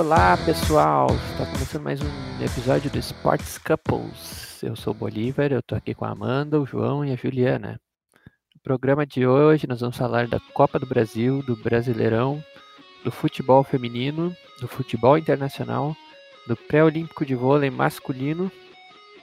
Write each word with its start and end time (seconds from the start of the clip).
Olá 0.00 0.34
pessoal, 0.46 1.08
está 1.30 1.44
começando 1.44 1.82
mais 1.82 2.00
um 2.00 2.42
episódio 2.42 2.90
do 2.90 2.98
Sports 2.98 3.58
Couples. 3.58 4.62
Eu 4.62 4.74
sou 4.74 4.94
o 4.94 4.96
Bolívar, 4.96 5.52
eu 5.52 5.62
tô 5.62 5.74
aqui 5.74 5.94
com 5.94 6.06
a 6.06 6.12
Amanda, 6.12 6.58
o 6.58 6.64
João 6.64 7.04
e 7.04 7.12
a 7.12 7.16
Juliana. 7.16 7.78
No 8.54 8.60
programa 8.62 9.04
de 9.04 9.26
hoje 9.26 9.66
nós 9.66 9.82
vamos 9.82 9.98
falar 9.98 10.26
da 10.26 10.40
Copa 10.54 10.78
do 10.78 10.86
Brasil, 10.86 11.42
do 11.42 11.54
Brasileirão, 11.54 12.42
do 13.04 13.12
futebol 13.12 13.62
feminino, 13.62 14.34
do 14.58 14.66
futebol 14.66 15.18
internacional, 15.18 15.94
do 16.48 16.56
pré-olímpico 16.56 17.26
de 17.26 17.34
vôlei 17.34 17.68
masculino 17.68 18.50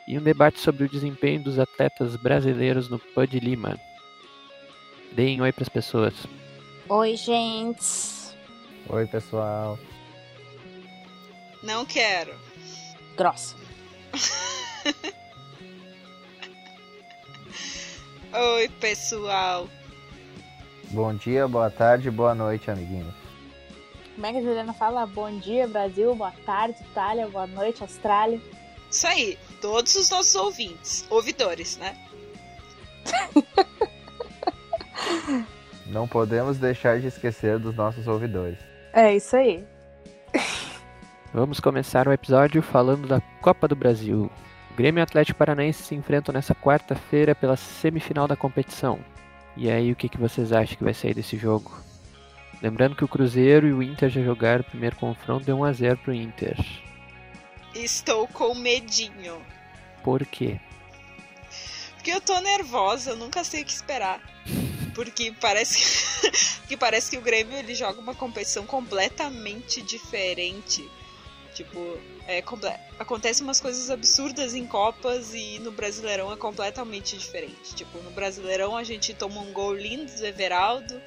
e 0.07 0.15
um 0.15 0.21
debate 0.21 0.59
sobre 0.59 0.83
o 0.83 0.89
desempenho 0.89 1.41
dos 1.41 1.57
atletas 1.57 2.15
brasileiros 2.17 2.87
no 2.87 2.99
PUD 2.99 3.39
Lima. 3.39 3.79
Deem 5.13 5.41
oi 5.41 5.51
para 5.51 5.63
as 5.63 5.69
pessoas. 5.69 6.13
Oi, 6.87 7.15
gente. 7.15 8.37
Oi, 8.87 9.07
pessoal. 9.07 9.79
Não 11.67 11.85
quero. 11.85 12.33
Grossa. 13.17 13.53
Oi, 18.33 18.69
pessoal. 18.79 19.67
Bom 20.91 21.13
dia, 21.13 21.45
boa 21.45 21.69
tarde, 21.69 22.09
boa 22.09 22.33
noite, 22.33 22.71
amiguinhos. 22.71 23.13
Como 24.15 24.25
é 24.25 24.31
que 24.31 24.37
a 24.37 24.41
Juliana 24.41 24.73
fala? 24.73 25.05
Bom 25.05 25.39
dia, 25.39 25.67
Brasil. 25.67 26.15
Boa 26.15 26.31
tarde, 26.45 26.77
Itália. 26.89 27.27
Boa 27.27 27.47
noite, 27.47 27.83
Austrália. 27.83 28.39
Isso 28.89 29.05
aí, 29.05 29.37
todos 29.59 29.93
os 29.97 30.09
nossos 30.09 30.35
ouvintes, 30.35 31.05
ouvidores, 31.09 31.75
né? 31.75 31.97
Não 35.85 36.07
podemos 36.07 36.57
deixar 36.57 37.01
de 37.01 37.07
esquecer 37.07 37.59
dos 37.59 37.75
nossos 37.75 38.07
ouvidores. 38.07 38.57
É 38.93 39.13
isso 39.13 39.35
aí. 39.35 39.67
Vamos 41.37 41.59
começar 41.59 42.07
o 42.07 42.11
episódio 42.11 42.63
falando 42.63 43.07
da 43.07 43.21
Copa 43.21 43.67
do 43.67 43.75
Brasil. 43.75 44.27
O 44.71 44.73
Grêmio 44.73 44.99
e 44.99 45.01
o 45.01 45.03
Atlético 45.03 45.37
Paranaense 45.37 45.83
se 45.83 45.93
enfrentam 45.93 46.33
nessa 46.33 46.55
quarta-feira 46.55 47.35
pela 47.35 47.55
semifinal 47.55 48.27
da 48.27 48.35
competição. 48.35 48.99
E 49.55 49.69
aí, 49.69 49.91
o 49.91 49.95
que, 49.95 50.09
que 50.09 50.17
vocês 50.17 50.51
acham 50.51 50.75
que 50.75 50.83
vai 50.83 50.95
sair 50.95 51.13
desse 51.13 51.37
jogo? 51.37 51.79
Lembrando 52.59 52.95
que 52.95 53.03
o 53.03 53.07
Cruzeiro 53.07 53.67
e 53.67 53.71
o 53.71 53.83
Inter 53.83 54.09
já 54.09 54.23
jogaram 54.23 54.61
o 54.61 54.63
primeiro 54.63 54.95
confronto, 54.95 55.45
deu 55.45 55.57
1x0 55.57 55.97
pro 55.97 56.11
Inter. 56.11 56.57
Estou 57.75 58.27
com 58.29 58.55
medinho. 58.55 59.39
Por 60.03 60.25
quê? 60.25 60.59
Porque 61.97 62.09
eu 62.09 62.19
tô 62.19 62.39
nervosa, 62.39 63.11
eu 63.11 63.15
nunca 63.15 63.43
sei 63.43 63.61
o 63.61 63.65
que 63.65 63.73
esperar. 63.73 64.19
Porque 64.95 65.31
parece 65.39 65.77
que, 65.77 66.31
que 66.69 66.77
parece 66.77 67.11
que 67.11 67.17
o 67.19 67.21
Grêmio 67.21 67.55
ele 67.55 67.75
joga 67.75 68.01
uma 68.01 68.15
competição 68.15 68.65
completamente 68.65 69.83
diferente. 69.83 70.89
Tipo, 71.57 71.97
é, 72.27 72.39
comple... 72.39 72.69
acontecem 72.99 73.43
umas 73.43 73.59
coisas 73.59 73.89
absurdas 73.89 74.53
em 74.53 74.67
Copas 74.67 75.33
e 75.33 75.57
no 75.57 75.71
Brasileirão 75.71 76.31
é 76.31 76.35
completamente 76.35 77.17
diferente. 77.17 77.73
Tipo, 77.73 77.97
no 78.03 78.11
Brasileirão 78.11 78.77
a 78.77 78.83
gente 78.83 79.11
toma 79.11 79.41
um 79.41 79.51
gol 79.51 79.73
lindo 79.73 80.15
do 80.15 80.23
Everaldo, 80.23 81.01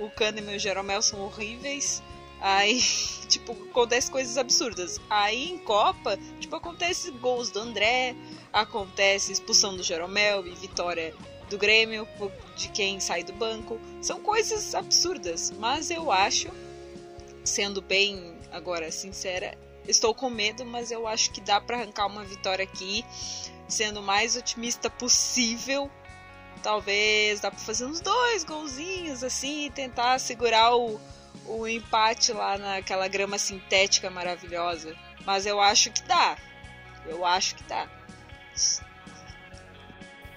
o 0.00 0.10
Kahneman 0.10 0.54
e 0.54 0.56
o 0.56 0.58
Jeromel 0.58 1.00
são 1.00 1.20
horríveis. 1.20 2.02
Aí, 2.40 2.82
tipo, 3.30 3.52
acontece 3.70 4.10
coisas 4.10 4.36
absurdas. 4.36 5.00
Aí 5.08 5.52
em 5.52 5.58
Copa, 5.58 6.18
tipo, 6.40 6.56
acontece 6.56 7.12
gols 7.12 7.50
do 7.50 7.60
André, 7.60 8.16
acontece 8.52 9.30
expulsão 9.30 9.76
do 9.76 9.82
Jeromel 9.84 10.44
e 10.44 10.56
vitória 10.56 11.14
do 11.48 11.56
Grêmio, 11.56 12.08
de 12.56 12.68
quem 12.70 12.98
sai 12.98 13.22
do 13.22 13.32
banco. 13.32 13.78
São 14.02 14.20
coisas 14.20 14.74
absurdas, 14.74 15.52
mas 15.52 15.88
eu 15.88 16.10
acho, 16.10 16.48
sendo 17.44 17.80
bem 17.80 18.34
agora 18.50 18.90
sincera, 18.90 19.56
estou 19.86 20.14
com 20.14 20.30
medo, 20.30 20.64
mas 20.64 20.90
eu 20.90 21.06
acho 21.06 21.30
que 21.30 21.40
dá 21.40 21.60
para 21.60 21.76
arrancar 21.76 22.06
uma 22.06 22.24
vitória 22.24 22.64
aqui, 22.64 23.04
sendo 23.68 24.00
o 24.00 24.02
mais 24.02 24.36
otimista 24.36 24.88
possível. 24.88 25.90
Talvez 26.62 27.40
dá 27.40 27.50
para 27.50 27.60
fazer 27.60 27.84
uns 27.84 28.00
dois 28.00 28.44
golzinhos 28.44 29.22
assim 29.22 29.66
e 29.66 29.70
tentar 29.70 30.18
segurar 30.18 30.74
o, 30.74 30.98
o 31.46 31.68
empate 31.68 32.32
lá 32.32 32.56
naquela 32.56 33.06
grama 33.06 33.38
sintética 33.38 34.08
maravilhosa. 34.10 34.96
Mas 35.26 35.46
eu 35.46 35.60
acho 35.60 35.90
que 35.90 36.02
dá. 36.04 36.36
Eu 37.06 37.24
acho 37.24 37.54
que 37.54 37.64
dá. 37.64 37.86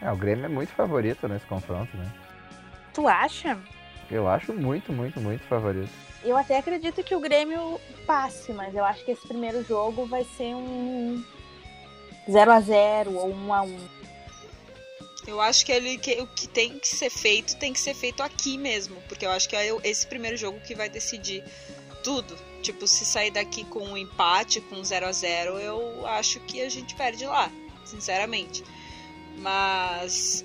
É, 0.01 0.11
o 0.11 0.15
Grêmio 0.15 0.45
é 0.45 0.49
muito 0.49 0.73
favorito 0.73 1.27
nesse 1.27 1.45
confronto, 1.45 1.95
né? 1.95 2.11
Tu 2.93 3.07
acha? 3.07 3.57
Eu 4.09 4.27
acho 4.27 4.53
muito, 4.53 4.91
muito, 4.91 5.19
muito 5.19 5.43
favorito. 5.45 5.91
Eu 6.27 6.35
até 6.35 6.57
acredito 6.57 7.01
que 7.05 7.15
o 7.15 7.21
Grêmio 7.21 7.79
passe, 8.05 8.51
mas 8.51 8.75
eu 8.75 8.83
acho 8.83 9.05
que 9.05 9.11
esse 9.11 9.25
primeiro 9.25 9.63
jogo 9.63 10.05
vai 10.05 10.25
ser 10.35 10.53
um 10.53 11.23
0 12.29 12.51
a 12.51 12.59
0 12.59 13.15
ou 13.15 13.29
1 13.29 13.53
a 13.53 13.61
1. 13.61 13.79
Eu 15.25 15.39
acho 15.39 15.65
que, 15.65 15.71
ele, 15.71 15.97
que 15.97 16.21
o 16.21 16.27
que 16.27 16.45
tem 16.49 16.77
que 16.79 16.87
ser 16.89 17.09
feito 17.09 17.55
tem 17.55 17.71
que 17.71 17.79
ser 17.79 17.93
feito 17.93 18.21
aqui 18.21 18.57
mesmo, 18.57 18.97
porque 19.07 19.25
eu 19.25 19.31
acho 19.31 19.47
que 19.47 19.55
é 19.55 19.69
esse 19.85 20.05
primeiro 20.05 20.35
jogo 20.35 20.59
que 20.59 20.75
vai 20.75 20.89
decidir 20.89 21.45
tudo. 22.03 22.37
Tipo, 22.61 22.85
se 22.87 23.05
sair 23.05 23.31
daqui 23.31 23.63
com 23.63 23.79
um 23.79 23.97
empate, 23.97 24.59
com 24.59 24.83
0 24.83 25.05
a 25.05 25.11
0 25.13 25.59
eu 25.59 26.05
acho 26.07 26.41
que 26.41 26.61
a 26.61 26.67
gente 26.67 26.93
perde 26.93 27.25
lá, 27.25 27.49
sinceramente. 27.85 28.65
Mas 29.37 30.43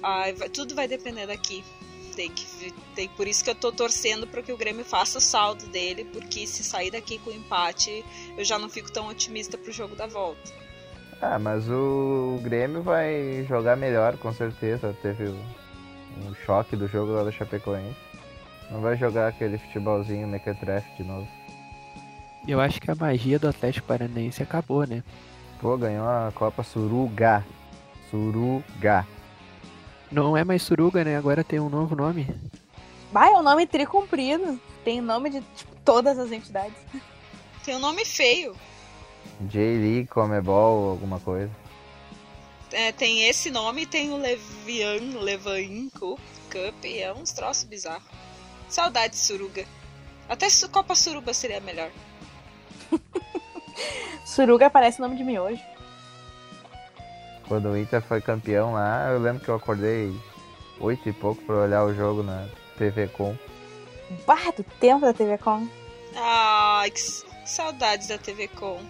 tudo 0.52 0.76
vai 0.76 0.86
depender 0.86 1.26
daqui. 1.26 1.64
Tem 2.14 2.30
que, 2.30 2.72
tem, 2.94 3.08
por 3.08 3.26
isso 3.26 3.42
que 3.42 3.50
eu 3.50 3.54
tô 3.54 3.72
torcendo 3.72 4.26
para 4.26 4.42
que 4.42 4.52
o 4.52 4.56
Grêmio 4.56 4.84
faça 4.84 5.18
o 5.18 5.20
saldo 5.20 5.66
dele, 5.66 6.04
porque 6.04 6.46
se 6.46 6.62
sair 6.62 6.90
daqui 6.90 7.18
com 7.18 7.30
empate, 7.30 8.04
eu 8.36 8.44
já 8.44 8.58
não 8.58 8.68
fico 8.68 8.92
tão 8.92 9.08
otimista 9.08 9.56
pro 9.56 9.72
jogo 9.72 9.96
da 9.96 10.06
volta. 10.06 10.52
Ah, 11.22 11.38
mas 11.38 11.68
o 11.70 12.40
Grêmio 12.42 12.82
vai 12.82 13.46
jogar 13.48 13.76
melhor, 13.76 14.18
com 14.18 14.32
certeza. 14.32 14.94
Teve 15.00 15.28
um 15.28 16.34
choque 16.44 16.76
do 16.76 16.88
jogo 16.88 17.12
lá 17.12 17.22
da 17.22 17.30
Chapecoense. 17.30 17.96
Não 18.70 18.80
vai 18.80 18.96
jogar 18.96 19.28
aquele 19.28 19.56
futebolzinho 19.56 20.26
mequetrefe 20.26 20.90
de 20.96 21.04
novo. 21.04 21.28
Eu 22.46 22.60
acho 22.60 22.80
que 22.80 22.90
a 22.90 22.94
magia 22.94 23.38
do 23.38 23.48
Atlético 23.48 23.86
Paranaense 23.86 24.42
acabou, 24.42 24.84
né? 24.84 25.04
Pô, 25.60 25.76
ganhou 25.76 26.08
a 26.08 26.32
Copa 26.34 26.64
Suruga. 26.64 27.44
Suruga. 28.10 29.06
Não 30.12 30.36
é 30.36 30.44
mais 30.44 30.62
Suruga, 30.62 31.02
né? 31.02 31.16
Agora 31.16 31.42
tem 31.42 31.58
um 31.58 31.70
novo 31.70 31.96
nome. 31.96 32.28
Vai, 33.10 33.32
é 33.32 33.38
um 33.38 33.42
nome 33.42 33.66
tricomprido. 33.66 34.60
Tem 34.84 35.00
nome 35.00 35.30
de 35.30 35.40
tipo, 35.56 35.74
todas 35.82 36.18
as 36.18 36.30
entidades. 36.30 36.76
Tem 37.64 37.74
um 37.76 37.78
nome 37.78 38.04
feio. 38.04 38.54
J-League, 39.40 40.08
Comebol, 40.08 40.90
alguma 40.90 41.18
coisa. 41.18 41.50
É, 42.72 42.92
tem 42.92 43.28
esse 43.28 43.50
nome, 43.50 43.86
tem 43.86 44.12
o 44.12 44.16
Levian, 44.16 45.18
Levain 45.20 45.90
Cup, 45.90 46.18
Cup, 46.50 46.84
é 46.84 47.12
uns 47.12 47.32
troços 47.32 47.64
bizarros. 47.64 48.04
Saudade 48.68 49.14
de 49.14 49.18
Suruga. 49.18 49.66
Até 50.28 50.46
Copa 50.70 50.94
Suruba 50.94 51.34
seria 51.34 51.60
melhor. 51.60 51.90
Suruga 54.24 54.70
parece 54.70 55.00
nome 55.00 55.16
de 55.16 55.24
miojo. 55.24 55.71
Quando 57.52 57.68
o 57.68 57.76
Inter 57.76 58.00
foi 58.00 58.18
campeão 58.22 58.72
lá, 58.72 59.10
eu 59.10 59.18
lembro 59.18 59.44
que 59.44 59.50
eu 59.50 59.54
acordei 59.54 60.18
oito 60.80 61.06
e 61.06 61.12
pouco 61.12 61.42
pra 61.42 61.56
olhar 61.56 61.84
o 61.84 61.92
jogo 61.92 62.22
na 62.22 62.48
TV 62.78 63.08
Com. 63.08 63.36
Bah, 64.26 64.50
do 64.56 64.64
tempo 64.80 65.02
da 65.02 65.12
TV 65.12 65.36
Com. 65.36 65.68
Ai, 66.16 66.90
que 66.90 66.98
saudades 67.44 68.08
da 68.08 68.16
TV 68.16 68.48
Com. 68.48 68.80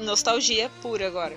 Nostalgia 0.00 0.68
pura 0.82 1.06
agora. 1.06 1.36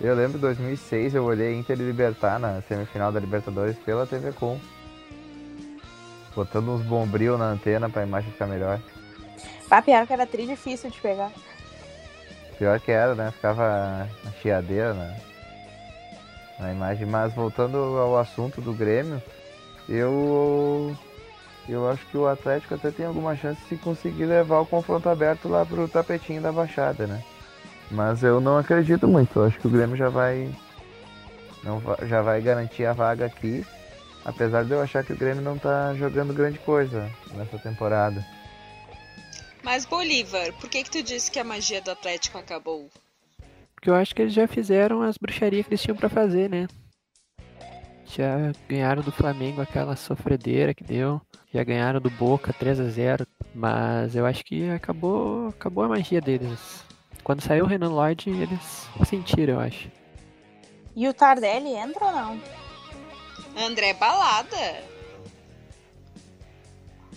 Eu 0.00 0.16
lembro 0.16 0.40
2006 0.40 1.14
eu 1.14 1.26
olhei 1.26 1.54
Inter 1.54 1.78
e 1.80 1.84
Libertar 1.84 2.40
na 2.40 2.60
semifinal 2.62 3.12
da 3.12 3.20
Libertadores 3.20 3.76
pela 3.78 4.04
TV 4.04 4.32
Com. 4.32 4.58
Botando 6.34 6.70
uns 6.70 6.82
bombril 6.82 7.38
na 7.38 7.50
antena 7.50 7.88
pra 7.88 8.02
imagem 8.02 8.32
ficar 8.32 8.48
melhor. 8.48 8.80
Pior 9.84 10.06
que 10.08 10.12
era 10.12 10.26
tri 10.26 10.44
difícil 10.44 10.90
de 10.90 11.00
pegar. 11.00 11.30
Pior 12.58 12.80
que 12.80 12.90
era, 12.90 13.14
né? 13.14 13.30
Ficava 13.30 14.08
a 14.26 14.30
chiadeira 14.42 14.92
na, 14.92 15.14
na 16.58 16.72
imagem. 16.72 17.06
Mas 17.06 17.32
voltando 17.32 17.76
ao 17.76 18.18
assunto 18.18 18.60
do 18.60 18.72
Grêmio, 18.72 19.22
eu 19.88 20.96
eu 21.68 21.88
acho 21.88 22.04
que 22.06 22.16
o 22.16 22.26
Atlético 22.26 22.74
até 22.74 22.90
tem 22.90 23.06
alguma 23.06 23.36
chance 23.36 23.60
de 23.68 23.76
conseguir 23.76 24.24
levar 24.24 24.60
o 24.60 24.66
confronto 24.66 25.08
aberto 25.08 25.48
lá 25.48 25.64
pro 25.64 25.86
tapetinho 25.86 26.40
da 26.40 26.50
Baixada, 26.50 27.06
né? 27.06 27.22
Mas 27.90 28.22
eu 28.22 28.40
não 28.40 28.58
acredito 28.58 29.06
muito. 29.06 29.38
Eu 29.38 29.44
acho 29.46 29.58
que 29.58 29.66
o 29.66 29.70
Grêmio 29.70 29.96
já 29.96 30.08
vai 30.08 30.50
não 31.62 31.82
já 32.06 32.22
vai 32.22 32.40
garantir 32.40 32.86
a 32.86 32.92
vaga 32.92 33.26
aqui, 33.26 33.64
apesar 34.24 34.64
de 34.64 34.72
eu 34.72 34.80
achar 34.80 35.04
que 35.04 35.12
o 35.12 35.16
Grêmio 35.16 35.42
não 35.42 35.58
tá 35.58 35.94
jogando 35.94 36.32
grande 36.34 36.58
coisa 36.58 37.10
nessa 37.34 37.58
temporada. 37.58 38.24
Mas 39.62 39.84
Bolívar, 39.84 40.52
por 40.54 40.68
que 40.68 40.82
que 40.82 40.90
tu 40.90 41.02
disse 41.02 41.30
que 41.30 41.38
a 41.38 41.44
magia 41.44 41.80
do 41.80 41.90
Atlético 41.90 42.38
acabou? 42.38 42.88
Porque 43.74 43.90
eu 43.90 43.94
acho 43.94 44.14
que 44.14 44.22
eles 44.22 44.34
já 44.34 44.46
fizeram 44.46 45.02
as 45.02 45.16
bruxarias 45.16 45.66
que 45.66 45.70
eles 45.70 45.82
tinham 45.82 45.96
pra 45.96 46.08
fazer, 46.08 46.48
né? 46.48 46.66
Já 48.06 48.52
ganharam 48.66 49.02
do 49.02 49.12
Flamengo 49.12 49.60
aquela 49.60 49.94
sofredeira 49.94 50.72
que 50.72 50.82
deu. 50.82 51.20
Já 51.52 51.62
ganharam 51.62 52.00
do 52.00 52.10
Boca 52.10 52.52
3 52.52 52.80
a 52.80 52.88
0 52.88 53.26
Mas 53.54 54.16
eu 54.16 54.26
acho 54.26 54.44
que 54.44 54.68
acabou, 54.70 55.48
acabou 55.48 55.84
a 55.84 55.88
magia 55.88 56.20
deles. 56.20 56.84
Quando 57.22 57.42
saiu 57.42 57.64
o 57.64 57.68
Renan 57.68 57.90
Lloyd, 57.90 58.30
eles 58.30 58.88
sentiram, 59.06 59.54
eu 59.54 59.60
acho. 59.60 59.90
E 60.96 61.06
o 61.06 61.14
Tardelli 61.14 61.74
entra 61.74 62.06
ou 62.06 62.12
não? 62.12 62.40
André 63.56 63.92
Balada. 63.94 64.82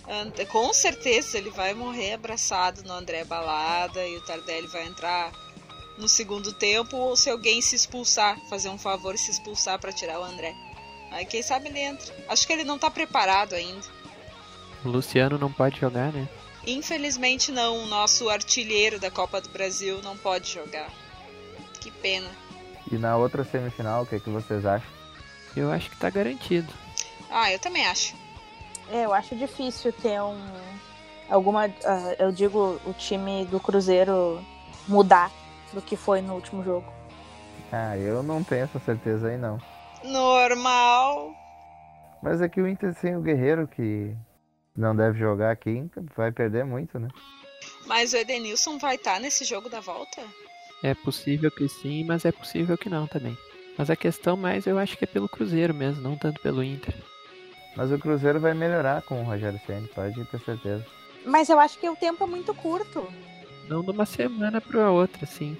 And- 0.08 0.46
Com 0.50 0.72
certeza 0.72 1.38
ele 1.38 1.50
vai 1.50 1.74
morrer 1.74 2.14
abraçado 2.14 2.82
no 2.84 2.92
André 2.92 3.24
Balada 3.24 4.04
e 4.06 4.16
o 4.16 4.20
Tardelli 4.22 4.66
vai 4.66 4.86
entrar 4.86 5.30
no 5.98 6.08
segundo 6.08 6.52
tempo 6.52 6.96
ou 6.96 7.16
se 7.16 7.30
alguém 7.30 7.60
se 7.62 7.76
expulsar, 7.76 8.38
fazer 8.48 8.68
um 8.68 8.78
favor 8.78 9.14
e 9.14 9.18
se 9.18 9.30
expulsar 9.30 9.78
pra 9.78 9.92
tirar 9.92 10.18
o 10.20 10.24
André. 10.24 10.54
Aí 11.10 11.24
quem 11.26 11.42
sabe 11.42 11.68
ele 11.68 11.78
entra. 11.78 12.12
Acho 12.28 12.46
que 12.46 12.52
ele 12.52 12.64
não 12.64 12.78
tá 12.78 12.90
preparado 12.90 13.54
ainda. 13.54 13.86
O 14.84 14.88
Luciano 14.88 15.38
não 15.38 15.52
pode 15.52 15.78
jogar, 15.78 16.10
né? 16.12 16.28
Infelizmente 16.66 17.52
não, 17.52 17.78
o 17.84 17.86
nosso 17.86 18.28
artilheiro 18.28 18.98
da 18.98 19.10
Copa 19.10 19.40
do 19.40 19.48
Brasil 19.50 20.00
não 20.02 20.16
pode 20.16 20.50
jogar. 20.52 20.90
Que 21.80 21.90
pena. 21.90 22.28
E 22.90 22.96
na 22.96 23.16
outra 23.16 23.44
semifinal, 23.44 24.02
o 24.02 24.06
que, 24.06 24.18
que 24.18 24.30
vocês 24.30 24.64
acham? 24.64 24.88
Eu 25.56 25.70
acho 25.70 25.90
que 25.90 25.96
tá 25.96 26.08
garantido. 26.10 26.72
Ah, 27.30 27.52
eu 27.52 27.58
também 27.58 27.86
acho. 27.86 28.14
É, 28.92 29.06
eu 29.06 29.14
acho 29.14 29.34
difícil 29.34 29.90
ter 29.90 30.20
um. 30.20 30.38
Alguma. 31.30 31.64
ah, 31.64 32.14
eu 32.18 32.30
digo, 32.30 32.78
o 32.84 32.92
time 32.92 33.46
do 33.46 33.58
Cruzeiro 33.58 34.44
mudar 34.86 35.32
do 35.72 35.80
que 35.80 35.96
foi 35.96 36.20
no 36.20 36.34
último 36.34 36.62
jogo. 36.62 36.92
Ah, 37.72 37.96
eu 37.96 38.22
não 38.22 38.44
tenho 38.44 38.64
essa 38.64 38.78
certeza 38.78 39.28
aí 39.28 39.38
não. 39.38 39.58
Normal. 40.04 41.34
Mas 42.22 42.42
é 42.42 42.48
que 42.48 42.60
o 42.60 42.68
Inter 42.68 42.94
sem 42.94 43.16
o 43.16 43.22
Guerreiro, 43.22 43.66
que 43.66 44.14
não 44.76 44.94
deve 44.94 45.18
jogar 45.18 45.50
aqui, 45.50 45.90
vai 46.14 46.30
perder 46.30 46.66
muito, 46.66 46.98
né? 46.98 47.08
Mas 47.86 48.12
o 48.12 48.16
Edenilson 48.18 48.76
vai 48.76 48.96
estar 48.96 49.18
nesse 49.18 49.44
jogo 49.44 49.70
da 49.70 49.80
volta? 49.80 50.20
É 50.82 50.94
possível 50.94 51.50
que 51.50 51.66
sim, 51.66 52.04
mas 52.04 52.26
é 52.26 52.32
possível 52.32 52.76
que 52.76 52.90
não 52.90 53.06
também. 53.06 53.38
Mas 53.78 53.88
a 53.88 53.96
questão 53.96 54.36
mais 54.36 54.66
eu 54.66 54.78
acho 54.78 54.98
que 54.98 55.04
é 55.04 55.06
pelo 55.06 55.28
Cruzeiro 55.28 55.72
mesmo, 55.72 56.02
não 56.02 56.16
tanto 56.18 56.42
pelo 56.42 56.62
Inter. 56.62 56.94
Mas 57.76 57.90
o 57.90 57.98
Cruzeiro 57.98 58.38
vai 58.38 58.54
melhorar 58.54 59.02
com 59.02 59.20
o 59.20 59.24
Rogério 59.24 59.60
Ceni, 59.66 59.88
pode 59.88 60.24
ter 60.26 60.40
certeza. 60.40 60.84
Mas 61.24 61.48
eu 61.48 61.58
acho 61.58 61.78
que 61.78 61.88
o 61.88 61.96
tempo 61.96 62.24
é 62.24 62.26
muito 62.26 62.54
curto. 62.54 63.06
Não 63.68 63.82
de 63.82 63.90
uma 63.90 64.04
semana 64.04 64.60
pra 64.60 64.90
outra, 64.90 65.24
sim. 65.24 65.56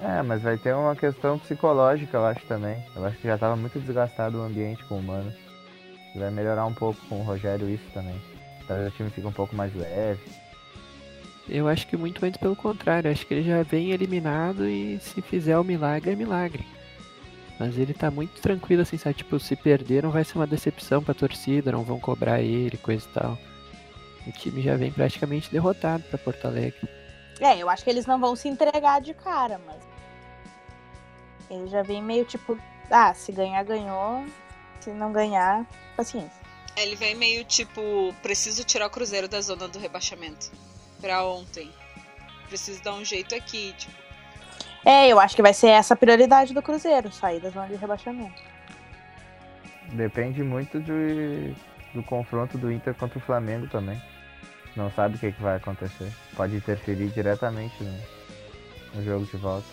É, 0.00 0.22
mas 0.22 0.42
vai 0.42 0.56
ter 0.56 0.74
uma 0.74 0.94
questão 0.94 1.38
psicológica, 1.38 2.16
eu 2.16 2.24
acho 2.24 2.44
também. 2.46 2.82
Eu 2.94 3.04
acho 3.04 3.18
que 3.18 3.26
já 3.26 3.34
estava 3.34 3.56
muito 3.56 3.78
desgastado 3.80 4.38
o 4.38 4.42
ambiente 4.42 4.84
com 4.84 4.98
o 4.98 5.02
Mano. 5.02 5.32
Vai 6.14 6.30
melhorar 6.30 6.66
um 6.66 6.74
pouco 6.74 7.00
com 7.08 7.20
o 7.20 7.22
Rogério 7.22 7.68
isso 7.68 7.84
também. 7.92 8.20
Talvez 8.66 8.88
o 8.88 8.96
time 8.96 9.10
fique 9.10 9.26
um 9.26 9.32
pouco 9.32 9.54
mais 9.54 9.74
leve. 9.74 10.20
Eu 11.48 11.66
acho 11.66 11.86
que 11.86 11.96
muito 11.96 12.24
antes 12.24 12.38
pelo 12.38 12.54
contrário. 12.54 13.10
Acho 13.10 13.26
que 13.26 13.34
ele 13.34 13.42
já 13.42 13.62
vem 13.62 13.90
eliminado 13.90 14.68
e 14.68 14.98
se 15.00 15.22
fizer 15.22 15.58
o 15.58 15.64
milagre, 15.64 16.12
é 16.12 16.16
milagre. 16.16 16.64
Mas 17.58 17.76
ele 17.76 17.92
tá 17.92 18.10
muito 18.10 18.40
tranquilo, 18.40 18.82
assim, 18.82 18.96
sabe? 18.96 19.16
Tipo, 19.16 19.40
se 19.40 19.56
perder 19.56 20.02
não 20.02 20.10
vai 20.10 20.24
ser 20.24 20.38
uma 20.38 20.46
decepção 20.46 21.02
pra 21.02 21.12
torcida, 21.12 21.72
não 21.72 21.82
vão 21.82 21.98
cobrar 21.98 22.40
ele, 22.40 22.76
coisa 22.76 23.04
e 23.04 23.12
tal. 23.12 23.38
O 24.26 24.32
time 24.32 24.62
já 24.62 24.76
vem 24.76 24.92
praticamente 24.92 25.50
derrotado 25.50 26.04
pra 26.04 26.18
Porto 26.18 26.46
Alegre. 26.46 26.88
É, 27.40 27.56
eu 27.56 27.68
acho 27.68 27.82
que 27.82 27.90
eles 27.90 28.06
não 28.06 28.20
vão 28.20 28.36
se 28.36 28.48
entregar 28.48 29.00
de 29.00 29.14
cara, 29.14 29.60
mas. 29.66 29.82
Ele 31.50 31.66
já 31.68 31.82
vem 31.82 32.02
meio 32.02 32.24
tipo, 32.24 32.58
ah, 32.90 33.12
se 33.14 33.32
ganhar, 33.32 33.64
ganhou. 33.64 34.24
Se 34.80 34.90
não 34.90 35.12
ganhar, 35.12 35.66
paciência. 35.96 36.40
Ele 36.76 36.94
vem 36.94 37.14
meio 37.14 37.44
tipo, 37.44 38.14
preciso 38.22 38.62
tirar 38.62 38.86
o 38.86 38.90
Cruzeiro 38.90 39.26
da 39.26 39.40
zona 39.40 39.66
do 39.66 39.78
rebaixamento. 39.78 40.52
Pra 41.00 41.24
ontem. 41.24 41.72
Preciso 42.48 42.82
dar 42.82 42.94
um 42.94 43.04
jeito 43.04 43.34
aqui, 43.34 43.74
tipo. 43.76 44.07
É, 44.84 45.08
eu 45.08 45.18
acho 45.18 45.34
que 45.36 45.42
vai 45.42 45.52
ser 45.52 45.68
essa 45.68 45.94
a 45.94 45.96
prioridade 45.96 46.54
do 46.54 46.62
Cruzeiro, 46.62 47.12
sair 47.12 47.40
da 47.40 47.50
zona 47.50 47.66
de 47.66 47.76
rebaixamento. 47.76 48.42
Depende 49.92 50.42
muito 50.42 50.80
de, 50.80 51.54
do 51.94 52.02
confronto 52.02 52.58
do 52.58 52.70
Inter 52.70 52.94
contra 52.94 53.18
o 53.18 53.22
Flamengo 53.22 53.66
também. 53.68 54.00
Não 54.76 54.90
sabe 54.90 55.16
o 55.16 55.18
que, 55.18 55.32
que 55.32 55.42
vai 55.42 55.56
acontecer. 55.56 56.12
Pode 56.36 56.56
interferir 56.56 57.08
diretamente 57.08 57.74
no, 57.82 57.92
no 58.94 59.04
jogo 59.04 59.24
de 59.24 59.36
volta. 59.36 59.66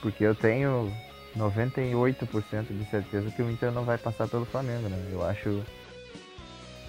Porque 0.00 0.24
eu 0.24 0.34
tenho 0.34 0.92
98% 1.36 2.66
de 2.68 2.84
certeza 2.90 3.30
que 3.30 3.42
o 3.42 3.50
Inter 3.50 3.70
não 3.70 3.84
vai 3.84 3.98
passar 3.98 4.26
pelo 4.28 4.44
Flamengo, 4.44 4.88
né? 4.88 4.98
Eu 5.10 5.24
acho 5.24 5.64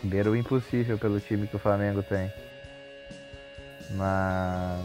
beira 0.01 0.29
o 0.29 0.35
impossível 0.35 0.97
pelo 0.97 1.19
time 1.19 1.47
que 1.47 1.55
o 1.55 1.59
Flamengo 1.59 2.01
tem. 2.01 2.31
Mas 3.91 4.81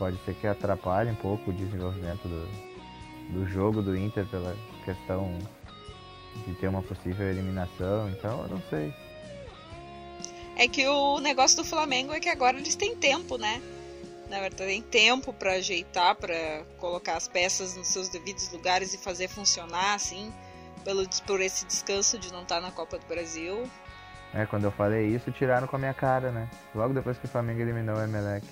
pode 0.00 0.16
ser 0.24 0.34
que 0.34 0.46
atrapalhe 0.46 1.10
um 1.10 1.14
pouco 1.14 1.50
o 1.50 1.52
desenvolvimento 1.52 2.26
do, 2.26 2.48
do 3.34 3.46
jogo 3.46 3.82
do 3.82 3.94
Inter 3.94 4.24
pela 4.26 4.56
questão 4.82 5.38
de 6.46 6.54
ter 6.54 6.68
uma 6.68 6.82
possível 6.82 7.28
eliminação, 7.28 8.08
então 8.08 8.42
eu 8.44 8.48
não 8.48 8.62
sei. 8.70 8.94
É 10.56 10.66
que 10.66 10.88
o 10.88 11.20
negócio 11.20 11.58
do 11.58 11.64
Flamengo 11.64 12.14
é 12.14 12.18
que 12.18 12.30
agora 12.30 12.56
eles 12.56 12.74
têm 12.74 12.96
tempo, 12.96 13.36
né? 13.36 13.60
Na 14.30 14.40
verdade, 14.40 14.70
tem 14.70 14.82
tempo 14.82 15.34
pra 15.34 15.54
ajeitar, 15.54 16.14
pra 16.14 16.64
colocar 16.78 17.16
as 17.16 17.28
peças 17.28 17.76
nos 17.76 17.88
seus 17.88 18.08
devidos 18.08 18.50
lugares 18.52 18.94
e 18.94 18.98
fazer 18.98 19.28
funcionar, 19.28 19.94
assim, 19.94 20.32
pelo, 20.82 21.06
por 21.26 21.42
esse 21.42 21.66
descanso 21.66 22.18
de 22.18 22.32
não 22.32 22.42
estar 22.42 22.60
na 22.60 22.70
Copa 22.70 22.98
do 22.98 23.06
Brasil. 23.06 23.68
É, 24.32 24.46
quando 24.46 24.64
eu 24.64 24.70
falei 24.70 25.08
isso, 25.08 25.30
tiraram 25.32 25.66
com 25.66 25.76
a 25.76 25.78
minha 25.78 25.94
cara, 25.94 26.30
né? 26.30 26.48
Logo 26.74 26.94
depois 26.94 27.18
que 27.18 27.26
o 27.26 27.28
Flamengo 27.28 27.60
eliminou 27.60 27.96
o 27.96 28.02
Emelec. 28.02 28.46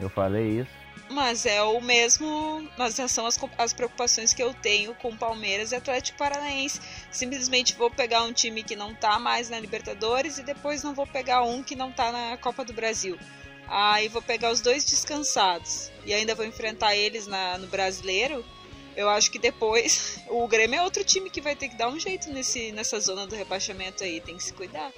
Eu 0.00 0.08
falei 0.08 0.60
isso. 0.60 0.80
Mas 1.10 1.44
é 1.44 1.60
o 1.62 1.80
mesmo. 1.80 2.68
Mas 2.78 2.94
são 3.08 3.26
as, 3.26 3.38
as 3.58 3.72
preocupações 3.72 4.32
que 4.32 4.42
eu 4.42 4.54
tenho 4.54 4.94
com 4.94 5.16
Palmeiras 5.16 5.72
e 5.72 5.76
Atlético 5.76 6.18
Paranaense. 6.18 6.80
Simplesmente 7.10 7.74
vou 7.74 7.90
pegar 7.90 8.22
um 8.22 8.32
time 8.32 8.62
que 8.62 8.76
não 8.76 8.94
tá 8.94 9.18
mais 9.18 9.50
na 9.50 9.58
Libertadores 9.58 10.38
e 10.38 10.42
depois 10.42 10.84
não 10.84 10.94
vou 10.94 11.06
pegar 11.06 11.42
um 11.42 11.62
que 11.62 11.74
não 11.74 11.90
tá 11.90 12.12
na 12.12 12.36
Copa 12.36 12.64
do 12.64 12.72
Brasil. 12.72 13.18
Aí 13.66 14.08
vou 14.08 14.22
pegar 14.22 14.50
os 14.50 14.60
dois 14.60 14.84
descansados 14.84 15.90
e 16.04 16.14
ainda 16.14 16.34
vou 16.34 16.44
enfrentar 16.44 16.96
eles 16.96 17.26
na, 17.26 17.58
no 17.58 17.66
brasileiro. 17.66 18.44
Eu 18.96 19.08
acho 19.08 19.30
que 19.30 19.38
depois 19.38 20.20
o 20.30 20.46
Grêmio 20.46 20.78
é 20.78 20.82
outro 20.82 21.04
time 21.04 21.28
que 21.28 21.40
vai 21.40 21.56
ter 21.56 21.68
que 21.68 21.76
dar 21.76 21.88
um 21.88 21.98
jeito 21.98 22.32
nesse, 22.32 22.70
nessa 22.72 23.00
zona 23.00 23.26
do 23.26 23.34
rebaixamento 23.34 24.04
aí, 24.04 24.20
tem 24.20 24.36
que 24.36 24.44
se 24.44 24.52
cuidar. 24.52 24.92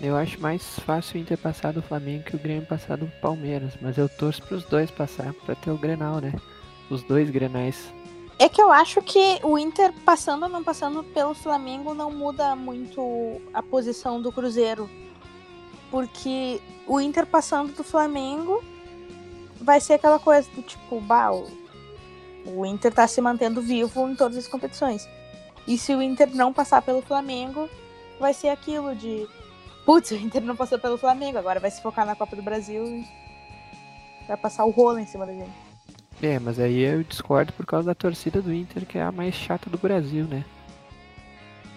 Eu 0.00 0.14
acho 0.14 0.40
mais 0.40 0.62
fácil 0.80 1.16
o 1.16 1.22
Inter 1.22 1.38
passar 1.38 1.72
do 1.72 1.80
Flamengo 1.80 2.24
que 2.24 2.36
o 2.36 2.38
Grêmio 2.38 2.66
passar 2.66 2.98
do 2.98 3.06
Palmeiras, 3.20 3.72
mas 3.80 3.96
eu 3.96 4.08
torço 4.08 4.42
pros 4.42 4.62
dois 4.64 4.90
passar 4.90 5.32
pra 5.32 5.54
ter 5.54 5.70
o 5.70 5.78
Grenal, 5.78 6.20
né? 6.20 6.34
Os 6.90 7.02
dois 7.02 7.30
Grenais. 7.30 7.90
É 8.38 8.46
que 8.48 8.60
eu 8.60 8.70
acho 8.70 9.00
que 9.00 9.40
o 9.42 9.56
Inter 9.56 9.94
passando 10.04 10.42
ou 10.42 10.48
não 10.50 10.62
passando 10.62 11.02
pelo 11.02 11.32
Flamengo 11.32 11.94
não 11.94 12.10
muda 12.10 12.54
muito 12.54 13.40
a 13.54 13.62
posição 13.62 14.20
do 14.20 14.30
Cruzeiro. 14.30 14.90
Porque 15.90 16.60
o 16.86 17.00
Inter 17.00 17.24
passando 17.24 17.72
do 17.72 17.82
Flamengo 17.82 18.62
vai 19.62 19.80
ser 19.80 19.94
aquela 19.94 20.18
coisa 20.18 20.50
do 20.50 20.60
tipo, 20.60 21.00
bah, 21.00 21.30
o 22.44 22.66
Inter 22.66 22.92
tá 22.92 23.08
se 23.08 23.20
mantendo 23.22 23.62
vivo 23.62 24.06
em 24.06 24.14
todas 24.14 24.36
as 24.36 24.46
competições. 24.46 25.08
E 25.66 25.78
se 25.78 25.94
o 25.94 26.02
Inter 26.02 26.28
não 26.34 26.52
passar 26.52 26.82
pelo 26.82 27.00
Flamengo, 27.00 27.70
vai 28.20 28.34
ser 28.34 28.48
aquilo 28.48 28.94
de 28.94 29.26
putz, 29.86 30.10
o 30.10 30.16
Inter 30.16 30.42
não 30.42 30.56
passou 30.56 30.78
pelo 30.78 30.98
Flamengo, 30.98 31.38
agora 31.38 31.60
vai 31.60 31.70
se 31.70 31.80
focar 31.80 32.04
na 32.04 32.16
Copa 32.16 32.34
do 32.34 32.42
Brasil 32.42 32.84
e 32.84 33.06
vai 34.26 34.36
passar 34.36 34.64
o 34.64 34.70
rolo 34.70 34.98
em 34.98 35.06
cima 35.06 35.24
da 35.24 35.32
gente. 35.32 35.66
É, 36.20 36.38
mas 36.38 36.58
aí 36.58 36.80
eu 36.80 37.04
discordo 37.04 37.52
por 37.52 37.64
causa 37.64 37.86
da 37.86 37.94
torcida 37.94 38.42
do 38.42 38.52
Inter, 38.52 38.84
que 38.84 38.98
é 38.98 39.02
a 39.02 39.12
mais 39.12 39.34
chata 39.34 39.70
do 39.70 39.78
Brasil, 39.78 40.24
né? 40.24 40.44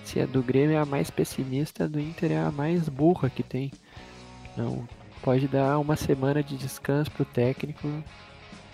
Se 0.03 0.19
a 0.19 0.25
do 0.25 0.41
Grêmio 0.41 0.75
é 0.75 0.79
a 0.79 0.85
mais 0.85 1.11
pessimista, 1.11 1.83
a 1.83 1.87
do 1.87 1.99
Inter 1.99 2.31
é 2.31 2.39
a 2.39 2.51
mais 2.51 2.89
burra 2.89 3.29
que 3.29 3.43
tem. 3.43 3.71
Não 4.57 4.87
pode 5.21 5.47
dar 5.47 5.77
uma 5.77 5.95
semana 5.95 6.41
de 6.41 6.57
descanso 6.57 7.11
pro 7.11 7.25
técnico. 7.25 7.87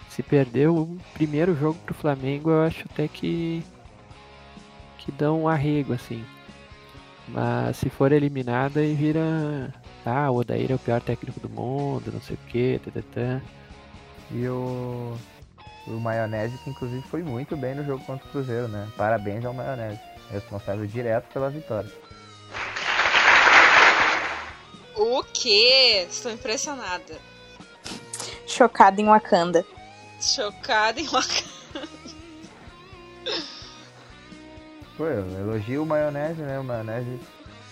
Se 0.10 0.24
perder 0.24 0.70
o 0.70 0.98
primeiro 1.14 1.56
jogo 1.56 1.78
pro 1.86 1.94
Flamengo, 1.94 2.52
eu 2.52 2.64
acho 2.64 2.86
até 2.90 3.08
que 3.08 3.62
que 4.98 5.12
dão 5.12 5.44
um 5.44 5.48
arrego 5.48 5.94
assim. 5.94 6.24
Mas 7.28 7.78
se 7.78 7.90
for 7.90 8.12
eliminada 8.12 8.80
aí 8.80 8.94
vira. 8.94 9.74
Ah, 10.06 10.30
o 10.30 10.38
Odair 10.38 10.72
é 10.72 10.76
o 10.76 10.80
pior 10.80 11.02
técnico 11.02 11.40
do 11.40 11.50
mundo, 11.50 12.12
não 12.14 12.22
sei 12.22 12.36
o 12.36 12.50
que, 12.50 12.80
tatatã. 12.86 13.42
E 14.32 14.48
o, 14.48 15.18
o 15.88 15.92
Maionese, 16.00 16.58
que 16.60 16.70
inclusive 16.70 17.02
foi 17.08 17.24
muito 17.24 17.58
bem 17.58 17.74
no 17.74 17.84
jogo 17.84 18.04
contra 18.06 18.26
o 18.28 18.30
Cruzeiro, 18.30 18.68
né? 18.68 18.88
Parabéns 18.96 19.44
ao 19.44 19.54
Maionese, 19.54 20.00
responsável 20.32 20.86
direto 20.86 21.32
pela 21.34 21.50
vitória. 21.50 21.92
O 24.96 25.24
quê? 25.24 26.06
Estou 26.10 26.32
impressionada. 26.32 27.20
Chocada 28.48 29.02
em 29.02 29.06
Wakanda. 29.06 29.66
Chocada 30.22 31.02
em 31.02 31.08
uma. 31.08 31.22
Pô, 34.98 35.06
eu 35.06 35.26
elogio 35.40 35.84
o 35.84 35.86
maionese, 35.86 36.42
né? 36.42 36.60
O 36.60 36.64
maionese. 36.64 37.20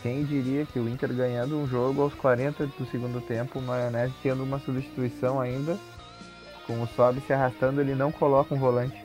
Quem 0.02 0.26
diria 0.26 0.66
que 0.66 0.78
o 0.80 0.90
Inter 0.90 1.14
ganhando 1.14 1.58
um 1.58 1.66
jogo 1.66 2.02
aos 2.02 2.14
40 2.14 2.68
do 2.68 2.86
segundo 2.92 3.22
tempo, 3.22 3.60
o 3.60 3.62
maionese 3.62 4.14
tendo 4.22 4.44
uma 4.44 4.60
substituição 4.60 5.40
ainda, 5.40 5.78
com 6.68 6.82
o 6.82 6.88
sobe 6.88 7.22
se 7.22 7.32
arrastando, 7.32 7.80
ele 7.80 7.96
não 7.96 8.12
coloca 8.12 8.54
um 8.54 8.60
volante. 8.60 9.02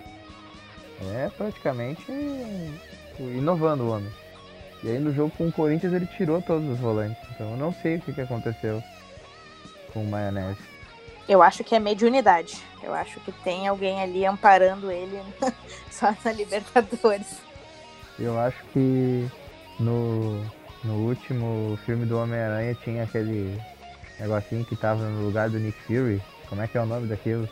É 1.14 1.30
praticamente 1.37 2.04
inovando 3.20 3.84
o 3.84 3.90
homem. 3.90 4.12
E 4.82 4.90
aí 4.90 4.98
no 4.98 5.12
jogo 5.12 5.32
com 5.37 5.46
o 5.46 5.52
Corinthians 5.52 5.92
ele 5.92 6.06
tirou 6.06 6.42
todos 6.42 6.68
os 6.68 6.78
volantes. 6.78 7.22
Então 7.30 7.52
eu 7.52 7.56
não 7.56 7.72
sei 7.72 7.96
o 7.96 8.00
que, 8.00 8.12
que 8.12 8.20
aconteceu 8.20 8.82
com 9.92 10.02
o 10.02 10.06
maionese. 10.08 10.58
Eu 11.28 11.42
acho 11.42 11.62
que 11.62 11.76
é 11.76 11.78
mediunidade. 11.78 12.60
Eu 12.82 12.92
acho 12.92 13.20
que 13.20 13.30
tem 13.30 13.68
alguém 13.68 14.00
ali 14.00 14.25
amparando 14.26 14.90
ele 14.90 15.20
só 15.90 16.12
na 16.25 16.32
Libertadores. 16.32 17.48
Eu 18.18 18.38
acho 18.38 18.62
que 18.72 19.28
no, 19.78 20.42
no 20.82 21.08
último 21.08 21.78
filme 21.87 22.04
do 22.04 22.18
Homem-Aranha 22.18 22.75
tinha 22.82 23.04
aquele 23.04 23.60
negocinho 24.18 24.64
que 24.64 24.75
tava 24.76 25.08
no 25.08 25.25
lugar 25.25 25.48
do 25.48 25.58
Nick 25.58 25.78
Fury. 25.82 26.20
Como 26.48 26.60
é 26.60 26.66
que 26.66 26.76
é 26.76 26.80
o 26.80 26.87
nome 26.87 27.06
daquilo? 27.06 27.48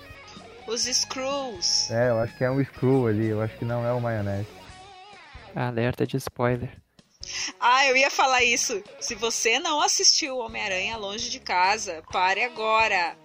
Os 0.67 0.83
Screws. 0.83 1.91
É, 1.91 2.11
eu 2.11 2.19
acho 2.19 2.37
que 2.37 2.45
é 2.45 2.51
um 2.51 2.63
Screw 2.65 3.07
ali. 3.07 3.27
Eu 3.29 3.41
acho 3.41 3.57
que 3.57 3.65
não 3.65 3.87
é 3.87 3.93
o 3.93 4.01
maionese. 4.01 4.49
Alerta 5.55 6.07
de 6.07 6.17
spoiler. 6.17 6.71
Ah, 7.61 7.87
eu 7.87 7.97
ia 7.97 8.11
falar 8.11 8.43
isso. 8.43 8.83
Se 9.01 9.15
você 9.15 9.59
não 9.59 9.81
assistiu 9.81 10.39
Homem-Aranha 10.39 10.97
Longe 10.97 11.31
de 11.31 11.41
Casa, 11.41 12.03
pare 12.13 12.43
agora. 12.43 13.17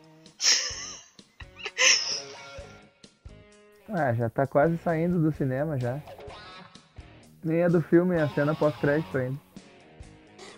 ah, 3.89 4.13
já 4.13 4.29
tá 4.29 4.45
quase 4.45 4.77
saindo 4.77 5.19
do 5.19 5.31
cinema 5.35 5.79
já. 5.79 5.99
Nem 7.43 7.61
é 7.61 7.69
do 7.69 7.81
filme, 7.81 8.15
é 8.15 8.21
a 8.21 8.29
cena 8.29 8.53
pós-crédito 8.53 9.17
ainda. 9.17 9.39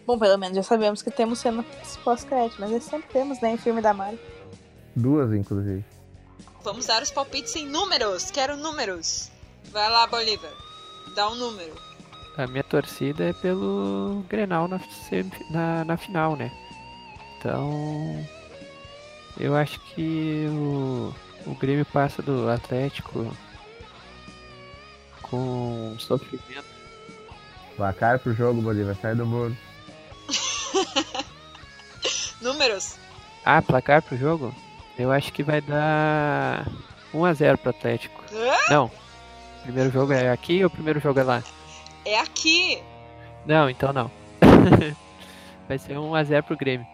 Bom, 0.06 0.20
pelo 0.20 0.38
menos 0.38 0.56
já 0.56 0.64
sabemos 0.64 1.02
que 1.02 1.10
temos 1.10 1.40
cena 1.40 1.64
pós-crédito, 2.04 2.58
mas 2.60 2.84
sempre 2.84 3.08
temos, 3.12 3.40
né, 3.40 3.52
em 3.52 3.58
filme 3.58 3.82
da 3.82 3.94
Marvel. 3.94 4.20
Duas, 4.96 5.32
inclusive. 5.34 5.84
Vamos 6.64 6.86
dar 6.86 7.02
os 7.02 7.12
palpites 7.12 7.56
em 7.56 7.68
números. 7.68 8.32
Quero 8.32 8.56
números. 8.58 9.32
Vai 9.72 9.90
lá, 9.90 10.06
Bolívar. 10.08 10.52
Dá 11.16 11.30
um 11.30 11.36
número. 11.36 11.74
A 12.38 12.48
minha 12.48 12.64
torcida 12.64 13.26
é 13.26 13.34
pelo 13.34 14.24
Grenal 14.30 14.68
na, 14.68 14.80
na, 15.52 15.86
na 15.86 15.98
final, 15.98 16.36
né? 16.36 16.52
Então. 17.38 18.26
Eu 19.40 19.56
acho 19.56 19.80
que 19.80 20.46
o, 20.50 21.14
o 21.46 21.56
Grêmio 21.56 21.86
passa 21.86 22.22
do 22.22 22.50
Atlético 22.50 23.36
com 25.22 25.96
sofrimento. 26.00 26.73
Placar 27.76 28.20
pro 28.20 28.34
jogo, 28.34 28.62
Bolívar, 28.62 28.96
sai 29.02 29.16
do 29.16 29.26
muro. 29.26 29.56
Números. 32.42 32.98
Ah, 33.46 33.62
placar 33.62 34.02
pro 34.02 34.18
jogo? 34.18 34.54
Eu 34.98 35.12
acho 35.12 35.34
que 35.34 35.44
vai 35.44 35.60
dar 35.62 36.66
1x0 37.14 37.58
pro 37.58 37.72
Atlético. 37.72 38.24
Hã? 38.32 38.58
Não. 38.70 38.86
O 38.86 39.64
primeiro 39.64 39.92
jogo 39.92 40.14
é 40.14 40.30
aqui 40.30 40.64
ou 40.64 40.68
o 40.68 40.72
primeiro 40.72 41.00
jogo 41.00 41.20
é 41.20 41.24
lá? 41.24 41.44
É 42.06 42.20
aqui. 42.20 42.82
Não, 43.46 43.70
então 43.70 43.92
não. 43.92 44.12
vai 45.68 45.78
ser 45.80 45.96
1x0 45.96 46.44
pro 46.44 46.58
Grêmio. 46.58 46.86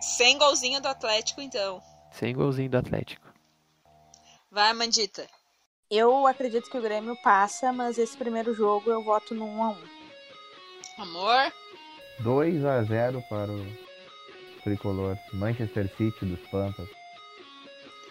Sem 0.00 0.38
golzinho 0.38 0.80
do 0.80 0.88
Atlético, 0.88 1.40
então. 1.40 1.82
Sem 2.12 2.34
golzinho 2.34 2.70
do 2.70 2.78
Atlético. 2.78 3.26
Vai, 4.50 4.72
Mandita. 4.72 5.26
Eu 5.90 6.26
acredito 6.26 6.70
que 6.70 6.78
o 6.78 6.82
Grêmio 6.82 7.16
passa, 7.22 7.72
mas 7.72 7.98
esse 7.98 8.16
primeiro 8.16 8.54
jogo 8.54 8.90
eu 8.90 9.02
voto 9.02 9.34
no 9.34 9.46
1x1. 9.46 10.01
Amor? 11.02 11.52
2 12.20 12.64
a 12.64 12.80
0 12.84 13.22
para 13.28 13.50
o 13.50 13.66
tricolor 14.62 15.18
Manchester 15.32 15.90
City 15.96 16.24
dos 16.24 16.38
Pampas. 16.48 16.88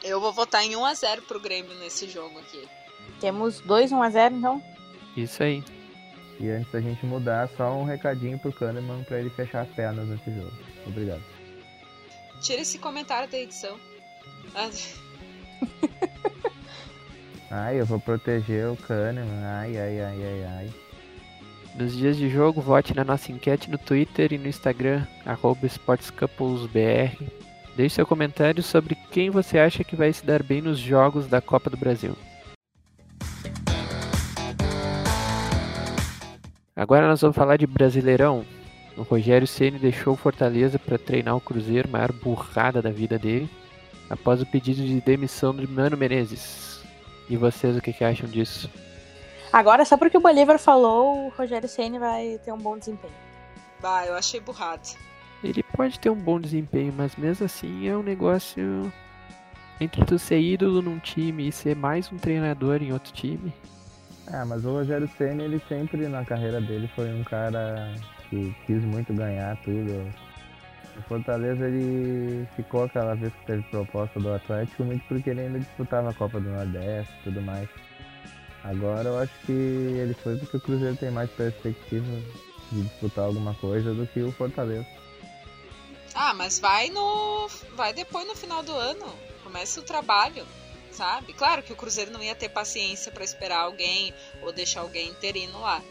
Eu 0.04 0.20
vou 0.20 0.34
votar 0.34 0.66
em 0.66 0.72
1x0 0.72 1.22
pro 1.22 1.40
Grêmio 1.40 1.74
nesse 1.80 2.10
jogo 2.10 2.38
aqui. 2.40 2.68
Temos 3.22 3.62
2 3.62 3.92
1x0 3.92 4.34
então? 4.34 4.62
Isso 5.16 5.42
aí. 5.42 5.64
E 6.38 6.50
antes 6.50 6.70
da 6.70 6.82
gente 6.82 7.06
mudar, 7.06 7.48
só 7.56 7.72
um 7.72 7.86
recadinho 7.86 8.38
pro 8.38 8.52
Kahneman 8.52 9.04
para 9.06 9.20
ele 9.20 9.30
fechar 9.30 9.62
as 9.62 9.70
pernas 9.70 10.08
nesse 10.10 10.30
jogo. 10.34 10.52
Obrigado. 10.86 11.24
Tira 12.42 12.62
esse 12.62 12.78
comentário 12.78 13.30
da 13.30 13.38
edição. 13.38 13.80
Ah, 14.54 14.70
Ai, 17.52 17.80
eu 17.80 17.86
vou 17.86 18.02
proteger 18.02 18.68
o 18.70 18.76
Kahneman. 18.76 19.46
Ai, 19.46 19.78
ai, 19.78 20.02
ai, 20.02 20.24
ai, 20.24 20.44
ai. 20.44 20.91
Nos 21.76 21.96
dias 21.96 22.18
de 22.18 22.30
jogo, 22.30 22.62
vote 22.62 22.94
na 22.94 23.04
nossa 23.04 23.32
enquete 23.32 23.70
no 23.70 23.78
Twitter 23.78 24.34
e 24.34 24.38
no 24.38 24.48
Instagram, 24.48 25.06
SportsCouplesBR. 25.64 27.18
Deixe 27.76 27.96
seu 27.96 28.06
comentário 28.06 28.62
sobre 28.62 28.96
quem 29.10 29.30
você 29.30 29.58
acha 29.58 29.84
que 29.84 29.96
vai 29.96 30.12
se 30.12 30.26
dar 30.26 30.44
bem 30.44 30.62
nos 30.62 30.78
jogos 30.78 31.28
da 31.28 31.40
Copa 31.40 31.70
do 31.70 31.78
Brasil. 31.78 32.16
Agora 36.76 37.08
nós 37.08 37.22
vamos 37.22 37.36
falar 37.36 37.58
de 37.58 37.66
Brasileirão. 37.66 38.44
O 38.98 39.04
Rogério 39.04 39.48
Ceni 39.48 39.80
deixou 39.80 40.18
Fortaleza 40.18 40.78
para 40.78 40.98
treinar 40.98 41.38
o 41.38 41.42
Cruzeiro, 41.42 41.88
maior 41.90 42.12
burrada 42.12 42.82
da 42.82 42.92
vida 42.92 43.18
dele, 43.18 43.50
após 44.10 44.42
o 44.42 44.46
pedido 44.46 44.86
de 44.86 45.00
demissão 45.00 45.56
do 45.56 45.68
Mano 45.70 45.96
Menezes. 45.96 46.84
E 47.30 47.38
vocês 47.38 47.78
o 47.78 47.82
que, 47.82 47.94
que 47.94 48.04
acham 48.04 48.30
disso? 48.30 48.70
Agora, 49.52 49.84
só 49.84 49.98
porque 49.98 50.18
o 50.18 50.22
Bolívar 50.22 50.58
falou, 50.58 51.26
o 51.26 51.30
Rogério 51.30 51.68
Ceni 51.68 52.00
vai 52.00 52.40
ter 52.44 52.54
um 52.54 52.58
bom 52.58 52.78
desempenho. 52.78 53.14
bah, 53.82 54.06
eu 54.06 54.16
achei 54.16 54.40
burrado. 54.40 54.88
Ele 55.44 55.64
pode 55.64 56.00
ter 56.00 56.10
um 56.10 56.16
bom 56.16 56.40
desempenho, 56.40 56.94
mas 56.96 57.16
mesmo 57.16 57.46
assim 57.46 57.88
é 57.88 57.98
um 57.98 58.04
negócio 58.04 58.92
entre 59.80 60.06
tu 60.06 60.20
ser 60.20 60.40
ídolo 60.40 60.82
num 60.82 61.00
time 61.00 61.48
e 61.48 61.52
ser 61.52 61.76
mais 61.76 62.12
um 62.12 62.18
treinador 62.18 62.82
em 62.82 62.94
outro 62.94 63.12
time. 63.12 63.52
Ah, 64.28 64.46
mas 64.46 64.64
o 64.64 64.72
Rogério 64.72 65.10
Senna, 65.18 65.44
ele 65.44 65.60
sempre 65.68 66.08
na 66.08 66.24
carreira 66.24 66.62
dele 66.62 66.88
foi 66.96 67.12
um 67.12 67.24
cara 67.24 67.92
que 68.30 68.56
quis 68.66 68.84
muito 68.84 69.14
ganhar 69.14 69.58
tudo. 69.64 70.08
O 70.98 71.02
Fortaleza 71.04 71.68
ele 71.68 72.48
ficou 72.56 72.84
aquela 72.84 73.16
vez 73.16 73.34
que 73.34 73.46
teve 73.48 73.64
proposta 73.64 74.20
do 74.20 74.34
Atlético 74.34 74.84
muito 74.84 75.04
porque 75.08 75.32
ele 75.32 75.42
ainda 75.42 75.60
disputava 75.60 76.12
a 76.12 76.14
Copa 76.14 76.40
do 76.40 76.50
Nordeste 76.50 77.12
e 77.20 77.24
tudo 77.24 77.42
mais. 77.42 77.68
Agora 78.64 79.10
eu 79.10 79.18
acho 79.18 79.34
que 79.46 79.52
ele 79.52 80.14
foi 80.14 80.38
porque 80.38 80.58
o 80.58 80.62
Cruzeiro 80.62 80.96
tem 80.96 81.10
mais 81.10 81.30
perspectiva 81.32 82.06
de 82.72 82.84
disputar 82.84 83.26
alguma 83.26 83.54
coisa 83.56 83.94
do 83.94 84.06
que 84.08 84.22
o 84.22 84.32
Fortaleza. 84.32 84.86
Ah, 86.14 86.34
mas 86.34 86.60
vai 86.60 86.90
no. 86.90 87.48
Vai 87.76 87.94
depois 87.94 88.28
no 88.28 88.36
final 88.36 88.62
do 88.62 88.74
ano. 88.74 89.06
Começa 89.44 89.80
o 89.80 89.84
trabalho, 89.84 90.46
sabe? 90.92 91.34
Claro 91.34 91.64
que 91.64 91.74
o 91.74 91.76
Cruzeiro 91.76 92.12
não 92.12 92.22
ia 92.22 92.36
ter 92.36 92.50
paciência 92.50 93.12
pra 93.12 93.24
esperar 93.24 93.62
alguém 93.62 94.14
ou 94.42 94.54
deixar 94.54 94.82
alguém 94.82 95.10
interino 95.10 95.60
lá. 95.60 95.82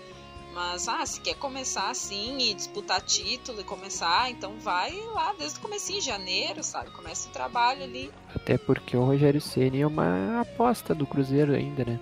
Mas, 0.53 0.89
ah, 0.89 1.07
se 1.07 1.21
quer 1.21 1.37
começar 1.37 1.91
assim 1.91 2.39
e 2.39 2.55
disputar 2.55 3.01
título 3.01 3.61
e 3.61 3.65
começar, 3.65 4.31
então 4.31 4.59
vai 4.59 4.93
lá 5.15 5.33
desde 5.39 5.59
o 5.59 5.63
começo 5.63 5.93
em 5.93 6.01
janeiro, 6.01 6.63
sabe? 6.65 6.91
Começa 6.91 7.29
o 7.29 7.33
trabalho 7.33 7.85
ali. 7.85 8.13
Até 8.35 8.59
porque 8.59 8.97
o 8.97 9.05
Rogério 9.05 9.41
Ceni 9.41 9.81
é 9.81 9.87
uma 9.87 10.41
aposta 10.41 10.93
do 10.93 11.07
Cruzeiro 11.07 11.55
ainda, 11.55 11.85
né? 11.85 12.01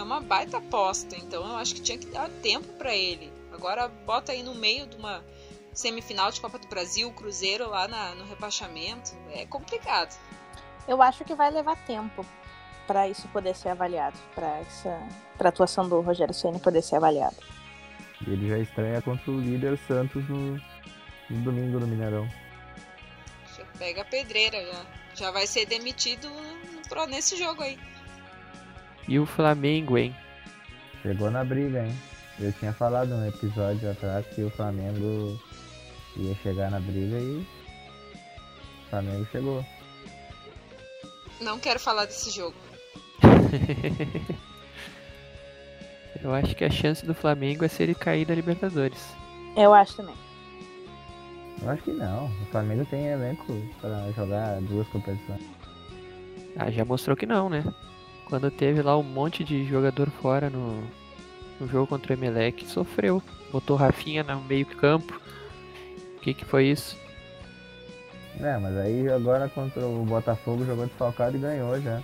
É 0.00 0.02
uma 0.02 0.18
baita 0.18 0.56
aposta, 0.56 1.14
então 1.14 1.46
eu 1.46 1.56
acho 1.58 1.74
que 1.74 1.82
tinha 1.82 1.98
que 1.98 2.06
dar 2.06 2.30
tempo 2.42 2.66
pra 2.78 2.94
ele. 2.96 3.30
Agora 3.52 3.86
bota 3.86 4.32
aí 4.32 4.42
no 4.42 4.54
meio 4.54 4.86
de 4.86 4.96
uma 4.96 5.22
semifinal 5.74 6.30
de 6.30 6.40
Copa 6.40 6.58
do 6.58 6.66
Brasil, 6.68 7.08
o 7.08 7.12
Cruzeiro 7.12 7.68
lá 7.68 7.86
na- 7.86 8.14
no 8.14 8.24
rebaixamento. 8.24 9.12
É 9.30 9.44
complicado. 9.44 10.18
Eu 10.88 11.02
acho 11.02 11.22
que 11.22 11.34
vai 11.34 11.50
levar 11.50 11.76
tempo 11.84 12.24
para 12.86 13.08
isso 13.08 13.28
poder 13.28 13.54
ser 13.54 13.68
avaliado, 13.68 14.18
para 14.34 14.58
essa 14.60 14.98
pra 15.36 15.50
atuação 15.50 15.86
do 15.86 16.00
Rogério 16.00 16.32
Ceni 16.32 16.58
poder 16.58 16.80
ser 16.82 16.96
avaliada. 16.96 17.36
E 18.26 18.30
ele 18.30 18.48
já 18.48 18.58
estreia 18.58 19.02
contra 19.02 19.30
o 19.30 19.38
líder 19.38 19.78
Santos 19.86 20.26
no, 20.30 20.54
no 21.28 21.42
domingo 21.44 21.78
no 21.78 21.86
Mineirão. 21.86 22.26
Já 23.54 23.64
pega 23.78 24.00
a 24.00 24.04
pedreira, 24.06 24.64
já. 24.64 24.86
Já 25.14 25.30
vai 25.30 25.46
ser 25.46 25.66
demitido 25.66 26.28
pro- 26.88 27.06
nesse 27.06 27.36
jogo 27.36 27.62
aí. 27.62 27.78
E 29.10 29.18
o 29.18 29.26
Flamengo, 29.26 29.98
hein? 29.98 30.14
Chegou 31.02 31.30
na 31.32 31.42
briga, 31.42 31.84
hein? 31.84 31.92
Eu 32.38 32.52
tinha 32.52 32.72
falado 32.72 33.08
no 33.08 33.26
episódio 33.26 33.90
atrás 33.90 34.24
que 34.28 34.40
o 34.40 34.50
Flamengo 34.50 35.36
ia 36.16 36.32
chegar 36.36 36.70
na 36.70 36.78
briga 36.78 37.18
e 37.18 37.38
o 37.38 37.44
Flamengo 38.88 39.26
chegou. 39.32 39.66
Não 41.40 41.58
quero 41.58 41.80
falar 41.80 42.04
desse 42.04 42.30
jogo. 42.30 42.54
Eu 46.22 46.32
acho 46.32 46.54
que 46.54 46.64
a 46.64 46.70
chance 46.70 47.04
do 47.04 47.14
Flamengo 47.14 47.64
é 47.64 47.68
se 47.68 47.82
ele 47.82 47.96
cair 47.96 48.24
da 48.24 48.36
Libertadores. 48.36 49.08
Eu 49.56 49.74
acho 49.74 49.96
também. 49.96 50.14
Eu 51.60 51.68
acho 51.68 51.82
que 51.82 51.90
não. 51.90 52.26
O 52.26 52.46
Flamengo 52.52 52.84
tem 52.84 53.08
elenco 53.08 53.60
para 53.80 54.12
jogar 54.12 54.60
duas 54.60 54.86
competições. 54.86 55.42
Ah, 56.56 56.70
já 56.70 56.84
mostrou 56.84 57.16
que 57.16 57.26
não, 57.26 57.48
né? 57.48 57.64
Quando 58.30 58.48
teve 58.48 58.80
lá 58.80 58.96
um 58.96 59.02
monte 59.02 59.42
de 59.42 59.66
jogador 59.66 60.08
fora 60.08 60.48
no, 60.48 60.82
no 61.60 61.66
jogo 61.66 61.88
contra 61.88 62.14
o 62.14 62.16
Emelec 62.16 62.64
sofreu. 62.66 63.20
Botou 63.50 63.76
Rafinha 63.76 64.22
no 64.22 64.40
meio 64.42 64.64
campo. 64.64 65.20
O 66.16 66.20
que, 66.20 66.32
que 66.32 66.44
foi 66.44 66.66
isso? 66.66 66.96
É, 68.40 68.56
mas 68.56 68.76
aí 68.76 69.10
agora 69.10 69.48
contra 69.48 69.84
o 69.84 70.04
Botafogo 70.04 70.64
jogou 70.64 70.86
desfalcado 70.86 71.36
e 71.36 71.40
ganhou 71.40 71.78
já. 71.80 72.00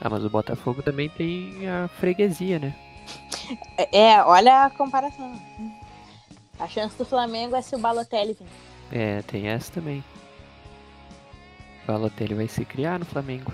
Ah, 0.00 0.08
mas 0.08 0.24
o 0.24 0.30
Botafogo 0.30 0.82
também 0.82 1.10
tem 1.10 1.68
a 1.68 1.86
freguesia, 1.86 2.58
né? 2.58 2.74
É, 3.92 4.22
olha 4.22 4.64
a 4.64 4.70
comparação. 4.70 5.38
A 6.58 6.66
chance 6.66 6.96
do 6.96 7.04
Flamengo 7.04 7.54
é 7.54 7.60
se 7.60 7.76
o 7.76 7.78
Balotelli 7.78 8.32
vir. 8.32 8.46
É, 8.90 9.22
tem 9.22 9.48
essa 9.48 9.70
também. 9.72 10.02
O 11.84 11.86
Balotelli 11.86 12.34
vai 12.34 12.48
se 12.48 12.64
criar 12.64 12.98
no 12.98 13.04
Flamengo. 13.04 13.52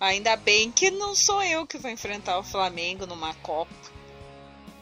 Ainda 0.00 0.36
bem 0.36 0.70
que 0.70 0.90
não 0.90 1.14
sou 1.14 1.42
eu 1.42 1.66
que 1.66 1.78
vou 1.78 1.90
enfrentar 1.90 2.38
o 2.38 2.42
Flamengo 2.42 3.06
numa 3.06 3.34
Copa. 3.34 3.72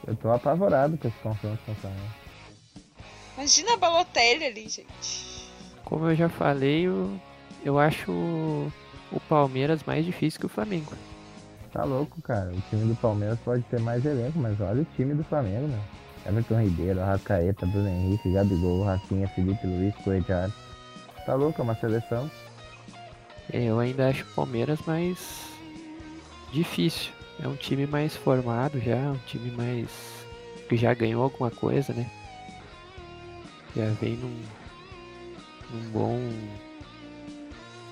Eu 0.07 0.15
tô 0.15 0.31
apavorado 0.31 0.97
com 0.97 1.09
esse 1.09 1.17
confronto 1.19 1.59
com 1.65 1.73
o 1.73 1.77
Flamengo. 1.77 2.15
Imagina 3.37 3.75
a 3.75 3.77
Balotelli 3.77 4.45
ali, 4.45 4.69
gente. 4.69 5.51
Como 5.85 6.09
eu 6.09 6.15
já 6.15 6.29
falei, 6.29 6.87
eu, 6.87 7.21
eu 7.65 7.79
acho 7.79 8.11
o, 8.11 8.73
o 9.13 9.21
Palmeiras 9.21 9.83
mais 9.85 10.05
difícil 10.05 10.41
que 10.41 10.47
o 10.47 10.51
Flamengo. 10.51 10.93
Tá 11.73 11.85
louco, 11.85 12.21
cara. 12.23 12.51
O 12.51 12.61
time 12.71 12.89
do 12.89 12.97
Palmeiras 12.97 13.39
pode 13.41 13.63
ter 13.65 13.81
mais 13.81 14.05
elenco, 14.05 14.39
mas 14.39 14.59
olha 14.61 14.83
o 14.83 14.87
time 14.97 15.15
do 15.15 15.25
Flamengo, 15.25 15.67
né? 15.67 15.79
Everton 16.27 16.61
Ribeiro, 16.61 17.01
Arrascaeta, 17.01 17.67
Bruno 17.67 17.89
Henrique, 17.89 18.33
Gabigol, 18.33 18.85
Rafinha, 18.85 19.29
Felipe 19.29 19.67
Luiz, 19.67 19.95
Coedjar. 19.97 20.51
Tá 21.25 21.35
louco, 21.35 21.61
é 21.61 21.65
uma 21.65 21.75
seleção. 21.75 22.31
Eu 23.53 23.79
ainda 23.79 24.09
acho 24.09 24.23
o 24.23 24.35
Palmeiras 24.35 24.79
mais 24.87 25.47
difícil. 26.53 27.13
É 27.43 27.47
um 27.47 27.57
time 27.57 27.87
mais 27.87 28.17
formado 28.17 28.81
já, 28.81 28.97
um 28.97 29.19
time 29.27 29.51
mais. 29.51 29.89
que 30.69 30.77
já 30.77 30.95
ganhou 30.95 31.23
alguma 31.23 31.51
coisa, 31.51 31.93
né? 31.93 32.11
Já 33.77 33.87
vem 34.01 34.17
num, 34.17 34.43
num 35.71 35.91
bom 35.91 36.21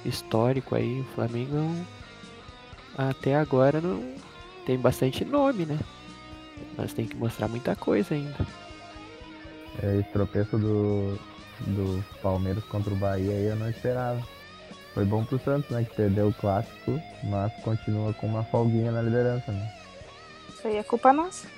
histórico 0.04 0.74
aí. 0.74 1.00
O 1.00 1.14
Flamengo 1.14 1.84
até 2.96 3.36
agora 3.36 3.80
não 3.80 4.14
tem 4.64 4.78
bastante 4.78 5.24
nome, 5.24 5.66
né? 5.66 5.78
Mas 6.76 6.92
tem 6.92 7.06
que 7.06 7.16
mostrar 7.16 7.48
muita 7.48 7.76
coisa 7.76 8.14
ainda. 8.14 8.46
É, 9.82 9.98
esse 9.98 10.10
tropeço 10.10 10.56
do, 10.56 11.18
do 11.60 12.04
Palmeiras 12.22 12.64
contra 12.64 12.92
o 12.92 12.96
Bahia 12.96 13.32
aí 13.32 13.46
eu 13.46 13.56
não 13.56 13.68
esperava. 13.68 14.22
Foi 14.94 15.04
bom 15.04 15.24
pro 15.24 15.40
Santos, 15.40 15.70
né? 15.70 15.84
Que 15.84 15.96
perdeu 15.96 16.28
o 16.28 16.34
clássico, 16.34 17.02
mas 17.24 17.52
continua 17.62 18.14
com 18.14 18.28
uma 18.28 18.44
folguinha 18.44 18.92
na 18.92 19.02
liderança, 19.02 19.50
né? 19.50 19.72
Isso 20.48 20.68
aí 20.68 20.76
é 20.76 20.82
culpa 20.84 21.12
nossa. 21.12 21.48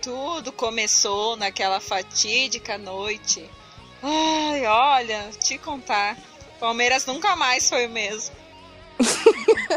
Tudo 0.00 0.50
começou 0.50 1.36
naquela 1.36 1.78
fatídica 1.78 2.78
noite. 2.78 3.48
Ai, 4.02 4.66
olha, 4.66 5.30
te 5.38 5.58
contar. 5.58 6.16
Palmeiras 6.58 7.04
nunca 7.04 7.36
mais 7.36 7.68
foi 7.68 7.86
o 7.86 7.90
mesmo. 7.90 8.34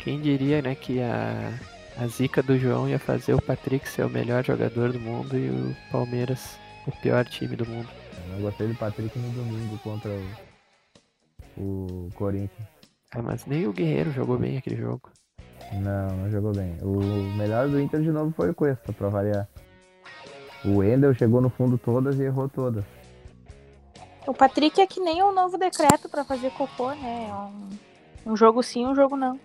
Quem 0.00 0.20
diria, 0.20 0.60
né, 0.60 0.74
que 0.74 1.00
a, 1.00 1.52
a 1.96 2.06
zica 2.06 2.42
do 2.42 2.58
João 2.58 2.88
ia 2.88 2.98
fazer 2.98 3.34
o 3.34 3.42
Patrick 3.42 3.88
ser 3.88 4.04
o 4.04 4.10
melhor 4.10 4.44
jogador 4.44 4.92
do 4.92 5.00
mundo 5.00 5.38
e 5.38 5.48
o 5.48 5.76
Palmeiras 5.90 6.58
o 6.86 6.92
pior 6.92 7.24
time 7.24 7.56
do 7.56 7.66
mundo. 7.66 7.88
Eu 8.32 8.40
gostei 8.40 8.66
do 8.66 8.74
Patrick 8.74 9.18
no 9.18 9.30
domingo 9.30 9.78
contra 9.78 10.10
o, 10.10 10.30
o 11.58 12.08
Corinthians. 12.14 12.68
Ah, 13.14 13.22
mas 13.22 13.44
nem 13.46 13.66
o 13.66 13.72
Guerreiro 13.72 14.12
jogou 14.12 14.38
bem 14.38 14.58
aquele 14.58 14.76
jogo. 14.76 15.10
Não, 15.72 16.08
não 16.16 16.30
jogou 16.30 16.52
bem. 16.52 16.76
O 16.82 16.98
melhor 17.36 17.68
do 17.68 17.80
Inter 17.80 18.00
de 18.00 18.10
novo 18.10 18.32
foi 18.36 18.50
o 18.50 18.54
Cuesta, 18.54 18.92
pra 18.92 19.08
variar. 19.08 19.48
O 20.64 20.78
Wendel 20.78 21.14
chegou 21.14 21.40
no 21.40 21.50
fundo 21.50 21.78
todas 21.78 22.18
e 22.18 22.22
errou 22.22 22.48
todas. 22.48 22.84
O 24.26 24.34
Patrick 24.34 24.80
é 24.80 24.86
que 24.86 25.00
nem 25.00 25.22
o 25.22 25.32
novo 25.32 25.56
decreto 25.56 26.08
pra 26.08 26.24
fazer 26.24 26.50
cocô, 26.50 26.90
né? 26.90 27.28
É 27.28 27.34
Um, 28.28 28.32
um 28.32 28.36
jogo 28.36 28.62
sim, 28.62 28.86
um 28.86 28.94
jogo 28.94 29.16
não. 29.16 29.38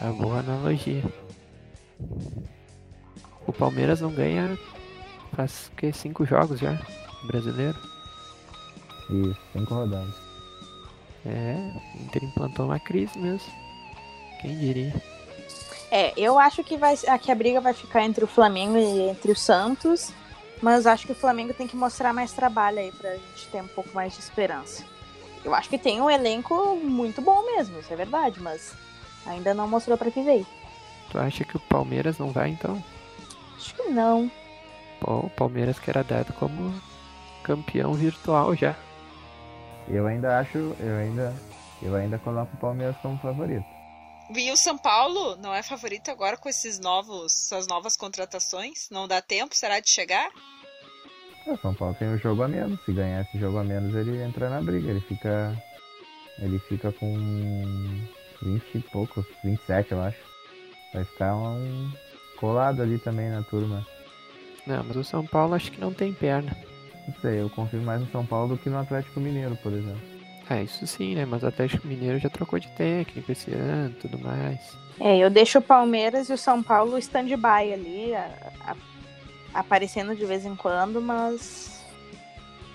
A 0.00 0.06
boa 0.12 0.38
analogia. 0.40 1.02
O 3.46 3.52
Palmeiras 3.52 4.00
não 4.00 4.10
ganha 4.10 4.58
faz 5.32 5.70
que 5.76 5.92
cinco 5.92 6.24
jogos 6.24 6.58
já, 6.58 6.78
brasileiro. 7.26 7.78
Isso, 9.10 9.40
cinco 9.52 9.74
rodadas. 9.74 10.14
É, 11.24 11.56
o 11.94 12.02
Inter 12.02 12.24
implantou 12.24 12.66
uma 12.66 12.80
crise 12.80 13.18
mesmo. 13.18 13.52
Quem 14.40 14.58
diria? 14.58 14.94
É, 15.90 16.12
eu 16.16 16.38
acho 16.38 16.64
que, 16.64 16.76
vai, 16.76 16.96
que 16.96 17.30
a 17.30 17.34
briga 17.34 17.60
vai 17.60 17.74
ficar 17.74 18.02
entre 18.02 18.24
o 18.24 18.28
Flamengo 18.28 18.76
e 18.78 19.10
entre 19.10 19.30
o 19.30 19.36
Santos. 19.36 20.12
Mas 20.62 20.86
acho 20.86 21.06
que 21.06 21.12
o 21.12 21.16
Flamengo 21.16 21.52
tem 21.52 21.66
que 21.66 21.76
mostrar 21.76 22.12
mais 22.12 22.32
trabalho 22.32 22.78
aí 22.78 22.92
pra 22.92 23.16
gente 23.16 23.48
ter 23.50 23.60
um 23.60 23.66
pouco 23.66 23.90
mais 23.92 24.14
de 24.14 24.20
esperança. 24.20 24.84
Eu 25.44 25.52
acho 25.54 25.68
que 25.68 25.76
tem 25.76 26.00
um 26.00 26.08
elenco 26.08 26.76
muito 26.76 27.20
bom 27.20 27.44
mesmo, 27.44 27.80
isso 27.80 27.92
é 27.92 27.96
verdade, 27.96 28.40
mas 28.40 28.72
ainda 29.26 29.52
não 29.52 29.66
mostrou 29.66 29.98
pra 29.98 30.10
que 30.10 30.22
veio. 30.22 30.46
Tu 31.10 31.18
acha 31.18 31.44
que 31.44 31.56
o 31.56 31.60
Palmeiras 31.60 32.16
não 32.16 32.30
vai 32.30 32.50
então? 32.50 32.82
Acho 33.56 33.74
que 33.74 33.82
não. 33.88 34.30
Pô, 35.00 35.26
o 35.26 35.30
Palmeiras 35.30 35.80
que 35.80 35.90
era 35.90 36.04
dado 36.04 36.32
como 36.34 36.72
campeão 37.42 37.92
virtual 37.94 38.54
já. 38.54 38.76
Eu 39.88 40.06
ainda 40.06 40.38
acho, 40.38 40.58
eu 40.58 40.96
ainda, 40.96 41.34
eu 41.82 41.94
ainda 41.94 42.18
coloco 42.18 42.54
o 42.54 42.60
Palmeiras 42.60 42.96
como 42.98 43.18
favorito. 43.18 43.66
E 44.34 44.50
o 44.50 44.56
São 44.56 44.78
Paulo 44.78 45.36
não 45.36 45.52
é 45.52 45.62
favorito 45.62 46.10
agora 46.10 46.36
com 46.36 46.48
esses 46.48 46.78
novos, 46.78 47.48
suas 47.48 47.66
novas 47.66 47.96
contratações? 47.96 48.88
Não 48.90 49.06
dá 49.06 49.20
tempo, 49.20 49.54
será 49.54 49.80
de 49.80 49.90
chegar? 49.90 50.30
O 51.46 51.56
São 51.56 51.74
Paulo 51.74 51.94
tem 51.98 52.08
um 52.08 52.18
jogo 52.18 52.42
a 52.42 52.48
menos. 52.48 52.80
Se 52.84 52.92
ganhar 52.92 53.22
esse 53.22 53.38
jogo 53.38 53.58
a 53.58 53.64
menos, 53.64 53.94
ele 53.94 54.22
entra 54.22 54.48
na 54.48 54.62
briga. 54.62 54.90
Ele 54.90 55.00
fica. 55.00 55.54
Ele 56.38 56.58
fica 56.60 56.92
com 56.92 57.14
20 58.42 58.74
e 58.74 58.80
poucos, 58.80 59.26
27 59.44 59.92
eu 59.92 60.02
acho. 60.02 60.18
Vai 60.94 61.04
ficar 61.04 61.34
um 61.36 61.92
colado 62.38 62.80
ali 62.80 62.98
também 62.98 63.28
na 63.28 63.42
turma. 63.42 63.86
Não, 64.66 64.82
mas 64.84 64.96
o 64.96 65.04
São 65.04 65.26
Paulo 65.26 65.54
acho 65.54 65.70
que 65.70 65.80
não 65.80 65.92
tem 65.92 66.12
perna. 66.12 66.56
Não 67.06 67.14
sei, 67.20 67.40
eu 67.40 67.50
confio 67.50 67.80
mais 67.82 68.00
no 68.00 68.06
São 68.10 68.24
Paulo 68.24 68.54
do 68.54 68.58
que 68.58 68.68
no 68.70 68.78
Atlético 68.78 69.18
Mineiro, 69.20 69.56
por 69.56 69.72
exemplo. 69.72 70.00
Ah, 70.48 70.62
isso 70.62 70.86
sim, 70.86 71.14
né? 71.14 71.24
Mas 71.24 71.42
o 71.42 71.46
Atlético 71.46 71.86
Mineiro 71.86 72.18
já 72.18 72.28
trocou 72.28 72.58
de 72.58 72.68
técnico 72.72 73.30
esse 73.32 73.50
ano 73.52 73.94
tudo 74.00 74.18
mais. 74.18 74.76
É, 75.00 75.16
eu 75.18 75.30
deixo 75.30 75.58
o 75.58 75.62
Palmeiras 75.62 76.28
e 76.28 76.32
o 76.32 76.38
São 76.38 76.62
Paulo 76.62 76.98
stand-by 76.98 77.72
ali, 77.72 78.14
a- 78.14 78.30
a- 78.66 78.76
aparecendo 79.54 80.14
de 80.14 80.24
vez 80.26 80.44
em 80.44 80.54
quando, 80.54 81.00
mas 81.00 81.82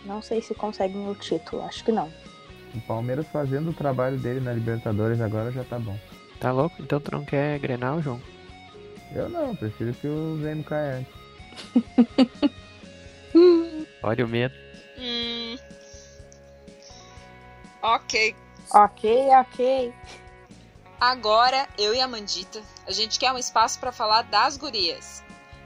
não 0.05 0.21
sei 0.21 0.41
se 0.41 0.53
conseguem 0.55 1.07
o 1.09 1.15
título, 1.15 1.61
acho 1.63 1.83
que 1.83 1.91
não. 1.91 2.11
O 2.75 2.81
Palmeiras 2.81 3.27
fazendo 3.27 3.69
o 3.69 3.73
trabalho 3.73 4.17
dele 4.17 4.39
na 4.39 4.53
Libertadores 4.53 5.21
agora 5.21 5.51
já 5.51 5.63
tá 5.63 5.77
bom. 5.79 5.97
Tá 6.39 6.51
louco? 6.51 6.75
Então 6.81 6.99
tu 6.99 7.11
não 7.11 7.25
quer 7.25 7.57
Grenal, 7.59 8.01
João? 8.01 8.21
Eu 9.13 9.29
não, 9.29 9.55
prefiro 9.55 9.93
que 9.93 10.07
o 10.07 10.37
Grêmio 10.41 10.63
caia 10.63 10.97
antes. 10.97 12.51
Olha 14.07 14.25
o 14.25 14.27
medo. 14.27 14.55
Hum. 14.97 15.57
Ok. 17.81 18.35
Ok, 18.73 19.29
ok. 19.41 19.93
Agora, 20.99 21.67
eu 21.77 21.93
e 21.93 21.99
a 21.99 22.07
Mandita, 22.07 22.61
a 22.85 22.91
gente 22.91 23.19
quer 23.19 23.33
um 23.33 23.37
espaço 23.37 23.77
para 23.79 23.91
falar 23.91 24.21
das 24.23 24.55
gurias. 24.55 25.21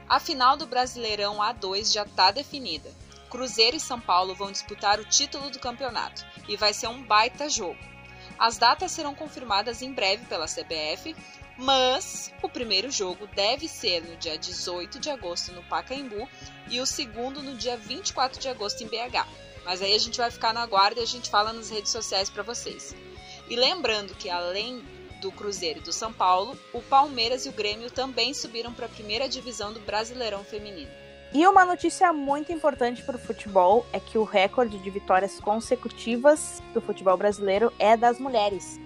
A 0.09 0.19
final 0.19 0.57
do 0.57 0.65
Brasileirão 0.65 1.37
A2 1.37 1.93
já 1.93 2.03
tá 2.03 2.31
definida. 2.31 2.89
Cruzeiro 3.29 3.77
e 3.77 3.79
São 3.79 4.01
Paulo 4.01 4.33
vão 4.33 4.51
disputar 4.51 4.99
o 4.99 5.05
título 5.05 5.51
do 5.51 5.59
campeonato 5.59 6.25
e 6.49 6.57
vai 6.57 6.73
ser 6.73 6.87
um 6.87 7.03
baita 7.03 7.47
jogo. 7.47 7.79
As 8.39 8.57
datas 8.57 8.91
serão 8.91 9.13
confirmadas 9.13 9.83
em 9.83 9.93
breve 9.93 10.25
pela 10.25 10.47
CBF, 10.47 11.15
mas 11.61 12.33
o 12.41 12.49
primeiro 12.49 12.89
jogo 12.89 13.27
deve 13.35 13.67
ser 13.67 14.01
no 14.03 14.17
dia 14.17 14.35
18 14.35 14.99
de 14.99 15.11
agosto 15.11 15.51
no 15.51 15.61
Pacaembu 15.63 16.27
e 16.69 16.81
o 16.81 16.85
segundo 16.87 17.43
no 17.43 17.55
dia 17.55 17.77
24 17.77 18.39
de 18.39 18.49
agosto 18.49 18.83
em 18.83 18.87
BH. 18.87 19.27
Mas 19.63 19.79
aí 19.79 19.93
a 19.93 19.99
gente 19.99 20.17
vai 20.17 20.31
ficar 20.31 20.53
na 20.53 20.65
guarda 20.65 20.99
e 20.99 21.03
a 21.03 21.07
gente 21.07 21.29
fala 21.29 21.53
nas 21.53 21.69
redes 21.69 21.91
sociais 21.91 22.31
para 22.31 22.41
vocês. 22.41 22.95
E 23.47 23.55
lembrando 23.55 24.15
que 24.15 24.27
além 24.27 24.83
do 25.21 25.31
Cruzeiro 25.31 25.79
e 25.79 25.83
do 25.83 25.93
São 25.93 26.11
Paulo, 26.11 26.57
o 26.73 26.81
Palmeiras 26.81 27.45
e 27.45 27.49
o 27.49 27.53
Grêmio 27.53 27.91
também 27.91 28.33
subiram 28.33 28.73
para 28.73 28.87
a 28.87 28.89
primeira 28.89 29.29
divisão 29.29 29.71
do 29.71 29.79
Brasileirão 29.81 30.43
Feminino. 30.43 30.89
E 31.31 31.45
uma 31.45 31.63
notícia 31.63 32.11
muito 32.11 32.51
importante 32.51 33.03
para 33.03 33.17
o 33.17 33.19
futebol 33.19 33.85
é 33.93 33.99
que 33.99 34.17
o 34.17 34.23
recorde 34.23 34.79
de 34.79 34.89
vitórias 34.89 35.39
consecutivas 35.39 36.61
do 36.73 36.81
futebol 36.81 37.15
brasileiro 37.15 37.71
é 37.77 37.95
das 37.95 38.19
mulheres. 38.19 38.79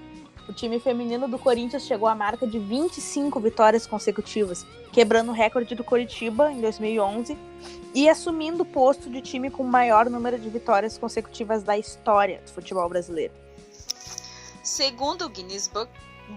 O 0.47 0.53
time 0.53 0.79
feminino 0.79 1.27
do 1.27 1.39
Corinthians 1.39 1.83
chegou 1.83 2.07
à 2.07 2.13
marca 2.13 2.45
de 2.45 2.59
25 2.59 3.39
vitórias 3.39 3.87
consecutivas, 3.87 4.65
quebrando 4.91 5.31
o 5.31 5.33
recorde 5.33 5.73
do 5.73 5.83
Coritiba 5.83 6.51
em 6.51 6.61
2011 6.61 7.37
e 7.93 8.07
assumindo 8.07 8.63
o 8.63 8.65
posto 8.65 9.09
de 9.09 9.21
time 9.21 9.49
com 9.49 9.63
o 9.63 9.67
maior 9.67 10.09
número 10.09 10.37
de 10.37 10.49
vitórias 10.49 10.97
consecutivas 10.97 11.63
da 11.63 11.77
história 11.77 12.41
do 12.45 12.51
futebol 12.51 12.87
brasileiro. 12.87 13.33
Segundo 14.63 15.25
o 15.25 15.29
Guinness 15.29 15.67
Book, 15.67 15.89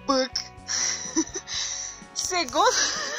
Book 0.06 0.32
Segundo. 2.14 2.64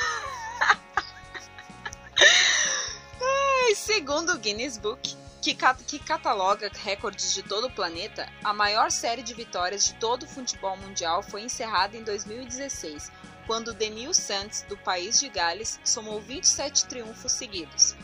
Segundo 3.76 4.34
o 4.34 4.38
Guinness 4.38 4.78
Book, 4.78 5.16
que, 5.42 5.56
que 5.88 6.00
cataloga 6.00 6.70
recordes 6.84 7.34
de 7.34 7.44
todo 7.44 7.68
o 7.68 7.72
planeta, 7.72 8.32
a 8.44 8.54
maior 8.54 8.92
série 8.92 9.24
de 9.24 9.34
vitórias 9.34 9.86
de 9.86 9.94
todo 9.96 10.24
o 10.24 10.28
futebol 10.28 10.76
mundial 10.78 11.24
foi 11.24 11.44
encerrada 11.44 11.96
em 11.96 12.04
2016, 12.04 13.12
quando 13.48 13.74
Denil 13.74 14.14
Santos, 14.14 14.64
do 14.64 14.78
país 14.78 15.20
de 15.20 15.30
Gales, 15.30 15.80
somou 15.84 16.22
27 16.22 16.86
triunfos 16.86 17.32
seguidos. 17.32 17.96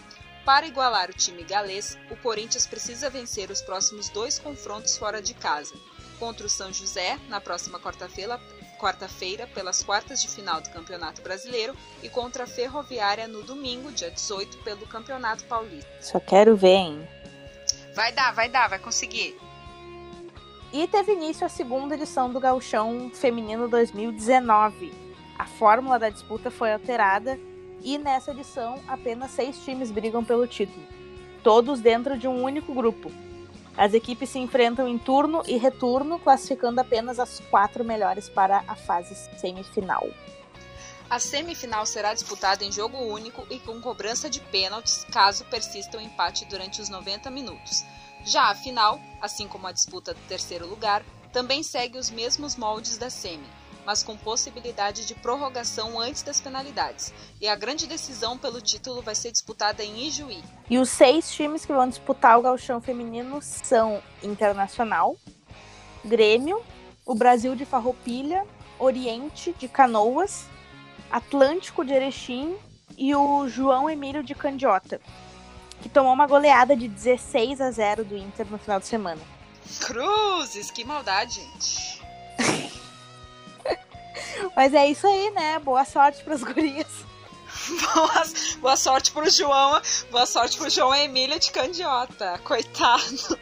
Para 0.46 0.68
igualar 0.68 1.10
o 1.10 1.14
time 1.14 1.44
galês, 1.44 1.98
o 2.10 2.16
Corinthians 2.16 2.68
precisa 2.68 3.10
vencer 3.10 3.50
os 3.50 3.62
próximos 3.62 4.10
dois 4.10 4.40
confrontos 4.40 4.98
fora 4.98 5.22
de 5.22 5.34
casa, 5.34 5.74
contra 6.20 6.46
o 6.46 6.50
São 6.50 6.72
José, 6.72 7.20
na 7.28 7.42
próxima 7.42 7.80
quarta-feira, 7.80 8.40
quarta-feira 8.86 9.48
pelas 9.48 9.82
quartas 9.82 10.22
de 10.22 10.28
final 10.28 10.62
do 10.62 10.70
Campeonato 10.70 11.20
Brasileiro 11.24 11.76
e 12.04 12.10
contra 12.10 12.44
a 12.44 12.48
Ferroviária 12.48 13.28
no 13.28 13.42
domingo, 13.42 13.92
dia 13.92 14.12
18, 14.12 14.60
pelo 14.60 14.86
Campeonato 14.86 15.44
Paulista. 15.46 15.90
Só 16.00 16.20
quero 16.20 16.56
ver, 16.56 16.76
hein? 16.76 17.08
Vai 17.96 18.12
dar, 18.12 18.32
vai 18.32 18.48
dar, 18.48 18.70
vai 18.70 18.78
conseguir. 18.78 19.36
E 20.72 20.88
teve 20.88 21.14
início 21.14 21.44
a 21.44 21.50
segunda 21.50 21.96
edição 21.96 22.32
do 22.32 22.40
Gauchão 22.40 23.10
Feminino 23.12 23.68
2019. 23.68 24.94
A 25.40 25.48
fórmula 25.48 25.98
da 25.98 26.10
disputa 26.10 26.52
foi 26.52 26.72
alterada 26.72 27.40
e 27.82 27.98
nessa 27.98 28.32
edição 28.32 28.80
apenas 28.88 29.32
seis 29.32 29.58
times 29.66 29.90
brigam 29.90 30.24
pelo 30.24 30.46
título, 30.46 30.86
todos 31.44 31.80
dentro 31.80 32.20
de 32.20 32.28
um 32.28 32.44
único 32.44 32.72
grupo. 32.72 33.12
As 33.78 33.94
equipes 33.94 34.30
se 34.30 34.40
enfrentam 34.40 34.88
em 34.88 34.98
turno 34.98 35.44
e 35.46 35.58
retorno, 35.58 36.18
classificando 36.18 36.80
apenas 36.80 37.20
as 37.20 37.42
quatro 37.50 37.84
melhores 37.84 38.30
para 38.30 38.64
a 38.68 38.76
fase 38.76 39.16
semifinal. 39.38 40.08
A 41.10 41.20
semifinal 41.20 41.86
será 41.86 42.14
disputada 42.14 42.64
em 42.64 42.72
jogo 42.72 42.98
único 42.98 43.46
e 43.50 43.60
com 43.60 43.80
cobrança 43.80 44.30
de 44.30 44.40
pênaltis 44.40 45.06
caso 45.12 45.46
persista 45.46 45.98
o 45.98 46.02
empate 46.02 46.46
durante 46.46 46.82
os 46.82 46.90
90 46.90 47.30
minutos. 47.30 47.84
Já 48.24 48.50
a 48.50 48.56
final, 48.56 49.00
assim 49.22 49.48
como 49.48 49.68
a 49.68 49.72
disputa 49.72 50.14
do 50.14 50.22
terceiro 50.22 50.66
lugar, 50.66 51.04
também 51.32 51.62
segue 51.62 51.98
os 51.98 52.10
mesmos 52.10 52.56
moldes 52.56 52.98
da 52.98 53.10
semi, 53.10 53.46
mas 53.86 54.04
com 54.04 54.18
possibilidade 54.18 55.06
de 55.06 55.14
prorrogação 55.14 56.00
antes 56.00 56.24
das 56.24 56.42
penalidades. 56.42 57.14
E 57.40 57.48
a 57.48 57.56
grande 57.56 57.88
decisão 57.88 58.38
pelo 58.38 58.60
título 58.60 59.02
vai 59.02 59.16
ser 59.16 59.32
disputada 59.32 59.84
em 59.84 60.08
Ijuí. 60.08 60.44
E 60.70 60.78
os 60.78 60.90
seis 60.90 61.32
times 61.32 61.66
que 61.66 61.74
vão 61.74 61.88
disputar 61.88 62.40
o 62.40 62.42
gauchão 62.42 62.82
feminino 62.82 63.42
são 63.42 64.02
Internacional, 64.24 65.16
Grêmio, 66.04 66.62
o 67.06 67.14
Brasil 67.14 67.56
de 67.56 67.66
Farroupilha, 67.66 68.46
Oriente 68.80 69.54
de 69.58 69.68
Canoas, 69.68 70.46
Atlântico 71.12 71.86
de 71.86 71.94
Erechim 71.94 72.58
e 72.98 73.16
o 73.16 73.48
João 73.48 73.90
Emílio 73.90 74.24
de 74.24 74.34
Candiota, 74.34 75.00
que 75.82 75.90
tomou 75.90 76.14
uma 76.14 76.28
goleada 76.28 76.76
de 76.76 76.88
16 76.88 77.62
a 77.62 77.72
0 77.72 78.04
do 78.06 78.18
Inter 78.18 78.48
no 78.50 78.58
final 78.58 78.80
de 78.80 78.88
semana. 78.88 79.22
Cruzes, 79.80 80.72
que 80.72 80.84
maldade, 80.84 81.42
gente. 81.42 82.05
Mas 84.56 84.74
é 84.74 84.88
isso 84.88 85.06
aí, 85.08 85.32
né? 85.32 85.60
Boa 85.60 85.86
sorte 85.86 86.24
para 86.24 86.36
as 86.36 86.44
gurias. 86.44 87.06
Boa, 87.94 88.24
boa 88.60 88.78
sorte 88.78 89.12
pro 89.12 89.30
João, 89.30 89.82
boa 90.12 90.26
sorte 90.26 90.58
pro 90.58 90.70
João 90.70 90.94
Emílio 90.94 91.40
de 91.40 91.52
Candiota, 91.52 92.38
coitado. 92.44 93.40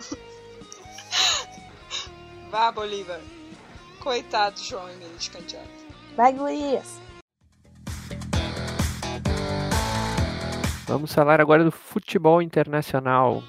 Vá, 2.49 2.71
Bolívar. 2.71 3.19
Coitado 3.99 4.55
do 4.55 4.63
João 4.63 4.89
Emílio 4.89 5.17
de 5.17 5.29
Candiota. 5.29 5.67
Vai, 6.15 6.31
gurias. 6.31 7.01
Vamos 10.86 11.13
falar 11.13 11.41
agora 11.41 11.63
do 11.63 11.71
futebol 11.71 12.41
internacional. 12.41 13.41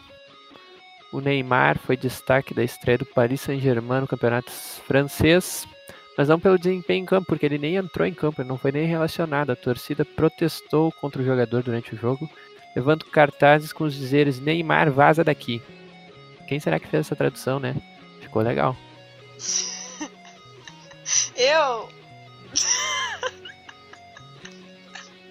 O 1.12 1.20
Neymar 1.20 1.78
foi 1.78 1.96
destaque 1.96 2.54
da 2.54 2.64
estreia 2.64 2.98
do 2.98 3.06
Paris 3.06 3.42
Saint-Germain 3.42 4.00
no 4.00 4.08
campeonato 4.08 4.50
francês, 4.50 5.66
mas 6.16 6.28
não 6.28 6.38
pelo 6.38 6.58
desempenho 6.58 7.02
em 7.02 7.06
campo, 7.06 7.26
porque 7.26 7.44
ele 7.44 7.58
nem 7.58 7.76
entrou 7.76 8.06
em 8.06 8.14
campo, 8.14 8.40
ele 8.40 8.48
não 8.48 8.58
foi 8.58 8.70
nem 8.70 8.86
relacionado. 8.86 9.50
A 9.50 9.56
torcida 9.56 10.04
protestou 10.04 10.92
contra 10.92 11.20
o 11.20 11.24
jogador 11.24 11.62
durante 11.62 11.94
o 11.94 11.98
jogo, 11.98 12.30
levando 12.74 13.04
cartazes 13.06 13.72
com 13.72 13.84
os 13.84 13.94
dizeres 13.94 14.40
Neymar 14.40 14.90
vaza 14.90 15.24
daqui. 15.24 15.60
Quem 16.46 16.60
será 16.60 16.78
que 16.78 16.86
fez 16.86 17.06
essa 17.06 17.16
tradução, 17.16 17.58
né? 17.58 17.74
Ficou 18.20 18.42
legal. 18.42 18.76
Eu. 21.36 21.88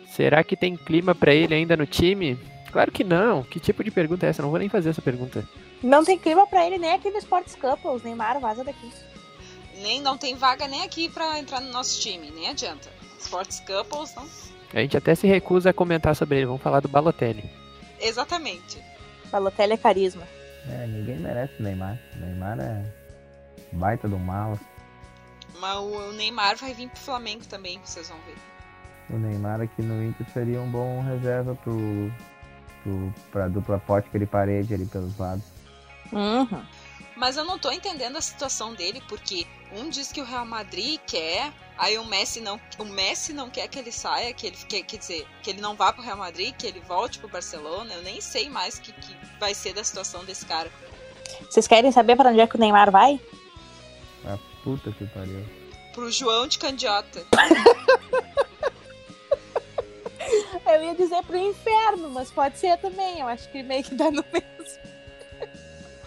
Será 0.07 0.43
que 0.43 0.55
tem 0.55 0.75
clima 0.75 1.15
para 1.15 1.33
ele 1.33 1.55
ainda 1.55 1.77
no 1.77 1.85
time? 1.85 2.37
Claro 2.71 2.91
que 2.91 3.03
não. 3.03 3.43
Que 3.43 3.59
tipo 3.59 3.83
de 3.83 3.91
pergunta 3.91 4.25
é 4.25 4.29
essa? 4.29 4.41
Não 4.41 4.49
vou 4.49 4.59
nem 4.59 4.69
fazer 4.69 4.89
essa 4.89 5.01
pergunta. 5.01 5.47
Não 5.81 6.03
tem 6.03 6.17
clima 6.17 6.45
para 6.45 6.65
ele 6.65 6.77
nem 6.77 6.91
aqui 6.91 7.09
no 7.09 7.17
Sports 7.17 7.55
Couples. 7.55 8.03
Neymar 8.03 8.39
vaza 8.39 8.63
daqui. 8.63 8.91
Nem 9.81 10.01
não 10.01 10.17
tem 10.17 10.35
vaga 10.35 10.67
nem 10.67 10.83
aqui 10.83 11.09
para 11.09 11.39
entrar 11.39 11.59
no 11.59 11.71
nosso 11.71 11.99
time, 11.99 12.31
nem 12.31 12.49
adianta. 12.49 12.89
Sports 13.19 13.61
Couples, 13.61 14.13
não. 14.15 14.27
A 14.73 14.79
gente 14.79 14.97
até 14.97 15.13
se 15.15 15.27
recusa 15.27 15.69
a 15.69 15.73
comentar 15.73 16.15
sobre 16.15 16.37
ele. 16.37 16.47
Vamos 16.47 16.61
falar 16.61 16.79
do 16.79 16.87
Balotelli. 16.87 17.49
Exatamente. 17.99 18.83
Balotelli 19.31 19.73
é 19.73 19.77
carisma. 19.77 20.27
É, 20.67 20.87
ninguém 20.87 21.17
merece 21.17 21.53
o 21.59 21.63
Neymar. 21.63 21.99
O 22.15 22.19
Neymar 22.19 22.59
é 22.59 22.83
baita 23.71 24.07
do 24.07 24.17
mal. 24.17 24.59
Mas 25.59 25.77
o 25.77 26.11
Neymar 26.13 26.57
vai 26.57 26.73
vir 26.73 26.89
pro 26.89 26.99
Flamengo 26.99 27.45
também, 27.45 27.79
vocês 27.83 28.09
vão 28.09 28.17
ver. 28.25 28.35
O 29.09 29.17
Neymar 29.17 29.61
aqui 29.61 29.81
no 29.81 30.03
Inter 30.03 30.27
seria 30.33 30.59
um 30.61 30.69
bom 30.69 31.01
reserva 31.01 31.55
pro, 31.55 32.11
pro, 32.81 33.13
pra 33.31 33.47
dupla 33.47 33.79
Pótica 33.79 34.17
e 34.17 34.25
parede 34.25 34.73
ali 34.73 34.85
pelos 34.85 35.17
lados. 35.17 35.43
Uhum. 36.11 36.63
Mas 37.15 37.37
eu 37.37 37.45
não 37.45 37.59
tô 37.59 37.71
entendendo 37.71 38.17
a 38.17 38.21
situação 38.21 38.73
dele, 38.73 39.01
porque 39.07 39.45
um 39.75 39.89
diz 39.89 40.11
que 40.11 40.21
o 40.21 40.25
Real 40.25 40.45
Madrid 40.45 40.99
quer, 41.05 41.51
aí 41.77 41.97
o 41.97 42.05
Messi 42.05 42.39
não, 42.41 42.59
o 42.77 42.85
Messi 42.85 43.33
não 43.33 43.49
quer 43.49 43.67
que 43.67 43.79
ele 43.79 43.91
saia, 43.91 44.33
que 44.33 44.47
ele 44.47 44.57
quer, 44.67 44.83
quer 44.83 44.97
dizer, 44.97 45.27
que 45.41 45.49
ele 45.49 45.61
não 45.61 45.75
vá 45.75 45.91
pro 45.91 46.03
Real 46.03 46.17
Madrid, 46.17 46.55
que 46.55 46.67
ele 46.67 46.79
volte 46.81 47.19
pro 47.19 47.27
Barcelona. 47.27 47.93
Eu 47.93 48.01
nem 48.01 48.21
sei 48.21 48.49
mais 48.49 48.77
o 48.77 48.81
que, 48.81 48.93
que 48.93 49.17
vai 49.39 49.53
ser 49.53 49.73
da 49.73 49.83
situação 49.83 50.23
desse 50.23 50.45
cara. 50.45 50.71
Vocês 51.49 51.67
querem 51.67 51.91
saber 51.91 52.15
para 52.15 52.29
onde 52.29 52.39
é 52.39 52.47
que 52.47 52.55
o 52.55 52.59
Neymar 52.59 52.91
vai? 52.91 53.19
A 54.25 54.37
puta 54.63 54.91
que 54.91 55.05
pariu. 55.07 55.45
Pro 55.93 56.11
João 56.11 56.47
de 56.47 56.57
Candiota. 56.57 57.25
Eu 60.65 60.83
ia 60.83 60.95
dizer 60.95 61.21
pro 61.23 61.37
inferno, 61.37 62.09
mas 62.09 62.31
pode 62.31 62.57
ser 62.57 62.77
também. 62.77 63.19
Eu 63.19 63.27
acho 63.27 63.51
que 63.51 63.61
meio 63.61 63.83
que 63.83 63.93
dá 63.93 64.09
no 64.09 64.23
mesmo. 64.31 64.49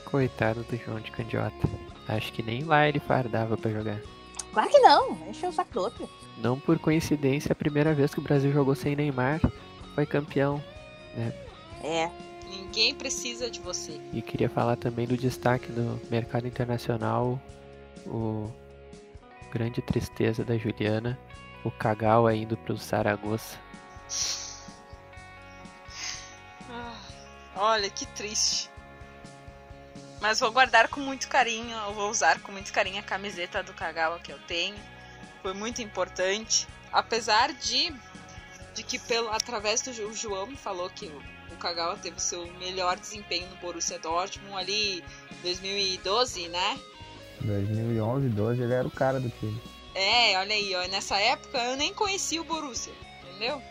Coitado 0.04 0.64
do 0.64 0.76
João 0.76 1.00
de 1.00 1.10
Candiota. 1.10 1.85
Acho 2.08 2.32
que 2.32 2.42
nem 2.42 2.64
lá 2.64 2.88
ele 2.88 3.00
fardava 3.00 3.56
para 3.56 3.70
jogar. 3.70 4.00
Claro 4.52 4.70
que 4.70 4.78
não. 4.78 5.12
Encheu 5.28 5.50
o 5.50 5.52
saco 5.52 5.72
do 5.72 5.80
outro. 5.80 6.08
Não 6.38 6.58
por 6.58 6.78
coincidência, 6.78 7.52
a 7.52 7.54
primeira 7.54 7.94
vez 7.94 8.14
que 8.14 8.20
o 8.20 8.22
Brasil 8.22 8.52
jogou 8.52 8.74
sem 8.74 8.94
Neymar 8.94 9.40
foi 9.94 10.06
campeão. 10.06 10.62
Né? 11.16 11.32
É. 11.82 12.10
Ninguém 12.48 12.94
precisa 12.94 13.50
de 13.50 13.60
você. 13.60 14.00
E 14.12 14.22
queria 14.22 14.48
falar 14.48 14.76
também 14.76 15.06
do 15.06 15.16
destaque 15.16 15.70
do 15.72 16.00
mercado 16.10 16.46
internacional, 16.46 17.40
o 18.06 18.50
grande 19.52 19.82
tristeza 19.82 20.44
da 20.44 20.56
Juliana, 20.56 21.18
o 21.64 21.70
Cagal 21.70 22.30
indo 22.30 22.56
pro 22.56 22.78
Saragossa. 22.78 23.58
Ah, 26.70 26.98
olha, 27.56 27.90
que 27.90 28.06
triste. 28.06 28.70
Mas 30.26 30.40
vou 30.40 30.50
guardar 30.50 30.88
com 30.88 30.98
muito 30.98 31.28
carinho, 31.28 31.76
vou 31.94 32.10
usar 32.10 32.40
com 32.40 32.50
muito 32.50 32.72
carinho 32.72 32.98
a 32.98 33.02
camiseta 33.02 33.62
do 33.62 33.72
Kagawa 33.72 34.18
que 34.18 34.32
eu 34.32 34.38
tenho. 34.48 34.74
Foi 35.40 35.54
muito 35.54 35.80
importante. 35.80 36.66
Apesar 36.92 37.52
de, 37.52 37.94
de 38.74 38.82
que 38.82 38.98
pelo, 38.98 39.30
através 39.30 39.82
do 39.82 39.92
o 39.92 40.12
João 40.12 40.48
me 40.48 40.56
falou 40.56 40.90
que 40.90 41.06
o, 41.06 41.22
o 41.52 41.56
Kagawa 41.58 41.96
teve 41.98 42.16
o 42.16 42.20
seu 42.20 42.44
melhor 42.54 42.98
desempenho 42.98 43.48
no 43.50 43.56
Borussia 43.58 44.00
Dortmund 44.00 44.56
ali 44.56 45.04
2012, 45.42 46.48
né? 46.48 46.80
2011, 47.42 48.28
12 48.28 48.62
ele 48.62 48.74
era 48.74 48.88
o 48.88 48.90
cara 48.90 49.20
do 49.20 49.30
time. 49.30 49.62
É, 49.94 50.36
olha 50.40 50.56
aí, 50.56 50.74
ó, 50.74 50.88
nessa 50.88 51.20
época 51.20 51.56
eu 51.56 51.76
nem 51.76 51.94
conhecia 51.94 52.40
o 52.40 52.44
Borussia, 52.44 52.92
entendeu? 53.22 53.62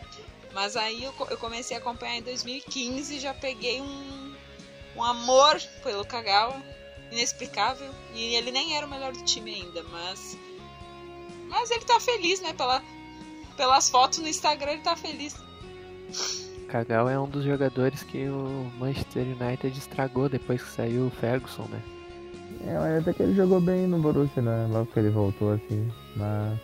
Mas 0.54 0.74
aí 0.74 1.04
eu, 1.04 1.12
eu 1.28 1.36
comecei 1.36 1.76
a 1.76 1.80
acompanhar 1.80 2.16
em 2.16 2.22
2015 2.22 3.14
e 3.14 3.20
já 3.20 3.34
peguei 3.34 3.82
um, 3.82 4.05
um 4.96 5.02
amor 5.02 5.60
pelo 5.82 6.04
Kagawa 6.04 6.60
inexplicável. 7.10 7.90
E 8.14 8.34
ele 8.34 8.50
nem 8.50 8.76
era 8.76 8.86
o 8.86 8.90
melhor 8.90 9.12
do 9.12 9.22
time 9.24 9.54
ainda, 9.54 9.82
mas. 9.84 10.36
Mas 11.48 11.70
ele 11.70 11.84
tá 11.84 12.00
feliz, 12.00 12.40
né? 12.40 12.52
Pela, 12.52 12.82
pelas 13.56 13.88
fotos 13.88 14.18
no 14.18 14.28
Instagram 14.28 14.72
ele 14.72 14.82
tá 14.82 14.96
feliz. 14.96 15.36
Cagal 16.68 17.08
é 17.08 17.18
um 17.18 17.28
dos 17.28 17.44
jogadores 17.44 18.02
que 18.02 18.28
o 18.28 18.70
Manchester 18.78 19.24
United 19.24 19.78
estragou 19.78 20.28
depois 20.28 20.62
que 20.62 20.70
saiu 20.70 21.06
o 21.06 21.10
Ferguson, 21.10 21.62
né? 21.70 21.82
É, 22.66 22.78
mas 22.78 23.02
até 23.02 23.12
que 23.12 23.22
ele 23.22 23.34
jogou 23.34 23.60
bem 23.60 23.86
no 23.86 23.98
Borussia, 23.98 24.42
né? 24.42 24.66
Logo 24.70 24.86
que 24.86 24.98
ele 24.98 25.10
voltou, 25.10 25.52
assim. 25.52 25.90
Mas. 26.16 26.58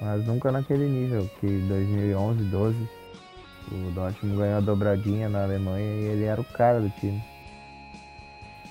Mas 0.00 0.26
nunca 0.26 0.50
naquele 0.50 0.86
nível, 0.88 1.30
que 1.40 1.46
2011, 1.46 2.44
12, 2.44 2.88
o 3.74 3.90
Dortmund 3.90 4.36
ganhou 4.36 4.58
a 4.58 4.60
dobradinha 4.60 5.28
na 5.28 5.44
Alemanha 5.44 5.84
e 5.84 6.04
ele 6.06 6.24
era 6.24 6.40
o 6.40 6.44
cara 6.44 6.80
do 6.80 6.90
time. 6.90 7.22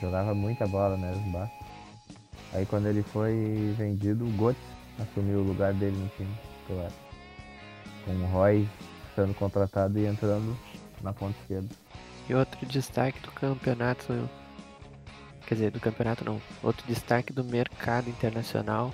Jogava 0.02 0.34
muita 0.34 0.68
bola 0.68 0.98
mesmo, 0.98 1.32
bah. 1.32 1.50
Aí 2.54 2.66
quando 2.66 2.88
ele 2.88 3.04
foi 3.04 3.74
vendido, 3.78 4.26
o 4.26 4.32
Götze 4.32 4.60
assumiu 5.02 5.40
o 5.40 5.44
lugar 5.44 5.74
dele 5.74 5.98
no 5.98 6.08
time, 6.10 6.34
claro. 6.68 6.94
Com 8.06 8.12
o 8.12 8.26
Roy 8.28 8.68
sendo 9.16 9.34
contratado 9.34 9.98
e 10.00 10.06
entrando 10.06 10.58
na 11.02 11.14
ponta 11.14 11.38
esquerda. 11.42 11.70
E 12.30 12.34
outro 12.34 12.66
destaque 12.66 13.20
do 13.20 13.32
campeonato. 13.32 14.30
Quer 15.46 15.56
dizer, 15.56 15.72
do 15.72 15.80
campeonato 15.80 16.24
não. 16.24 16.42
Outro 16.62 16.86
destaque 16.88 17.34
do 17.34 17.44
mercado 17.44 18.10
internacional 18.10 18.94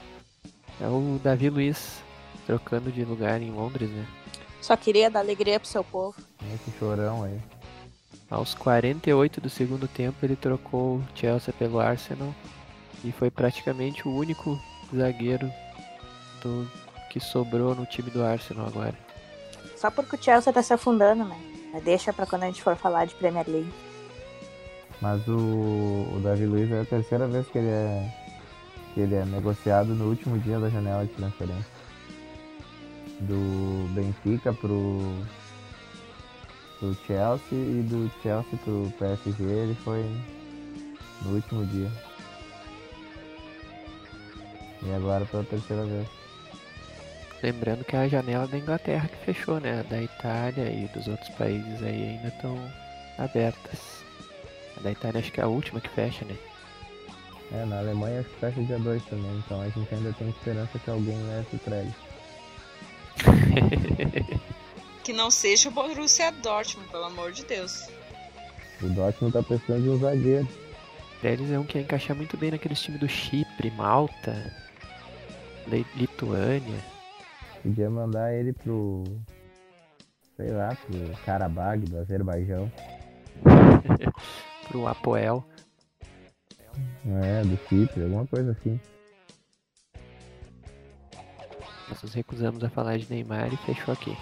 é 0.81 0.87
o 0.87 1.19
Davi 1.23 1.49
Luiz 1.49 2.01
trocando 2.45 2.91
de 2.91 3.05
lugar 3.05 3.41
em 3.41 3.51
Londres, 3.51 3.89
né? 3.89 4.05
Só 4.61 4.75
queria 4.75 5.09
dar 5.09 5.19
alegria 5.19 5.59
pro 5.59 5.69
seu 5.69 5.83
povo. 5.83 6.15
Esse 6.53 6.77
chorão 6.77 7.23
aí. 7.23 7.39
Aos 8.29 8.53
48 8.53 9.41
do 9.41 9.49
segundo 9.49 9.87
tempo 9.87 10.17
ele 10.23 10.35
trocou 10.35 10.97
o 10.97 11.03
Chelsea 11.15 11.53
pelo 11.53 11.79
Arsenal 11.79 12.33
e 13.03 13.11
foi 13.11 13.31
praticamente 13.31 14.07
o 14.07 14.15
único 14.15 14.59
zagueiro 14.95 15.51
do 16.41 16.69
que 17.09 17.19
sobrou 17.19 17.73
no 17.73 17.85
time 17.85 18.11
do 18.11 18.23
Arsenal 18.23 18.67
agora. 18.67 18.95
Só 19.75 19.89
porque 19.89 20.15
o 20.15 20.21
Chelsea 20.21 20.53
tá 20.53 20.61
se 20.61 20.73
afundando, 20.73 21.25
né? 21.25 21.39
Mas 21.73 21.83
deixa 21.83 22.13
pra 22.13 22.25
quando 22.25 22.43
a 22.43 22.47
gente 22.47 22.61
for 22.61 22.75
falar 22.75 23.05
de 23.05 23.15
Premier 23.15 23.47
League. 23.47 23.73
Mas 25.01 25.25
o, 25.27 25.37
o 25.37 26.19
Davi 26.21 26.45
Luiz 26.45 26.69
é 26.71 26.81
a 26.81 26.85
terceira 26.85 27.27
vez 27.27 27.47
que 27.47 27.57
ele 27.57 27.69
é, 27.69 28.13
que 28.93 28.99
ele 28.99 29.15
é 29.15 29.25
negociado 29.25 29.95
no 29.95 30.09
último 30.09 30.37
dia 30.37 30.59
da 30.59 30.69
janela 30.69 31.05
de 31.05 31.13
transferência. 31.13 31.78
Do 33.21 33.93
Benfica 33.93 34.53
pro, 34.53 34.99
pro 36.79 36.95
Chelsea 37.05 37.57
e 37.57 37.83
do 37.83 38.09
Chelsea 38.21 38.59
pro 38.63 38.93
PSG 38.97 39.43
ele 39.43 39.75
foi 39.83 40.03
no 41.23 41.35
último 41.35 41.65
dia. 41.65 41.91
E 44.83 44.93
agora 44.93 45.25
pela 45.25 45.43
terceira 45.43 45.83
vez. 45.83 46.07
Lembrando 47.43 47.85
que 47.85 47.95
é 47.95 47.99
a 47.99 48.07
janela 48.07 48.47
da 48.47 48.57
Inglaterra 48.57 49.07
que 49.07 49.25
fechou, 49.25 49.59
né? 49.59 49.79
A 49.79 49.83
da 49.83 50.01
Itália 50.01 50.71
e 50.71 50.87
dos 50.93 51.07
outros 51.07 51.29
países 51.29 51.81
aí 51.81 52.09
ainda 52.09 52.27
estão 52.27 52.57
abertas. 53.17 54.03
A 54.77 54.81
da 54.81 54.91
Itália 54.91 55.19
acho 55.19 55.31
que 55.31 55.39
é 55.39 55.43
a 55.43 55.47
última 55.47 55.79
que 55.79 55.89
fecha, 55.89 56.25
né? 56.25 56.37
É, 57.51 57.65
na 57.65 57.79
Alemanha 57.79 58.19
acho 58.19 58.29
que 58.29 58.39
fecha 58.39 58.61
dia 58.63 58.77
2 58.77 59.03
também, 59.05 59.37
então 59.37 59.61
a 59.61 59.69
gente 59.69 59.93
ainda 59.93 60.13
tem 60.13 60.29
esperança 60.29 60.77
que 60.77 60.89
alguém 60.89 61.17
leve 61.23 61.47
o. 61.55 62.08
Que 65.03 65.13
não 65.13 65.31
seja 65.31 65.69
o 65.69 65.71
Borussia 65.71 66.31
Dortmund, 66.31 66.87
pelo 66.91 67.05
amor 67.05 67.31
de 67.31 67.43
Deus. 67.43 67.89
O 68.79 68.87
Dortmund 68.89 69.33
tá 69.33 69.41
precisando 69.41 69.81
de 69.81 69.89
um 69.89 69.97
zagueiro. 69.97 70.47
Trellis 71.19 71.51
é 71.51 71.59
um 71.59 71.63
que 71.63 71.77
ia 71.77 71.83
encaixar 71.83 72.15
muito 72.15 72.37
bem 72.37 72.51
naqueles 72.51 72.79
times 72.79 72.99
do 72.99 73.09
Chipre, 73.09 73.71
Malta, 73.71 74.53
Lituânia. 75.95 76.79
Podia 77.63 77.89
mandar 77.89 78.33
ele 78.33 78.53
pro. 78.53 79.03
sei 80.37 80.51
lá, 80.51 80.77
pro 80.85 81.17
Karabag 81.25 81.85
do 81.87 81.97
Azerbaijão. 81.97 82.71
pro 84.69 84.87
Apoel. 84.87 85.43
É, 87.05 87.41
do 87.41 87.57
Chipre, 87.67 88.03
alguma 88.03 88.27
coisa 88.27 88.51
assim. 88.51 88.79
Nós 91.89 92.03
nos 92.03 92.13
recusamos 92.13 92.63
a 92.63 92.69
falar 92.69 92.97
de 92.97 93.09
Neymar 93.09 93.51
e 93.53 93.57
fechou 93.57 93.93
aqui. 93.93 94.15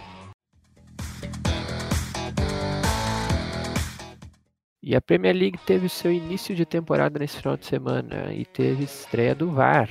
E 4.82 4.95
a 4.95 5.01
Premier 5.01 5.36
League 5.36 5.60
teve 5.65 5.89
seu 5.89 6.12
início 6.12 6.56
de 6.56 6.65
temporada 6.65 7.19
nesse 7.19 7.38
final 7.38 7.58
de 7.58 7.65
semana 7.65 8.34
e 8.34 8.45
teve 8.45 8.86
estreia 8.86 9.36
do 9.36 9.51
VAR. 9.51 9.89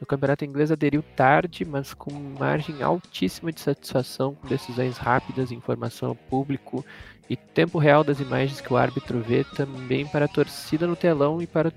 O 0.00 0.06
campeonato 0.06 0.44
inglês 0.44 0.70
aderiu 0.70 1.02
tarde, 1.16 1.64
mas 1.64 1.92
com 1.92 2.12
margem 2.38 2.80
altíssima 2.80 3.50
de 3.50 3.60
satisfação, 3.60 4.34
com 4.34 4.46
decisões 4.46 4.98
rápidas, 4.98 5.50
informação 5.50 6.10
ao 6.10 6.14
público 6.14 6.84
e 7.28 7.36
tempo 7.36 7.78
real 7.78 8.04
das 8.04 8.20
imagens 8.20 8.60
que 8.60 8.72
o 8.72 8.76
árbitro 8.76 9.20
vê 9.20 9.42
também 9.42 10.06
para 10.06 10.26
a 10.26 10.28
torcida 10.28 10.86
no 10.86 10.94
telão 10.94 11.42
e 11.42 11.46
para 11.46 11.68
o 11.68 11.72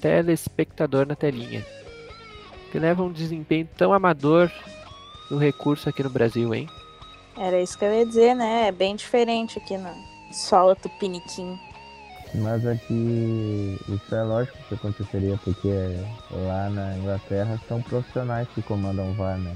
telespectador 0.00 1.06
na 1.06 1.16
telinha. 1.16 1.64
Que 2.70 2.78
leva 2.78 3.02
um 3.02 3.10
desempenho 3.10 3.68
tão 3.76 3.92
amador 3.92 4.52
no 5.30 5.38
recurso 5.38 5.88
aqui 5.88 6.02
no 6.02 6.10
Brasil, 6.10 6.54
hein? 6.54 6.68
Era 7.36 7.60
isso 7.60 7.76
que 7.76 7.84
eu 7.84 7.92
ia 7.92 8.06
dizer, 8.06 8.34
né? 8.34 8.68
É 8.68 8.72
bem 8.72 8.94
diferente 8.94 9.58
aqui 9.58 9.76
no 9.76 9.90
solo 10.32 10.74
tupiniquim. 10.76 11.58
Mas 12.34 12.66
aqui 12.66 13.78
isso 13.88 14.14
é 14.14 14.22
lógico 14.22 14.58
que 14.68 14.74
aconteceria, 14.74 15.38
porque 15.44 15.68
lá 16.30 16.68
na 16.68 16.96
Inglaterra 16.98 17.60
são 17.68 17.80
profissionais 17.80 18.48
que 18.54 18.62
comandam 18.62 19.10
o 19.10 19.14
VAR, 19.14 19.38
né? 19.38 19.54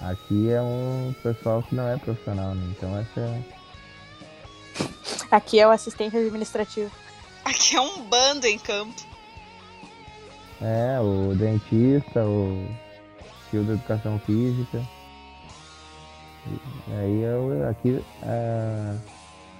Aqui 0.00 0.50
é 0.50 0.60
um 0.60 1.14
pessoal 1.22 1.62
que 1.62 1.74
não 1.74 1.88
é 1.88 1.96
profissional, 1.96 2.54
né? 2.54 2.74
Então 2.76 2.98
essa 2.98 3.20
é. 3.20 3.42
Aqui 5.30 5.58
é 5.58 5.66
o 5.66 5.70
assistente 5.70 6.16
administrativo. 6.16 6.90
Aqui 7.44 7.76
é 7.76 7.80
um 7.80 8.02
bando 8.02 8.46
em 8.46 8.58
campo. 8.58 8.94
É, 10.60 11.00
o 11.00 11.34
dentista, 11.34 12.24
o 12.24 12.68
da 13.60 13.74
educação 13.74 14.18
física. 14.20 14.82
E 16.88 16.92
aí 16.94 17.22
eu, 17.22 17.68
aqui 17.68 18.02
é, 18.22 18.96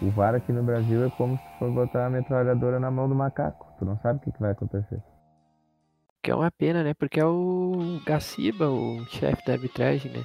o 0.01 0.11
VAR 0.11 0.35
aqui 0.35 0.53
no 0.53 0.63
Brasil 0.63 1.05
é 1.05 1.11
como 1.11 1.37
se 1.37 1.59
for 1.59 1.71
botar 1.71 2.07
a 2.07 2.11
metralhadora 2.11 2.81
na 2.81 2.91
mão 2.91 3.09
do 3.09 3.15
macaco. 3.15 3.67
Tu 3.79 3.85
não 3.85 3.97
sabe 3.99 4.19
o 4.19 4.23
que, 4.23 4.33
que 4.33 4.41
vai 4.41 4.53
acontecer. 4.53 5.01
Que 6.23 6.31
é 6.31 6.35
uma 6.35 6.51
pena, 6.51 6.83
né? 6.83 6.95
Porque 6.95 7.21
é 7.21 7.25
o 7.25 8.01
Gaciba, 8.07 8.69
o 8.69 9.05
chefe 9.07 9.45
da 9.45 9.53
arbitragem, 9.53 10.11
né? 10.11 10.25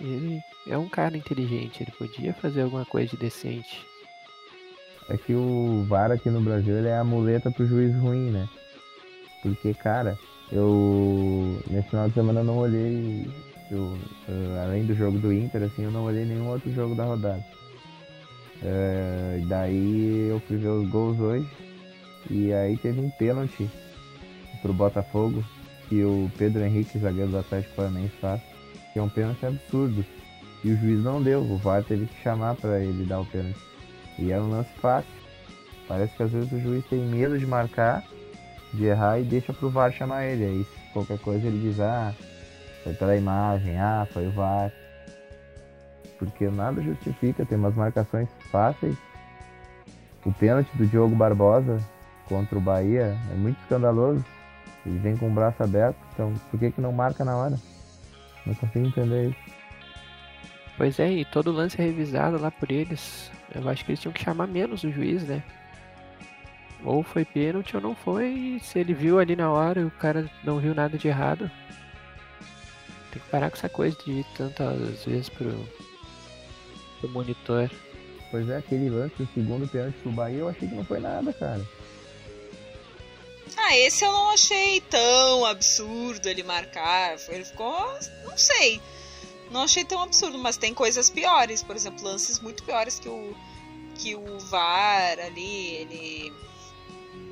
Ele 0.00 0.40
é 0.66 0.78
um 0.78 0.88
cara 0.88 1.16
inteligente, 1.16 1.82
ele 1.82 1.92
podia 1.92 2.32
fazer 2.32 2.62
alguma 2.62 2.86
coisa 2.86 3.10
de 3.10 3.16
decente. 3.18 3.86
É 5.10 5.16
que 5.16 5.34
o 5.34 5.84
VAR 5.88 6.12
aqui 6.12 6.30
no 6.30 6.40
Brasil 6.40 6.78
ele 6.78 6.88
é 6.88 6.96
a 6.96 7.04
muleta 7.04 7.50
pro 7.50 7.66
juiz 7.66 7.94
ruim, 7.96 8.30
né? 8.30 8.48
Porque, 9.42 9.74
cara, 9.74 10.16
eu 10.52 11.62
nesse 11.70 11.90
final 11.90 12.08
de 12.08 12.14
semana 12.14 12.42
não 12.42 12.58
olhei, 12.58 13.28
eu, 13.70 13.96
além 14.62 14.84
do 14.84 14.94
jogo 14.94 15.18
do 15.18 15.32
Inter, 15.32 15.62
assim, 15.62 15.84
eu 15.84 15.90
não 15.90 16.04
olhei 16.04 16.24
nenhum 16.24 16.48
outro 16.48 16.72
jogo 16.72 16.94
da 16.94 17.04
rodada. 17.04 17.44
Eh, 18.62 19.42
daí 19.46 20.28
eu 20.28 20.40
fui 20.40 20.56
ver 20.58 20.68
os 20.68 20.88
gols 20.90 21.18
hoje 21.18 21.48
e 22.28 22.52
aí 22.52 22.76
teve 22.76 23.00
um 23.00 23.08
pênalti 23.10 23.70
pro 24.60 24.74
Botafogo 24.74 25.42
que 25.88 26.04
o 26.04 26.30
Pedro 26.36 26.62
Henrique, 26.62 26.98
zagueiro 26.98 27.30
do 27.30 27.38
Atlético 27.38 27.74
Paranaense, 27.74 28.14
faz, 28.20 28.40
que 28.92 28.98
é 28.98 29.02
um 29.02 29.08
pênalti 29.08 29.44
absurdo. 29.44 30.04
E 30.62 30.70
o 30.70 30.76
juiz 30.76 31.02
não 31.02 31.22
deu, 31.22 31.40
o 31.40 31.56
VAR 31.56 31.82
teve 31.82 32.06
que 32.06 32.22
chamar 32.22 32.54
para 32.54 32.78
ele 32.80 33.04
dar 33.06 33.20
o 33.20 33.26
pênalti. 33.26 33.58
E 34.18 34.30
era 34.30 34.42
um 34.42 34.50
lance 34.50 34.70
fácil. 34.80 35.10
Parece 35.88 36.14
que 36.14 36.22
às 36.22 36.30
vezes 36.30 36.52
o 36.52 36.60
juiz 36.60 36.84
tem 36.86 37.00
medo 37.00 37.38
de 37.38 37.46
marcar, 37.46 38.04
de 38.72 38.84
errar 38.84 39.18
e 39.18 39.24
deixa 39.24 39.52
pro 39.52 39.70
VAR 39.70 39.92
chamar 39.92 40.24
ele. 40.24 40.44
Aí 40.44 40.64
se 40.64 40.92
qualquer 40.92 41.18
coisa 41.18 41.46
ele 41.46 41.60
diz, 41.60 41.80
ah, 41.80 42.14
foi 42.84 42.94
pela 42.94 43.16
imagem, 43.16 43.78
ah, 43.78 44.06
foi 44.12 44.26
o 44.28 44.32
VAR. 44.32 44.72
Porque 46.18 46.48
nada 46.48 46.82
justifica, 46.82 47.44
tem 47.44 47.58
umas 47.58 47.74
marcações 47.74 48.28
fáceis. 48.50 48.96
O 50.24 50.32
pênalti 50.32 50.70
do 50.74 50.86
Diogo 50.86 51.14
Barbosa 51.16 51.78
contra 52.28 52.58
o 52.58 52.60
Bahia 52.60 53.16
é 53.30 53.34
muito 53.34 53.58
escandaloso. 53.60 54.24
Ele 54.84 54.98
vem 54.98 55.16
com 55.16 55.28
o 55.28 55.34
braço 55.34 55.62
aberto, 55.62 55.98
então 56.12 56.32
por 56.50 56.58
que, 56.58 56.70
que 56.70 56.80
não 56.80 56.92
marca 56.92 57.24
na 57.24 57.36
hora? 57.36 57.58
Não 58.46 58.54
consigo 58.54 58.86
entender 58.86 59.30
isso. 59.30 59.60
Pois 60.76 60.98
é, 60.98 61.10
e 61.12 61.24
todo 61.26 61.52
lance 61.52 61.80
é 61.80 61.84
revisado 61.84 62.40
lá 62.40 62.50
por 62.50 62.70
eles. 62.72 63.30
Eu 63.54 63.68
acho 63.68 63.84
que 63.84 63.90
eles 63.90 64.00
tinham 64.00 64.12
que 64.12 64.24
chamar 64.24 64.46
menos 64.46 64.82
o 64.82 64.90
juiz, 64.90 65.22
né? 65.24 65.42
Ou 66.84 67.02
foi 67.02 67.24
pênalti 67.24 67.76
ou 67.76 67.82
não 67.82 67.94
foi, 67.94 68.28
e 68.28 68.60
se 68.60 68.78
ele 68.78 68.94
viu 68.94 69.18
ali 69.18 69.36
na 69.36 69.50
hora 69.50 69.80
e 69.80 69.84
o 69.84 69.90
cara 69.90 70.30
não 70.42 70.58
viu 70.58 70.74
nada 70.74 70.96
de 70.96 71.08
errado. 71.08 71.50
Tem 73.12 73.20
que 73.20 73.28
parar 73.28 73.50
com 73.50 73.56
essa 73.56 73.68
coisa 73.68 73.96
de 74.04 74.12
ir 74.20 74.26
tantas 74.36 75.04
vezes 75.04 75.28
pro, 75.28 75.52
pro 77.00 77.10
monitor. 77.10 77.70
Pois 78.30 78.48
é, 78.48 78.58
aquele 78.58 78.88
lance, 78.88 79.22
o 79.22 79.28
segundo 79.34 79.68
pênalti 79.68 79.96
pro 80.02 80.12
Bahia, 80.12 80.38
eu 80.38 80.48
achei 80.48 80.68
que 80.68 80.74
não 80.74 80.84
foi 80.84 81.00
nada, 81.00 81.32
cara. 81.32 81.66
Ah, 83.56 83.76
esse 83.76 84.04
eu 84.04 84.12
não 84.12 84.30
achei 84.30 84.80
tão 84.82 85.44
absurdo 85.44 86.28
ele 86.28 86.42
marcar. 86.42 87.16
Ele 87.28 87.44
ficou. 87.44 87.98
Não 88.24 88.36
sei. 88.36 88.80
Não 89.50 89.62
achei 89.62 89.84
tão 89.84 90.02
absurdo, 90.02 90.38
mas 90.38 90.56
tem 90.56 90.72
coisas 90.72 91.10
piores. 91.10 91.62
Por 91.62 91.76
exemplo, 91.76 92.04
lances 92.04 92.38
muito 92.40 92.62
piores 92.62 92.98
que 92.98 93.08
o. 93.08 93.36
Que 93.96 94.14
o 94.14 94.38
VAR 94.38 95.18
ali, 95.18 95.74
ele. 95.74 96.32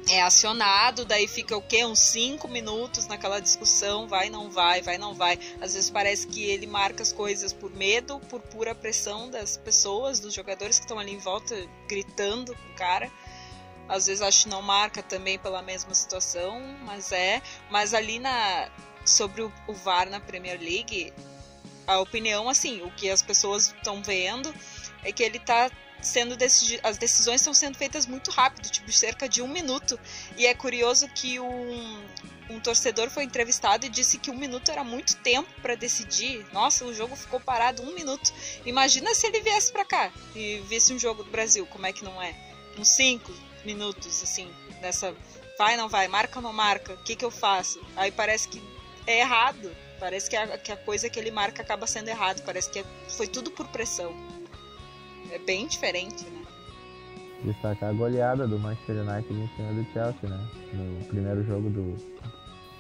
É 0.09 0.23
acionado, 0.23 1.05
daí 1.05 1.27
fica 1.27 1.57
o 1.57 1.63
quê? 1.63 1.85
Uns 1.85 1.99
5 1.99 2.49
minutos 2.49 3.07
naquela 3.07 3.41
discussão, 3.41 4.07
vai, 4.09 4.31
não 4.31 4.51
vai, 4.51 4.81
vai, 4.81 4.99
não 4.99 5.15
vai. 5.15 5.39
Às 5.61 5.75
vezes 5.75 5.91
parece 5.91 6.27
que 6.27 6.45
ele 6.45 6.67
marca 6.67 7.03
as 7.03 7.13
coisas 7.13 7.53
por 7.53 7.71
medo, 7.71 8.19
por 8.29 8.41
pura 8.41 8.75
pressão 8.75 9.31
das 9.31 9.57
pessoas, 9.57 10.21
dos 10.21 10.33
jogadores 10.33 10.79
que 10.79 10.85
estão 10.85 10.99
ali 10.99 11.13
em 11.13 11.19
volta 11.19 11.55
gritando 11.89 12.55
com 12.55 12.69
o 12.73 12.75
cara. 12.75 13.11
Às 13.89 14.07
vezes 14.07 14.23
acho 14.23 14.45
que 14.45 14.51
não 14.51 14.63
marca 14.63 15.03
também 15.03 15.39
pela 15.39 15.63
mesma 15.63 15.95
situação, 15.95 16.61
mas 16.85 17.11
é. 17.13 17.43
Mas 17.71 17.95
ali 17.95 18.19
na 18.19 18.71
sobre 19.05 19.43
o, 19.43 19.53
o 19.67 19.73
VAR 19.73 20.11
na 20.11 20.21
Premier 20.21 20.61
League, 20.61 21.13
a 21.87 21.99
opinião, 22.01 22.49
assim, 22.49 22.83
o 22.83 22.91
que 22.91 23.09
as 23.09 23.23
pessoas 23.23 23.69
estão 23.69 24.03
vendo 24.03 24.55
é 25.03 25.11
que 25.11 25.23
ele 25.23 25.39
tá 25.39 25.71
sendo 26.01 26.37
as 26.83 26.99
decisões 26.99 27.41
estão 27.41 27.55
sendo 27.55 27.77
feitas 27.77 28.07
muito 28.07 28.31
rápido, 28.31 28.69
tipo 28.71 28.91
cerca 28.93 29.29
de 29.29 29.43
um 29.43 29.49
minuto. 29.49 29.99
E 30.37 30.47
é 30.47 30.55
curioso 30.55 31.09
que 31.09 31.39
um, 31.41 32.07
um 32.51 32.61
torcedor 32.61 33.11
foi 33.11 33.25
entrevistado 33.25 33.87
e 33.87 33.89
disse 33.89 34.19
que 34.19 34.31
um 34.31 34.37
minuto 34.37 34.71
era 34.71 34.85
muito 34.85 35.17
tempo 35.17 35.49
para 35.61 35.75
decidir. 35.75 36.47
Nossa, 36.53 36.85
o 36.85 36.95
jogo 36.95 37.17
ficou 37.17 37.41
parado 37.41 37.83
um 37.83 37.95
minuto. 37.95 38.33
Imagina 38.65 39.15
se 39.15 39.27
ele 39.27 39.41
viesse 39.41 39.73
para 39.73 39.85
cá 39.85 40.13
e 40.35 40.63
visse 40.69 40.93
um 40.93 40.99
jogo 40.99 41.25
do 41.25 41.31
Brasil, 41.31 41.67
como 41.67 41.87
é 41.87 41.93
que 41.93 42.05
não 42.05 42.21
é? 42.21 42.35
Uns 42.79 42.89
cinco 42.89 43.33
minutos, 43.65 44.23
assim, 44.23 44.49
nessa 44.81 45.15
vai 45.59 45.77
não 45.77 45.89
vai, 45.89 46.07
marca 46.07 46.39
ou 46.39 46.43
não 46.43 46.53
marca, 46.53 46.95
o 46.95 47.03
que 47.03 47.17
que 47.17 47.25
eu 47.25 47.33
faço? 47.33 47.85
Aí 47.97 48.13
parece 48.13 48.49
que 48.49 48.63
é 49.07 49.21
errado. 49.21 49.75
Parece 49.99 50.31
que 50.31 50.37
a, 50.37 50.57
que 50.59 50.71
a 50.71 50.77
coisa 50.77 51.11
que 51.11 51.19
ele 51.19 51.31
marca 51.31 51.63
acaba 51.63 51.87
sendo 51.87 52.09
errado. 52.09 52.43
Parece 52.45 52.71
que 52.71 52.79
é, 52.79 52.85
foi 53.09 53.27
tudo 53.27 53.51
por 53.51 53.67
pressão. 53.69 54.15
É 55.31 55.39
bem 55.39 55.67
diferente, 55.67 56.25
né? 56.25 56.43
Destacar 57.45 57.91
a 57.91 57.93
goleada 57.93 58.49
do 58.49 58.59
Manchester 58.59 58.97
United 58.97 59.33
em 59.33 59.49
cima 59.57 59.73
do 59.73 59.85
Chelsea, 59.93 60.29
né? 60.29 60.49
No 60.73 61.05
primeiro 61.07 61.45
jogo 61.45 61.71
do, 61.71 61.97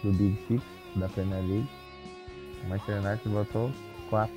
do 0.02 0.12
Big 0.12 0.36
Six 0.48 0.62
da 0.96 1.08
Premier 1.08 1.42
League. 1.42 1.68
O 2.64 2.68
Manchester 2.68 3.04
United 3.04 3.28
botou 3.28 3.72
4. 4.10 4.34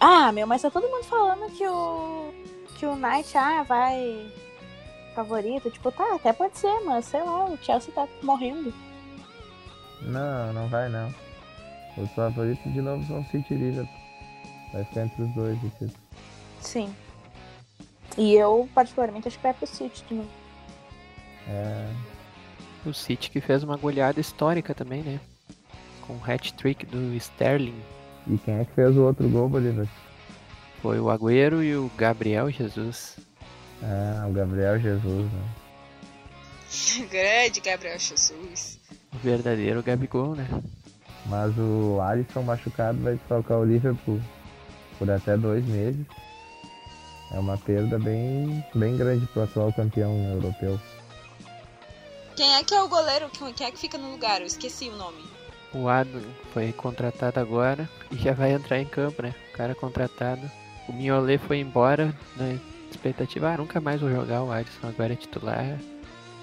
Ah, 0.00 0.32
meu, 0.32 0.46
mas 0.46 0.62
tá 0.62 0.70
todo 0.70 0.88
mundo 0.88 1.04
falando 1.04 1.50
que 1.52 1.66
o. 1.66 2.32
que 2.76 2.86
o 2.86 2.96
Knight 2.96 3.36
ah, 3.36 3.62
vai 3.62 4.32
favorito. 5.14 5.70
Tipo, 5.70 5.92
tá, 5.92 6.16
até 6.16 6.32
pode 6.32 6.58
ser, 6.58 6.80
mas 6.84 7.04
sei 7.04 7.22
lá, 7.22 7.44
o 7.44 7.56
Chelsea 7.58 7.94
tá 7.94 8.08
morrendo. 8.22 8.74
Não, 10.00 10.52
não 10.52 10.68
vai 10.68 10.88
não. 10.88 11.14
Os 11.96 12.10
favoritos 12.12 12.72
de 12.72 12.80
novo 12.80 13.06
são 13.06 13.24
City 13.26 13.54
e 13.54 13.56
Liverpool. 13.56 14.02
Vai 14.72 14.84
ficar 14.84 15.02
entre 15.02 15.22
os 15.22 15.34
dois, 15.34 15.60
tipo. 15.60 15.90
Sim. 16.60 16.94
E 18.16 18.34
eu, 18.34 18.68
particularmente, 18.74 19.28
acho 19.28 19.36
que 19.36 19.42
vai 19.42 19.54
pro 19.54 19.66
City 19.66 20.04
de 20.08 20.14
novo. 20.14 20.28
É. 21.48 21.88
O 22.84 22.92
City 22.92 23.30
que 23.30 23.40
fez 23.40 23.62
uma 23.62 23.76
goleada 23.76 24.20
histórica 24.20 24.74
também, 24.74 25.02
né? 25.02 25.20
Com 26.06 26.14
o 26.14 26.20
hat-trick 26.24 26.84
do 26.86 27.14
Sterling. 27.14 27.80
E 28.26 28.38
quem 28.38 28.54
é 28.54 28.64
que 28.64 28.72
fez 28.72 28.96
o 28.96 29.02
outro 29.02 29.28
gol, 29.28 29.48
Bolívar? 29.48 29.86
Foi 30.80 30.98
o 30.98 31.10
Agüero 31.10 31.62
e 31.62 31.76
o 31.76 31.90
Gabriel 31.96 32.50
Jesus. 32.50 33.16
Ah, 33.82 34.26
o 34.28 34.32
Gabriel 34.32 34.78
Jesus, 34.80 35.30
né? 35.32 35.42
Grande 37.10 37.60
Gabriel 37.60 37.98
Jesus. 37.98 38.80
O 39.12 39.18
verdadeiro 39.18 39.82
Gabigol, 39.82 40.34
né? 40.34 40.48
Mas 41.26 41.56
o 41.56 42.00
Alisson 42.00 42.42
machucado 42.42 42.98
vai 42.98 43.18
tocar 43.28 43.58
o 43.58 43.64
Liverpool 43.64 44.20
por 44.98 45.10
até 45.10 45.36
dois 45.36 45.64
meses. 45.64 46.04
É 47.32 47.38
uma 47.38 47.56
perda 47.56 47.98
bem, 47.98 48.64
bem 48.74 48.96
grande 48.96 49.26
pro 49.26 49.44
atual 49.44 49.72
campeão 49.72 50.12
europeu. 50.34 50.78
Quem 52.36 52.54
é 52.54 52.62
que 52.62 52.74
é 52.74 52.82
o 52.82 52.88
goleiro? 52.88 53.30
Quem 53.30 53.66
é 53.66 53.70
que 53.70 53.78
fica 53.78 53.96
no 53.96 54.10
lugar? 54.10 54.40
Eu 54.40 54.46
esqueci 54.46 54.88
o 54.88 54.96
nome. 54.96 55.22
O 55.72 55.88
Adam 55.88 56.22
foi 56.52 56.72
contratado 56.72 57.40
agora 57.40 57.88
e 58.10 58.16
já 58.16 58.34
vai 58.34 58.52
entrar 58.52 58.78
em 58.78 58.84
campo, 58.84 59.22
né? 59.22 59.34
O 59.52 59.56
cara 59.56 59.74
contratado. 59.74 60.42
O 60.88 60.92
Mignolet 60.92 61.38
foi 61.38 61.60
embora 61.60 62.14
na 62.36 62.58
expectativa, 62.90 63.50
ah, 63.50 63.56
nunca 63.56 63.80
mais 63.80 64.00
vou 64.00 64.10
jogar 64.10 64.42
o 64.42 64.50
Alisson, 64.50 64.86
agora 64.86 65.14
é 65.14 65.16
titular. 65.16 65.78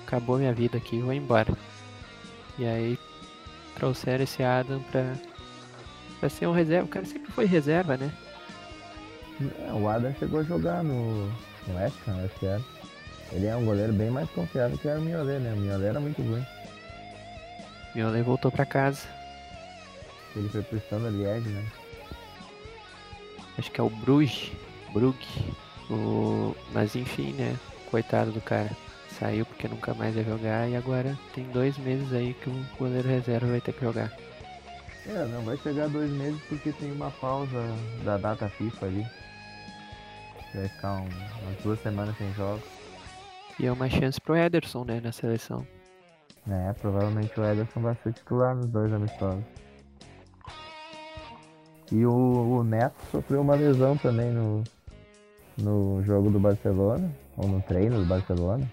Acabou 0.07 0.39
minha 0.39 0.53
vida 0.53 0.77
aqui, 0.77 0.99
vou 0.99 1.13
embora. 1.13 1.53
E 2.57 2.65
aí 2.65 2.97
trouxeram 3.75 4.23
esse 4.23 4.41
Adam 4.41 4.81
pra, 4.91 5.13
pra 6.19 6.29
ser 6.29 6.47
um 6.47 6.51
reserva. 6.51 6.85
O 6.85 6.89
cara 6.89 7.05
sempre 7.05 7.31
foi 7.31 7.45
reserva, 7.45 7.95
né? 7.95 8.11
É, 9.41 9.73
o 9.73 9.87
Adam 9.87 10.13
chegou 10.19 10.41
a 10.41 10.43
jogar 10.43 10.83
no, 10.83 11.27
no 11.27 11.75
West 11.75 11.95
Ham, 12.07 12.25
acho 12.25 12.39
que 12.39 12.45
era. 12.45 12.61
Ele 13.31 13.45
é 13.45 13.55
um 13.55 13.65
goleiro 13.65 13.93
bem 13.93 14.09
mais 14.09 14.29
confiável 14.31 14.77
que 14.77 14.87
era 14.87 14.99
o 14.99 15.01
Miolet, 15.01 15.39
né? 15.39 15.53
O 15.53 15.57
Miolet 15.57 15.89
era 15.89 15.99
muito 15.99 16.21
ruim. 16.21 16.45
Miolet 17.95 18.23
voltou 18.23 18.51
pra 18.51 18.65
casa. 18.65 19.07
Ele 20.35 20.49
foi 20.49 20.61
pro 20.61 20.77
Standard 20.77 21.15
Liège, 21.15 21.49
né? 21.49 21.65
Acho 23.57 23.71
que 23.71 23.79
é 23.79 23.83
o 23.83 23.89
Bruges. 23.89 24.51
Brugge. 24.93 25.27
O... 25.89 26.55
Mas 26.71 26.95
enfim, 26.95 27.33
né? 27.33 27.55
Coitado 27.89 28.31
do 28.31 28.41
cara. 28.41 28.71
Saiu 29.19 29.45
porque 29.45 29.67
nunca 29.67 29.93
mais 29.93 30.15
ia 30.15 30.23
jogar 30.23 30.69
e 30.69 30.75
agora 30.75 31.17
tem 31.33 31.43
dois 31.45 31.77
meses 31.77 32.13
aí 32.13 32.33
que 32.33 32.49
o 32.49 32.65
goleiro 32.77 33.07
reserva 33.07 33.47
vai 33.47 33.59
ter 33.59 33.73
que 33.73 33.83
jogar. 33.83 34.11
É, 35.07 35.25
não 35.25 35.41
vai 35.41 35.57
chegar 35.57 35.87
dois 35.89 36.11
meses 36.11 36.41
porque 36.47 36.71
tem 36.73 36.91
uma 36.91 37.09
pausa 37.11 37.63
da 38.03 38.17
data 38.17 38.49
FIFA 38.49 38.85
ali. 38.85 39.05
Vai 40.53 40.67
ficar 40.67 40.93
um, 40.95 41.07
umas 41.43 41.63
duas 41.63 41.81
semanas 41.81 42.17
sem 42.17 42.31
jogos. 42.33 42.63
E 43.59 43.65
é 43.65 43.71
uma 43.71 43.89
chance 43.89 44.19
pro 44.19 44.35
Ederson, 44.35 44.83
né, 44.85 44.99
na 45.01 45.11
seleção. 45.11 45.65
É, 46.49 46.73
provavelmente 46.73 47.39
o 47.39 47.43
Ederson 47.43 47.81
vai 47.81 47.95
ser 48.03 48.13
titular 48.13 48.55
nos 48.55 48.67
dois 48.67 48.91
amistosos. 48.93 49.43
E 51.91 52.05
o, 52.05 52.59
o 52.59 52.63
Neto 52.63 52.95
sofreu 53.11 53.41
uma 53.41 53.55
lesão 53.55 53.97
também 53.97 54.31
no, 54.31 54.63
no 55.57 56.03
jogo 56.03 56.29
do 56.29 56.39
Barcelona, 56.39 57.11
ou 57.35 57.47
no 57.47 57.61
treino 57.61 57.99
do 57.99 58.05
Barcelona. 58.05 58.69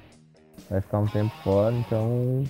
Vai 0.69 0.81
ficar 0.81 0.99
um 0.99 1.07
tempo 1.07 1.35
fora, 1.43 1.75
então 1.75 2.45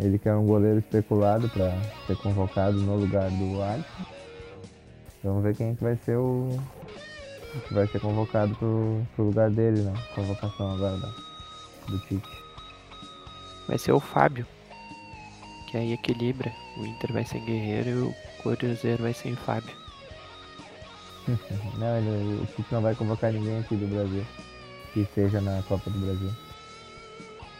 ele 0.00 0.18
que 0.18 0.28
é 0.28 0.34
um 0.34 0.46
goleiro 0.46 0.78
especulado 0.78 1.48
para 1.50 1.72
ser 2.06 2.16
convocado 2.16 2.80
no 2.80 2.96
lugar 2.96 3.30
do 3.30 3.62
Alisson. 3.62 4.04
Vamos 5.22 5.42
ver 5.42 5.54
quem 5.54 5.70
é 5.70 5.74
que 5.74 5.82
vai 5.82 5.96
ser 5.96 6.16
o 6.16 6.58
que 7.68 7.74
vai 7.74 7.86
ser 7.86 8.00
convocado 8.00 8.54
pro, 8.56 9.02
pro 9.14 9.26
lugar 9.26 9.50
dele 9.50 9.82
na 9.82 9.92
convocação 10.14 10.74
agora 10.74 10.96
da, 10.96 11.08
do 11.88 11.98
Tite. 12.00 12.42
Vai 13.68 13.76
ser 13.76 13.92
o 13.92 14.00
Fábio, 14.00 14.46
que 15.68 15.76
aí 15.76 15.92
equilibra. 15.92 16.50
O 16.78 16.86
Inter 16.86 17.12
vai 17.12 17.24
sem 17.24 17.44
Guerreiro 17.44 17.90
e 17.90 18.48
o 18.48 18.56
Cruzeiro 18.56 19.02
vai 19.02 19.12
sem 19.12 19.36
Fábio. 19.36 19.74
não, 21.78 21.98
ele, 21.98 22.42
o 22.42 22.46
Tite 22.46 22.72
não 22.72 22.80
vai 22.80 22.94
convocar 22.94 23.32
ninguém 23.32 23.58
aqui 23.58 23.76
do 23.76 23.86
Brasil 23.86 24.24
que 24.92 25.06
seja 25.14 25.40
na 25.40 25.62
Copa 25.62 25.90
do 25.90 25.98
Brasil. 25.98 26.30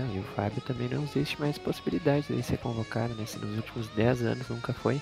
Não, 0.01 0.17
e 0.17 0.19
o 0.19 0.23
Fábio 0.23 0.63
também 0.63 0.89
não 0.89 1.03
existe 1.03 1.39
mais 1.39 1.59
possibilidade 1.59 2.35
de 2.35 2.43
ser 2.43 2.57
convocado, 2.57 3.15
né? 3.15 3.27
Se 3.27 3.39
nos 3.39 3.55
últimos 3.57 3.87
10 3.89 4.23
anos 4.23 4.49
nunca 4.49 4.73
foi. 4.73 5.01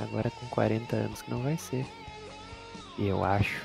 Agora 0.00 0.30
com 0.30 0.46
40 0.46 0.94
anos 0.94 1.20
que 1.20 1.30
não 1.30 1.42
vai 1.42 1.56
ser. 1.56 1.84
Eu 2.96 3.24
acho. 3.24 3.60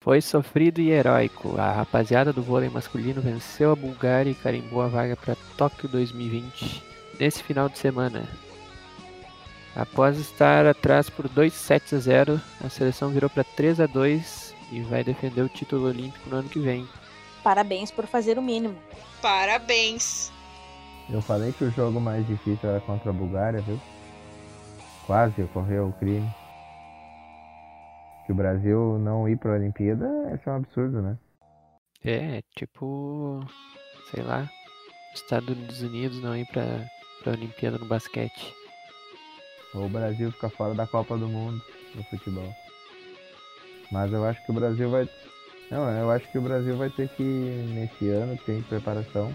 Foi 0.00 0.20
sofrido 0.20 0.80
e 0.80 0.90
heróico. 0.90 1.60
A 1.60 1.72
rapaziada 1.72 2.32
do 2.32 2.42
vôlei 2.42 2.68
masculino 2.68 3.20
venceu 3.20 3.72
a 3.72 3.76
Bulgária 3.76 4.30
e 4.30 4.34
carimbou 4.34 4.82
a 4.82 4.88
vaga 4.88 5.16
para 5.16 5.36
Tóquio 5.56 5.88
2020 5.88 6.82
nesse 7.18 7.42
final 7.42 7.68
de 7.68 7.78
semana. 7.78 8.28
Após 9.74 10.18
estar 10.18 10.66
atrás 10.66 11.10
por 11.10 11.28
2 11.28 11.52
sets 11.52 11.92
a 11.94 11.98
0, 11.98 12.40
a 12.64 12.68
seleção 12.68 13.10
virou 13.10 13.30
para 13.30 13.42
3 13.42 13.80
a 13.80 13.86
2 13.86 14.51
e 14.72 14.80
vai 14.82 15.04
defender 15.04 15.42
o 15.42 15.48
título 15.48 15.86
olímpico 15.88 16.30
no 16.30 16.36
ano 16.36 16.48
que 16.48 16.58
vem. 16.58 16.88
Parabéns 17.44 17.90
por 17.90 18.06
fazer 18.06 18.38
o 18.38 18.42
mínimo. 18.42 18.76
Parabéns. 19.20 20.32
Eu 21.10 21.20
falei 21.20 21.52
que 21.52 21.64
o 21.64 21.70
jogo 21.70 22.00
mais 22.00 22.26
difícil 22.26 22.70
era 22.70 22.80
contra 22.80 23.10
a 23.10 23.12
Bulgária, 23.12 23.60
viu? 23.60 23.78
Quase 25.06 25.42
ocorreu 25.42 25.88
o 25.88 25.92
crime. 25.92 26.28
Que 28.24 28.32
o 28.32 28.34
Brasil 28.34 28.98
não 28.98 29.28
ir 29.28 29.36
para 29.36 29.52
a 29.52 29.56
Olimpíada, 29.56 30.06
é 30.06 30.50
um 30.50 30.56
absurdo, 30.56 31.02
né? 31.02 31.18
É, 32.04 32.42
tipo, 32.56 33.40
sei 34.10 34.22
lá, 34.22 34.48
Estados 35.14 35.82
Unidos 35.82 36.20
não 36.22 36.36
ir 36.36 36.46
para 36.46 36.88
a 37.26 37.30
Olimpíada 37.30 37.78
no 37.78 37.86
basquete. 37.86 38.54
Ou 39.74 39.86
o 39.86 39.88
Brasil 39.88 40.30
fica 40.32 40.48
fora 40.48 40.74
da 40.74 40.86
Copa 40.86 41.16
do 41.16 41.28
Mundo 41.28 41.60
no 41.94 42.02
futebol. 42.04 42.52
Mas 43.92 44.10
eu 44.10 44.24
acho 44.24 44.42
que 44.42 44.50
o 44.50 44.54
Brasil 44.54 44.90
vai. 44.90 45.06
Não, 45.70 45.88
eu 45.90 46.10
acho 46.10 46.26
que 46.30 46.38
o 46.38 46.42
Brasil 46.42 46.76
vai 46.76 46.88
ter 46.90 47.08
que, 47.10 47.22
nesse 47.22 48.08
ano, 48.08 48.36
tem 48.44 48.62
preparação, 48.62 49.32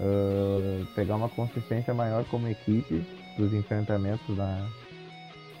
uh, 0.00 0.86
pegar 0.94 1.16
uma 1.16 1.28
consistência 1.28 1.94
maior 1.94 2.24
como 2.24 2.48
equipe 2.48 3.04
dos 3.36 3.52
enfrentamentos 3.54 4.36
na, 4.36 4.66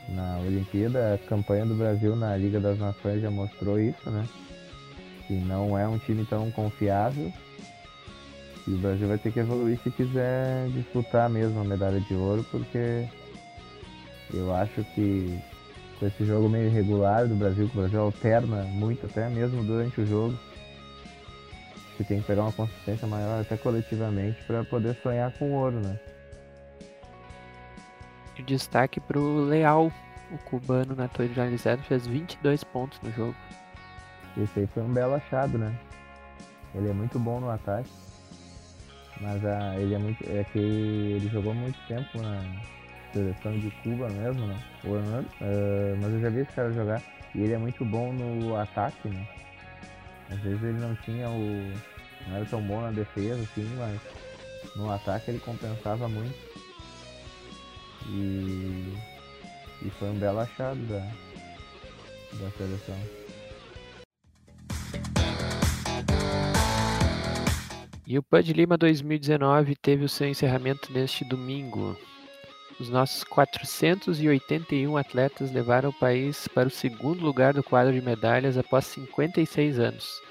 na 0.08 0.38
Olimpíada. 0.40 1.14
A 1.14 1.18
campanha 1.28 1.64
do 1.64 1.74
Brasil 1.74 2.16
na 2.16 2.36
Liga 2.36 2.60
das 2.60 2.78
Nações 2.78 3.22
já 3.22 3.30
mostrou 3.30 3.78
isso, 3.80 4.10
né? 4.10 4.28
que 5.28 5.34
não 5.34 5.78
é 5.78 5.86
um 5.86 5.98
time 5.98 6.24
tão 6.24 6.50
confiável. 6.50 7.32
E 8.66 8.72
o 8.72 8.78
Brasil 8.78 9.06
vai 9.06 9.18
ter 9.18 9.30
que 9.30 9.38
evoluir 9.38 9.78
se 9.82 9.90
quiser 9.90 10.68
disputar 10.70 11.30
mesmo 11.30 11.60
a 11.60 11.64
medalha 11.64 12.00
de 12.00 12.14
ouro, 12.14 12.44
porque 12.50 13.06
eu 14.34 14.54
acho 14.54 14.84
que 14.94 15.38
com 15.98 16.06
esse 16.06 16.24
jogo 16.24 16.48
meio 16.48 16.66
irregular 16.66 17.26
do 17.26 17.34
Brasil, 17.34 17.68
que 17.68 17.76
o 17.76 17.80
Brasil 17.80 18.00
alterna 18.00 18.62
muito 18.64 19.06
até 19.06 19.28
mesmo 19.28 19.64
durante 19.64 20.00
o 20.00 20.06
jogo, 20.06 20.38
que 21.96 22.04
tem 22.04 22.20
que 22.20 22.26
pegar 22.26 22.42
uma 22.42 22.52
consistência 22.52 23.06
maior 23.06 23.40
até 23.40 23.56
coletivamente 23.56 24.40
para 24.44 24.64
poder 24.64 24.96
sonhar 25.02 25.32
com 25.32 25.52
ouro, 25.52 25.80
né? 25.80 25.98
Destaque 28.46 29.00
para 29.00 29.18
o 29.18 29.46
Leal, 29.46 29.92
o 30.30 30.38
cubano 30.38 30.94
naturalizado, 30.94 31.82
fez 31.82 32.06
22 32.06 32.62
pontos 32.62 33.00
no 33.02 33.10
jogo. 33.12 33.34
Esse 34.40 34.60
aí 34.60 34.66
foi 34.68 34.84
um 34.84 34.92
belo 34.92 35.14
achado, 35.14 35.58
né? 35.58 35.76
Ele 36.72 36.88
é 36.88 36.92
muito 36.92 37.18
bom 37.18 37.40
no 37.40 37.50
ataque. 37.50 37.90
Mas 39.20 39.44
ah, 39.44 39.74
ele 39.76 39.94
é 39.94 39.98
muito. 39.98 40.22
É 40.30 40.44
que 40.44 40.58
ele 40.58 41.28
jogou 41.28 41.52
muito 41.52 41.76
tempo 41.88 42.22
na 42.22 42.40
seleção 43.12 43.58
de 43.58 43.70
Cuba 43.82 44.08
mesmo, 44.08 44.46
né? 44.46 44.60
Uh, 44.84 45.96
mas 46.00 46.12
eu 46.12 46.20
já 46.20 46.30
vi 46.30 46.40
esse 46.40 46.52
cara 46.52 46.72
jogar. 46.72 47.02
E 47.34 47.42
ele 47.42 47.52
é 47.52 47.58
muito 47.58 47.84
bom 47.84 48.12
no 48.12 48.56
ataque, 48.56 49.08
né? 49.08 49.26
Às 50.30 50.38
vezes 50.40 50.62
ele 50.62 50.78
não 50.78 50.94
tinha 50.96 51.28
o. 51.28 51.72
não 52.26 52.36
era 52.36 52.44
tão 52.46 52.60
bom 52.62 52.80
na 52.80 52.90
defesa, 52.90 53.40
assim, 53.42 53.68
mas 53.76 54.00
no 54.76 54.90
ataque 54.90 55.30
ele 55.30 55.38
compensava 55.38 56.08
muito. 56.08 56.36
E. 58.08 58.94
E 59.80 59.90
foi 59.90 60.08
um 60.08 60.18
belo 60.18 60.40
achado 60.40 60.80
da, 60.86 60.98
da 60.98 62.50
seleção. 62.56 62.96
E 68.06 68.18
o 68.18 68.22
PUD 68.22 68.54
Lima 68.54 68.78
2019 68.78 69.76
teve 69.76 70.04
o 70.04 70.08
seu 70.08 70.26
encerramento 70.26 70.90
neste 70.90 71.24
domingo. 71.26 71.94
Os 72.80 72.88
nossos 72.88 73.24
481 73.24 74.96
atletas 74.96 75.50
levaram 75.50 75.90
o 75.90 75.98
país 75.98 76.46
para 76.46 76.68
o 76.68 76.70
segundo 76.70 77.24
lugar 77.24 77.52
do 77.52 77.62
quadro 77.62 77.92
de 77.92 78.00
medalhas 78.00 78.56
após 78.56 78.86
56 78.86 79.80
anos, 79.80 80.22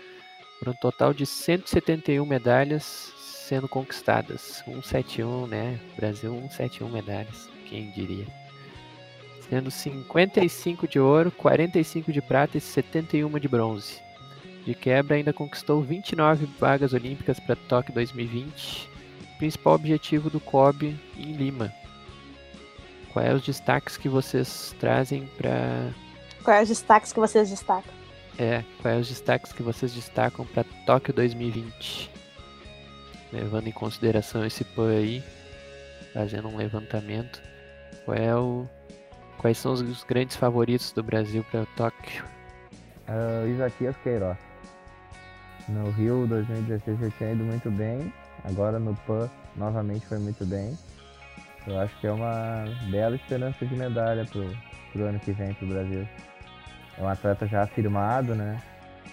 por 0.58 0.70
um 0.70 0.74
total 0.74 1.14
de 1.14 1.26
171 1.26 2.26
medalhas 2.26 3.14
sendo 3.18 3.68
conquistadas. 3.68 4.64
171, 4.64 5.48
né? 5.48 5.78
Brasil 5.98 6.32
171 6.32 6.90
medalhas, 6.90 7.50
quem 7.66 7.92
diria. 7.92 8.28
Sendo 9.50 9.70
55 9.70 10.88
de 10.88 11.00
ouro, 11.00 11.32
45 11.32 12.14
de 12.14 12.22
prata 12.22 12.58
e 12.58 12.62
71 12.62 13.40
de 13.40 13.48
bronze. 13.48 14.02
De 14.66 14.74
quebra, 14.74 15.16
ainda 15.16 15.34
conquistou 15.34 15.82
29 15.82 16.46
vagas 16.60 16.94
olímpicas 16.94 17.40
para 17.40 17.56
Tóquio 17.56 17.94
2020, 17.94 18.90
principal 19.38 19.76
objetivo 19.76 20.30
do 20.30 20.42
COB 20.42 20.94
em 21.18 21.32
Lima, 21.34 21.74
Quais 23.18 23.34
os 23.34 23.42
destaques 23.42 23.98
que 23.98 24.08
vocês 24.08 24.76
trazem 24.80 25.26
para. 25.40 25.92
Quais 26.44 26.70
os 26.70 26.78
destaques 26.78 27.12
que 27.12 27.20
vocês 27.20 27.50
destacam? 27.50 27.92
É, 28.38 28.64
quais 28.80 29.02
os 29.02 29.10
destaques 29.10 29.52
que 29.52 29.64
vocês 29.64 29.92
destacam 29.92 30.46
para 30.46 30.64
Tóquio 30.86 31.16
2020? 31.16 32.12
Levando 33.34 33.66
em 33.66 33.72
consideração 33.72 34.46
esse 34.46 34.64
PAN 34.64 34.92
aí, 34.92 35.24
fazendo 36.14 36.48
um 36.48 36.58
levantamento. 36.58 37.42
Qual 38.06 38.16
é 38.16 38.36
o... 38.36 38.68
Quais 39.40 39.58
são 39.58 39.74
os 39.74 40.04
grandes 40.04 40.36
favoritos 40.36 40.92
do 40.92 41.02
Brasil 41.02 41.44
para 41.50 41.66
Tóquio? 41.76 42.24
Uh, 43.10 43.48
Isaquias 43.48 43.96
Queiroz. 44.04 44.38
No 45.68 45.90
Rio 45.90 46.28
2016 46.28 47.00
já 47.00 47.10
tinha 47.18 47.32
ido 47.32 47.44
muito 47.44 47.72
bem, 47.72 48.14
agora 48.44 48.78
no 48.78 48.96
PAN 49.08 49.28
novamente 49.56 50.06
foi 50.06 50.20
muito 50.20 50.46
bem. 50.46 50.78
Eu 51.68 51.80
acho 51.82 51.94
que 52.00 52.08
é 52.08 52.12
uma 52.12 52.64
bela 52.90 53.16
esperança 53.16 53.66
de 53.66 53.76
medalha 53.76 54.26
pro, 54.26 54.50
pro 54.94 55.04
ano 55.04 55.20
que 55.20 55.34
vem 55.34 55.54
pro 55.54 55.68
Brasil. 55.68 56.08
É 56.98 57.02
um 57.02 57.10
atleta 57.10 57.46
já 57.46 57.64
afirmado, 57.64 58.34
né? 58.34 58.62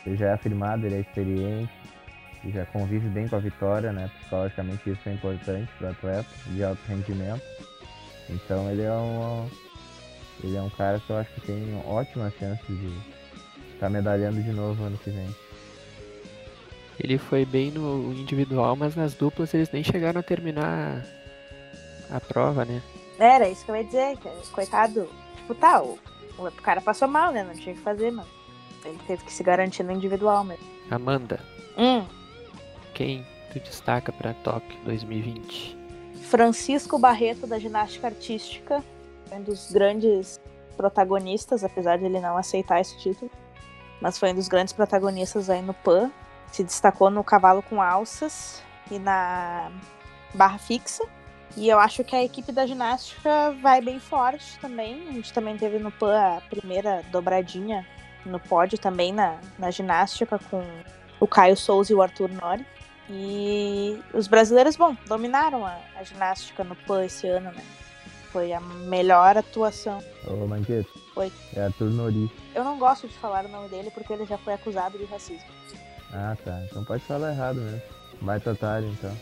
Ele 0.07 0.17
já 0.17 0.29
é 0.29 0.33
afirmado, 0.35 0.87
ele 0.87 0.95
é 0.95 1.01
experiente, 1.01 1.73
ele 2.45 2.53
já 2.53 2.65
convive 2.67 3.09
bem 3.09 3.27
com 3.27 3.37
a 3.37 3.41
vitória, 3.41 3.93
né? 3.93 4.09
Psicologicamente 4.21 4.89
isso 4.89 5.09
é 5.09 5.13
importante 5.13 5.69
para 5.79 5.89
o 5.89 5.91
atleta 5.91 6.29
de 6.47 6.63
alto 6.63 6.81
rendimento. 6.87 7.43
Então 8.31 8.71
ele 8.71 8.83
é 8.83 8.93
um 8.93 9.49
ele 10.43 10.57
é 10.57 10.63
um 10.63 10.71
cara 10.71 11.01
que 11.01 11.11
eu 11.11 11.17
acho 11.17 11.31
que 11.33 11.41
tem 11.41 11.83
ótimas 11.87 12.33
chances 12.39 12.67
de 12.67 12.87
estar 13.75 13.81
tá 13.81 13.91
medalhando 13.91 14.41
de 14.43 14.53
novo 14.53 14.85
ano 14.85 14.99
que 14.99 15.11
vem. 15.11 15.29
Ele 17.01 17.19
foi 17.19 17.45
bem 17.45 17.73
no 17.73 18.13
individual, 18.13 18.77
mas 18.77 18.95
nas 18.95 19.15
duplas 19.15 19.53
eles 19.53 19.73
nem 19.73 19.83
chegaram 19.83 20.21
a 20.21 20.23
terminar 20.23 21.05
a 22.11 22.21
prova, 22.21 22.65
né? 22.65 22.83
Era 23.19 23.49
isso 23.49 23.65
que 23.65 23.71
eu 23.71 23.77
ia 23.77 23.85
dizer, 23.85 24.19
coitado, 24.53 25.09
tipo, 25.37 25.55
tá, 25.55 25.83
o, 25.83 25.99
o 26.39 26.51
cara 26.63 26.81
passou 26.81 27.09
mal, 27.09 27.33
né? 27.33 27.45
Não 27.45 27.55
tinha 27.55 27.75
o 27.75 27.77
que 27.77 27.83
fazer, 27.83 28.11
mano. 28.11 28.29
Ele 28.85 28.99
teve 29.07 29.25
que 29.25 29.33
se 29.33 29.43
garantir 29.43 29.83
no 29.83 29.93
individual 29.93 30.45
mesmo. 30.45 30.65
Amanda. 30.91 31.41
Hum. 31.79 32.05
Quem 32.93 33.27
tu 33.53 33.61
destaca 33.61 34.13
para 34.13 34.35
Tóquio 34.35 34.79
2020? 34.85 35.77
Francisco 36.25 36.99
Barreto, 36.99 37.47
da 37.47 37.59
ginástica 37.59 38.09
artística, 38.09 38.83
um 39.33 39.43
dos 39.43 39.71
grandes 39.71 40.41
protagonistas, 40.77 41.65
apesar 41.65 41.99
de 41.99 42.05
ele 42.05 42.21
não 42.21 42.37
aceitar 42.37 42.81
esse 42.81 42.99
título. 42.99 43.31
Mas 44.01 44.19
foi 44.19 44.33
um 44.33 44.35
dos 44.35 44.49
grandes 44.49 44.73
protagonistas 44.73 45.49
aí 45.49 45.63
no 45.63 45.73
PAN. 45.73 46.11
Se 46.53 46.63
destacou 46.63 47.11
no 47.11 47.25
cavalo 47.25 47.63
com 47.63 47.81
alças 47.81 48.63
e 48.91 48.99
na 48.99 49.71
barra 50.35 50.59
fixa. 50.59 51.05
E 51.57 51.69
eu 51.69 51.79
acho 51.79 52.03
que 52.03 52.17
a 52.17 52.25
equipe 52.25 52.51
da 52.51 52.67
ginástica 52.67 53.53
vai 53.63 53.81
bem 53.81 54.01
forte 54.01 54.59
também. 54.59 55.09
A 55.09 55.13
gente 55.13 55.33
também 55.33 55.57
teve 55.57 55.79
no 55.79 55.93
PAN 55.93 56.19
a 56.19 56.41
primeira 56.41 57.03
dobradinha 57.11 57.87
no 58.27 58.41
pódio 58.41 58.79
também 58.79 59.13
na, 59.13 59.39
na 59.59 59.71
ginástica 59.71 60.39
com 60.51 60.63
o 61.21 61.27
Caio 61.27 61.57
Souza 61.57 61.93
e 61.93 61.95
o 61.95 62.03
Arthur 62.03 62.31
Nori. 62.31 62.67
E 63.09 64.01
os 64.15 64.27
brasileiros, 64.27 64.77
bom, 64.77 64.97
dominaram 65.07 65.65
a, 65.65 65.79
a 65.97 66.03
ginástica 66.03 66.65
no 66.65 66.75
PAN 66.75 67.05
esse 67.05 67.27
ano, 67.29 67.53
né? 67.53 67.63
Foi 68.33 68.53
a 68.53 68.61
melhor 68.61 69.37
atuação. 69.37 70.03
Ô, 70.27 70.47
Manqueto. 70.47 70.91
Oi. 71.15 71.31
É 71.55 71.67
Arthur 71.67 71.91
Nori. 71.91 72.31
Eu 72.55 72.65
não 72.65 72.79
gosto 72.79 73.07
de 73.07 73.15
falar 73.19 73.45
o 73.45 73.49
nome 73.49 73.69
dele 73.69 73.91
porque 73.93 74.13
ele 74.13 74.27
já 74.27 74.39
foi 74.39 74.55
acusado 74.55 74.99
de 74.99 75.05
racismo. 75.05 75.47
Ah, 76.13 76.37
tá. 76.45 76.63
Então 76.69 76.85
pode 76.85 77.05
falar 77.05 77.31
errado 77.33 77.61
mesmo. 77.61 77.83
Vai 78.23 78.41
totalho, 78.41 78.89
então. 78.89 79.15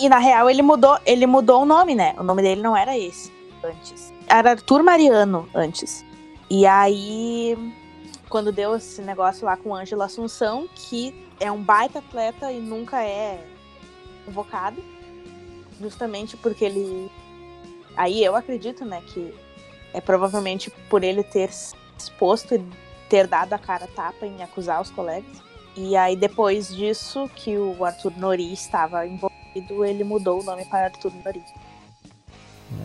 E 0.00 0.08
na 0.08 0.18
real 0.18 0.48
ele 0.48 0.62
mudou, 0.62 0.98
ele 1.04 1.26
mudou 1.26 1.62
o 1.62 1.66
nome, 1.66 1.94
né? 1.94 2.14
O 2.18 2.22
nome 2.22 2.42
dele 2.42 2.62
não 2.62 2.76
era 2.76 2.96
esse 2.96 3.32
antes. 3.62 4.12
Era 4.26 4.52
Arthur 4.52 4.82
Mariano 4.82 5.48
antes. 5.54 6.04
E 6.48 6.66
aí, 6.66 7.56
quando 8.28 8.50
deu 8.50 8.76
esse 8.76 9.02
negócio 9.02 9.44
lá 9.44 9.56
com 9.56 9.74
Ângelo 9.74 10.02
Assunção, 10.02 10.68
que 10.74 11.14
é 11.38 11.50
um 11.50 11.62
baita 11.62 11.98
atleta 11.98 12.50
e 12.50 12.60
nunca 12.60 13.04
é 13.04 13.46
convocado, 14.24 14.82
justamente 15.80 16.36
porque 16.36 16.64
ele. 16.64 17.10
Aí 17.96 18.24
eu 18.24 18.34
acredito, 18.34 18.84
né, 18.84 19.02
que 19.06 19.34
é 19.92 20.00
provavelmente 20.00 20.70
por 20.88 21.02
ele 21.02 21.22
ter 21.22 21.50
exposto 21.98 22.54
e 22.54 22.64
ter 23.08 23.26
dado 23.26 23.52
a 23.52 23.58
cara 23.58 23.86
tapa 23.88 24.24
em 24.24 24.42
acusar 24.42 24.80
os 24.80 24.90
colegas. 24.90 25.42
E 25.76 25.96
aí, 25.96 26.16
depois 26.16 26.68
disso, 26.74 27.30
que 27.34 27.56
o 27.56 27.84
Arthur 27.84 28.12
Nori 28.16 28.52
estava 28.52 29.06
envolvido 29.06 29.39
ele 29.54 30.04
mudou 30.04 30.40
o 30.40 30.44
nome 30.44 30.64
para 30.64 30.86
Arthur 30.86 31.12
Nori. 31.24 31.42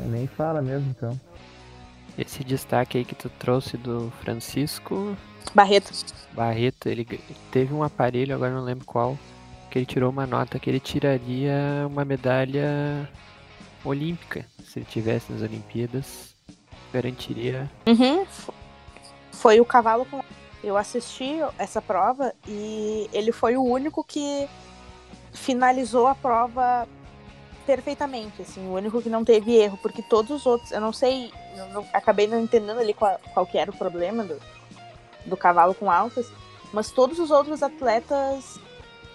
É, 0.03 0.07
nem 0.07 0.27
fala 0.27 0.61
mesmo, 0.61 0.89
então. 0.89 1.19
Esse 2.17 2.43
destaque 2.43 2.97
aí 2.97 3.05
que 3.05 3.15
tu 3.15 3.29
trouxe 3.29 3.77
do 3.77 4.11
Francisco 4.21 5.15
Barreto. 5.53 5.91
Barreto, 6.33 6.87
ele 6.87 7.05
teve 7.51 7.73
um 7.73 7.83
aparelho, 7.83 8.35
agora 8.35 8.53
não 8.53 8.63
lembro 8.63 8.85
qual, 8.85 9.17
que 9.69 9.79
ele 9.79 9.85
tirou 9.85 10.09
uma 10.09 10.25
nota 10.25 10.59
que 10.59 10.69
ele 10.69 10.79
tiraria 10.79 11.85
uma 11.87 12.03
medalha 12.03 13.09
olímpica. 13.83 14.45
Se 14.63 14.79
ele 14.79 14.85
tivesse 14.85 15.31
nas 15.31 15.41
Olimpíadas, 15.41 16.35
garantiria. 16.91 17.69
Uhum. 17.87 18.25
Foi 19.31 19.59
o 19.59 19.65
cavalo 19.65 20.05
com. 20.05 20.23
Eu 20.63 20.75
assisti 20.77 21.35
essa 21.59 21.81
prova 21.81 22.33
e 22.47 23.07
ele 23.13 23.31
foi 23.31 23.55
o 23.55 23.63
único 23.63 24.03
que 24.03 24.47
finalizou 25.35 26.07
a 26.07 26.15
prova 26.15 26.87
perfeitamente, 27.65 28.41
assim, 28.41 28.65
o 28.67 28.73
único 28.73 29.01
que 29.01 29.09
não 29.09 29.25
teve 29.25 29.55
erro, 29.55 29.77
porque 29.81 30.01
todos 30.01 30.31
os 30.31 30.45
outros, 30.45 30.71
eu 30.71 30.79
não 30.79 30.93
sei, 30.93 31.31
eu 31.57 31.67
não, 31.69 31.85
acabei 31.93 32.27
não 32.27 32.39
entendendo 32.39 32.79
ali 32.79 32.93
qual, 32.93 33.19
qual 33.33 33.45
que 33.45 33.57
era 33.57 33.71
o 33.71 33.77
problema 33.77 34.23
do, 34.23 34.39
do 35.25 35.35
cavalo 35.35 35.73
com 35.73 35.89
altas, 35.89 36.31
mas 36.71 36.91
todos 36.91 37.19
os 37.19 37.31
outros 37.31 37.63
atletas 37.63 38.59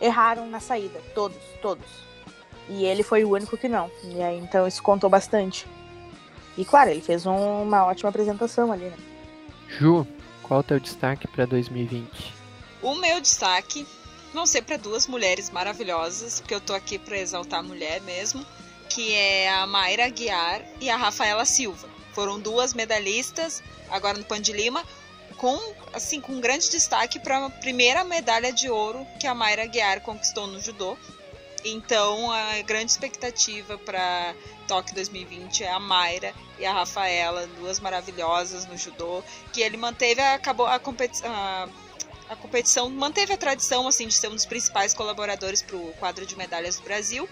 erraram 0.01 0.47
na 0.49 0.59
saída, 0.59 1.01
todos, 1.15 1.39
todos. 1.63 1.87
E 2.69 2.85
ele 2.85 3.03
foi 3.03 3.25
o 3.25 3.31
único 3.31 3.57
que 3.57 3.69
não. 3.69 3.91
E 4.05 4.23
aí, 4.23 4.39
então 4.39 4.67
isso 4.67 4.83
contou 4.83 5.11
bastante. 5.11 5.67
E 6.57 6.65
claro, 6.65 6.91
ele 6.91 7.01
fez 7.01 7.27
um, 7.27 7.63
uma 7.63 7.85
ótima 7.85 8.09
apresentação 8.09 8.73
ali, 8.73 8.85
né? 8.85 8.97
Ju, 9.69 10.07
qual 10.43 10.61
o 10.61 10.63
teu 10.63 10.81
destaque 10.81 11.29
para 11.29 11.47
2020? 11.47 12.35
O 12.83 12.95
meu 12.95 13.21
destaque 13.21 13.87
vão 14.33 14.47
ser 14.47 14.63
para 14.63 14.77
duas 14.77 15.07
mulheres 15.07 15.51
maravilhosas, 15.51 16.41
porque 16.41 16.55
eu 16.55 16.61
tô 16.61 16.75
aqui 16.75 16.99
para 16.99 17.19
exaltar 17.19 17.61
a 17.61 17.63
mulher 17.63 18.01
mesmo, 18.03 18.45
que 18.89 19.13
é 19.13 19.51
a 19.51 19.67
Mayra 19.67 20.07
Aguiar 20.07 20.63
e 20.81 20.91
a 20.91 20.97
Rafaela 20.97 21.45
Silva. 21.45 21.89
Foram 22.13 22.41
duas 22.41 22.75
medalhistas 22.75 23.63
agora 23.89 24.19
no 24.19 24.25
Pan 24.25 24.41
de 24.41 24.53
Lima, 24.53 24.85
com 25.37 25.59
assim 25.93 26.21
com 26.21 26.41
grande 26.41 26.71
destaque 26.71 27.19
para 27.19 27.47
a 27.47 27.51
primeira 27.51 28.05
medalha 28.05 28.53
de 28.53 28.69
ouro 28.69 29.07
que 29.19 29.27
a 29.27 29.35
Mayra 29.35 29.63
Aguiar 29.63 30.01
conquistou 30.01 30.47
no 30.47 30.61
judô. 30.61 30.97
Então, 31.65 32.33
a 32.33 32.63
grande 32.63 32.91
expectativa 32.91 33.77
para 33.79 34.35
Tóquio 34.67 34.95
2020 34.95 35.65
é 35.65 35.71
a 35.71 35.79
Mayra 35.79 36.33
e 36.59 36.65
a 36.65 36.73
Rafaela, 36.73 37.47
duas 37.59 37.81
maravilhosas 37.81 38.67
no 38.67 38.77
judô, 38.77 39.23
que 39.53 39.61
ele 39.61 39.77
manteve 39.77 40.21
acabou 40.21 40.67
a 40.67 40.79
competição 40.79 41.31
a 42.31 42.37
competição 42.37 42.89
manteve 42.89 43.33
a 43.33 43.37
tradição 43.37 43.89
assim 43.89 44.07
de 44.07 44.15
ser 44.15 44.29
um 44.29 44.37
dos 44.37 44.47
principais 44.47 44.95
colaboradores 44.95 45.63
para 45.63 45.77
o 45.77 45.93
quadro 45.95 46.25
de 46.25 46.37
medalhas 46.37 46.77
do 46.77 46.85
Brasil. 46.85 47.29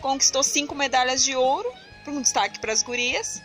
Conquistou 0.00 0.42
cinco 0.42 0.74
medalhas 0.74 1.22
de 1.22 1.36
ouro, 1.36 1.72
um 2.08 2.20
destaque 2.20 2.58
para 2.58 2.72
as 2.72 2.82
gurias. 2.82 3.40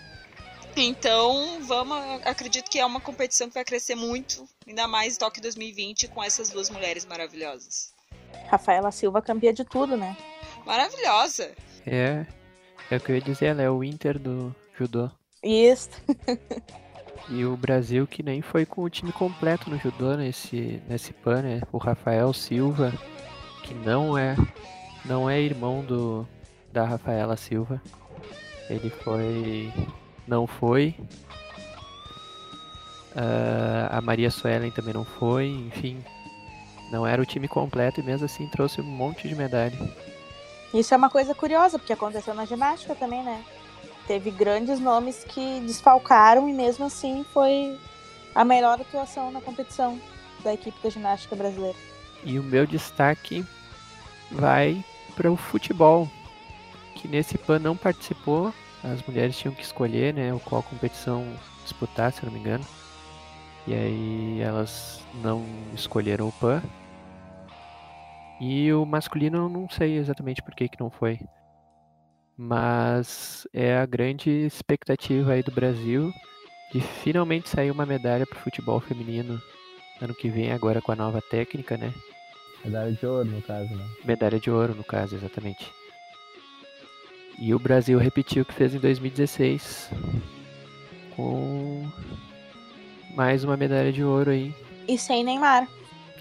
Então, 0.75 1.61
vamos, 1.63 1.97
acredito 2.25 2.69
que 2.69 2.79
é 2.79 2.85
uma 2.85 2.99
competição 2.99 3.47
que 3.47 3.53
vai 3.53 3.63
crescer 3.63 3.93
muito, 3.93 4.47
ainda 4.67 4.87
mais 4.87 5.17
Tóquio 5.17 5.41
2020 5.41 6.07
com 6.07 6.23
essas 6.23 6.49
duas 6.49 6.69
mulheres 6.71 7.05
maravilhosas. 7.05 7.93
Rafaela 8.47 8.91
Silva 8.91 9.21
campeã 9.21 9.53
de 9.53 9.63
tudo, 9.63 9.95
né? 9.95 10.17
Maravilhosa. 10.65 11.51
É, 11.85 12.25
é 12.89 12.97
o 12.97 12.99
que 12.99 13.11
eu 13.11 13.15
ia 13.15 13.21
dizer, 13.21 13.45
ela 13.47 13.61
é 13.61 13.69
o 13.69 13.83
Inter 13.83 14.17
do 14.17 14.55
judô. 14.75 15.11
Isso. 15.43 15.91
E 17.29 17.45
o 17.45 17.57
Brasil 17.57 18.07
que 18.07 18.23
nem 18.23 18.41
foi 18.41 18.65
com 18.65 18.83
o 18.83 18.89
time 18.89 19.11
completo 19.11 19.69
no 19.69 19.77
judô 19.77 20.15
nesse, 20.15 20.81
nesse 20.87 21.13
PAN, 21.13 21.41
né? 21.41 21.61
O 21.71 21.77
Rafael 21.77 22.31
Silva, 22.33 22.93
que 23.63 23.73
não 23.73 24.17
é 24.17 24.35
não 25.05 25.29
é 25.29 25.39
irmão 25.39 25.83
do 25.83 26.27
da 26.71 26.83
Rafaela 26.83 27.37
Silva. 27.37 27.81
Ele 28.69 28.89
foi. 28.89 29.73
não 30.27 30.45
foi. 30.45 30.95
Uh, 33.15 33.87
a 33.89 34.01
Maria 34.01 34.29
Suelen 34.29 34.69
também 34.69 34.93
não 34.93 35.05
foi, 35.05 35.47
enfim. 35.47 36.03
Não 36.91 37.05
era 37.05 37.21
o 37.21 37.25
time 37.25 37.47
completo 37.47 37.99
e 37.99 38.03
mesmo 38.03 38.25
assim 38.25 38.47
trouxe 38.47 38.79
um 38.79 38.83
monte 38.83 39.27
de 39.27 39.35
medalha. 39.35 39.77
Isso 40.73 40.93
é 40.93 40.97
uma 40.97 41.09
coisa 41.09 41.33
curiosa, 41.33 41.79
porque 41.79 41.93
aconteceu 41.93 42.33
na 42.33 42.45
ginástica 42.45 42.93
também, 42.93 43.23
né? 43.23 43.43
Teve 44.07 44.31
grandes 44.31 44.79
nomes 44.79 45.23
que 45.23 45.59
desfalcaram 45.61 46.47
e 46.47 46.53
mesmo 46.53 46.85
assim 46.85 47.25
foi 47.33 47.77
a 48.33 48.45
melhor 48.45 48.79
atuação 48.79 49.29
na 49.31 49.41
competição 49.41 49.99
da 50.43 50.53
equipe 50.53 50.77
da 50.81 50.89
ginástica 50.89 51.35
brasileira. 51.35 51.77
E 52.23 52.39
o 52.39 52.43
meu 52.43 52.65
destaque 52.65 53.45
vai 54.31 54.83
para 55.15 55.31
o 55.31 55.35
futebol, 55.35 56.09
que 56.95 57.07
nesse 57.07 57.37
PAN 57.37 57.59
não 57.59 57.75
participou. 57.75 58.53
As 58.83 59.05
mulheres 59.05 59.37
tinham 59.37 59.53
que 59.53 59.63
escolher, 59.63 60.13
né, 60.13 60.39
qual 60.45 60.63
competição 60.63 61.25
disputar, 61.63 62.11
se 62.13 62.25
não 62.25 62.31
me 62.31 62.39
engano. 62.39 62.65
E 63.65 63.73
aí 63.73 64.41
elas 64.41 65.01
não 65.15 65.45
escolheram 65.73 66.29
o 66.29 66.31
PAN. 66.31 66.61
E 68.39 68.71
o 68.71 68.85
masculino 68.85 69.37
eu 69.37 69.49
não 69.49 69.67
sei 69.69 69.97
exatamente 69.97 70.41
por 70.41 70.53
que, 70.55 70.69
que 70.69 70.79
não 70.79 70.89
foi. 70.89 71.19
Mas 72.37 73.47
é 73.51 73.77
a 73.77 73.85
grande 73.85 74.29
expectativa 74.29 75.31
aí 75.31 75.41
do 75.41 75.51
Brasil 75.51 76.13
de 76.71 76.81
finalmente 76.81 77.49
sair 77.49 77.71
uma 77.71 77.85
medalha 77.85 78.25
para 78.25 78.37
o 78.37 78.41
futebol 78.41 78.79
feminino 78.79 79.41
ano 80.01 80.13
que 80.13 80.29
vem, 80.29 80.51
agora 80.51 80.81
com 80.81 80.91
a 80.91 80.95
nova 80.95 81.21
técnica, 81.21 81.75
né? 81.77 81.93
Medalha 82.63 82.91
de 82.91 83.05
ouro, 83.05 83.29
no 83.29 83.41
caso, 83.41 83.75
né? 83.75 83.89
Medalha 84.05 84.39
de 84.39 84.51
ouro, 84.51 84.75
no 84.75 84.83
caso, 84.83 85.15
exatamente. 85.15 85.71
E 87.39 87.53
o 87.53 87.59
Brasil 87.59 87.97
repetiu 87.97 88.43
o 88.43 88.45
que 88.45 88.53
fez 88.53 88.73
em 88.73 88.79
2016 88.79 89.91
com 91.15 91.89
mais 93.15 93.43
uma 93.43 93.57
medalha 93.57 93.91
de 93.91 94.03
ouro 94.03 94.31
aí. 94.31 94.53
E 94.87 94.97
sem 94.97 95.23
Neymar. 95.23 95.67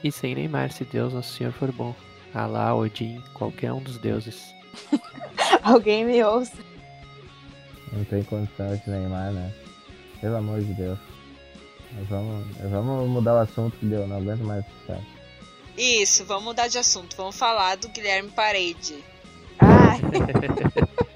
E 0.03 0.11
sem 0.11 0.35
Neymar, 0.35 0.73
se 0.73 0.85
Deus 0.85 1.13
Nosso 1.13 1.35
Senhor 1.35 1.53
for 1.53 1.73
bom. 1.73 1.95
Alá, 2.35 2.75
Odin, 2.75 3.23
qualquer 3.35 3.73
um 3.73 3.83
dos 3.83 3.99
deuses. 3.99 4.56
Alguém 5.63 6.05
me 6.05 6.23
ouça. 6.23 6.57
Não 7.93 8.05
tem 8.05 8.23
condição 8.25 8.77
de 8.77 8.91
Neymar, 8.91 9.33
né? 9.33 9.53
Pelo 10.21 10.37
amor 10.37 10.61
de 10.61 10.75
Deus. 10.75 10.99
Nós 11.93 12.09
vamos, 12.09 12.47
vamos 12.71 13.09
mudar 13.09 13.35
o 13.35 13.39
assunto 13.39 13.77
que 13.79 13.87
deu, 13.87 14.07
não 14.07 14.19
aguento 14.19 14.45
mais 14.45 14.65
ficar. 14.67 15.01
Isso, 15.77 16.25
vamos 16.25 16.45
mudar 16.45 16.69
de 16.69 16.79
assunto. 16.79 17.17
Vamos 17.17 17.37
falar 17.37 17.77
do 17.77 17.89
Guilherme 17.89 18.31
Parede. 18.31 19.03
Ai. 19.59 20.01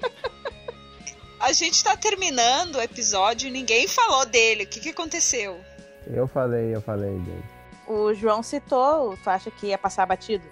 A 1.39 1.53
gente 1.53 1.83
tá 1.83 1.97
terminando 1.97 2.75
o 2.75 2.81
episódio 2.81 3.47
e 3.47 3.51
ninguém 3.51 3.87
falou 3.87 4.25
dele. 4.25 4.63
O 4.63 4.67
que, 4.67 4.79
que 4.79 4.89
aconteceu? 4.89 5.59
Eu 6.05 6.27
falei, 6.27 6.75
eu 6.75 6.81
falei 6.81 7.17
dele. 7.19 7.43
O 7.87 8.13
João 8.13 8.43
citou, 8.43 9.17
tu 9.23 9.29
acha 9.29 9.49
que 9.49 9.67
ia 9.67 9.77
passar 9.77 10.05
batido? 10.05 10.45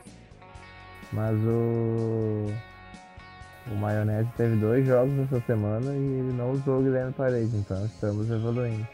Mas 1.12 1.36
o. 1.36 2.52
O 3.72 3.76
Maionese 3.76 4.30
teve 4.36 4.56
dois 4.56 4.86
jogos 4.86 5.20
essa 5.20 5.40
semana 5.46 5.92
e 5.94 6.20
ele 6.20 6.34
não 6.34 6.52
usou 6.52 6.80
o 6.80 6.84
Guilherme 6.84 7.14
Parede, 7.14 7.56
então 7.56 7.86
estamos 7.86 8.30
evoluindo. 8.30 8.88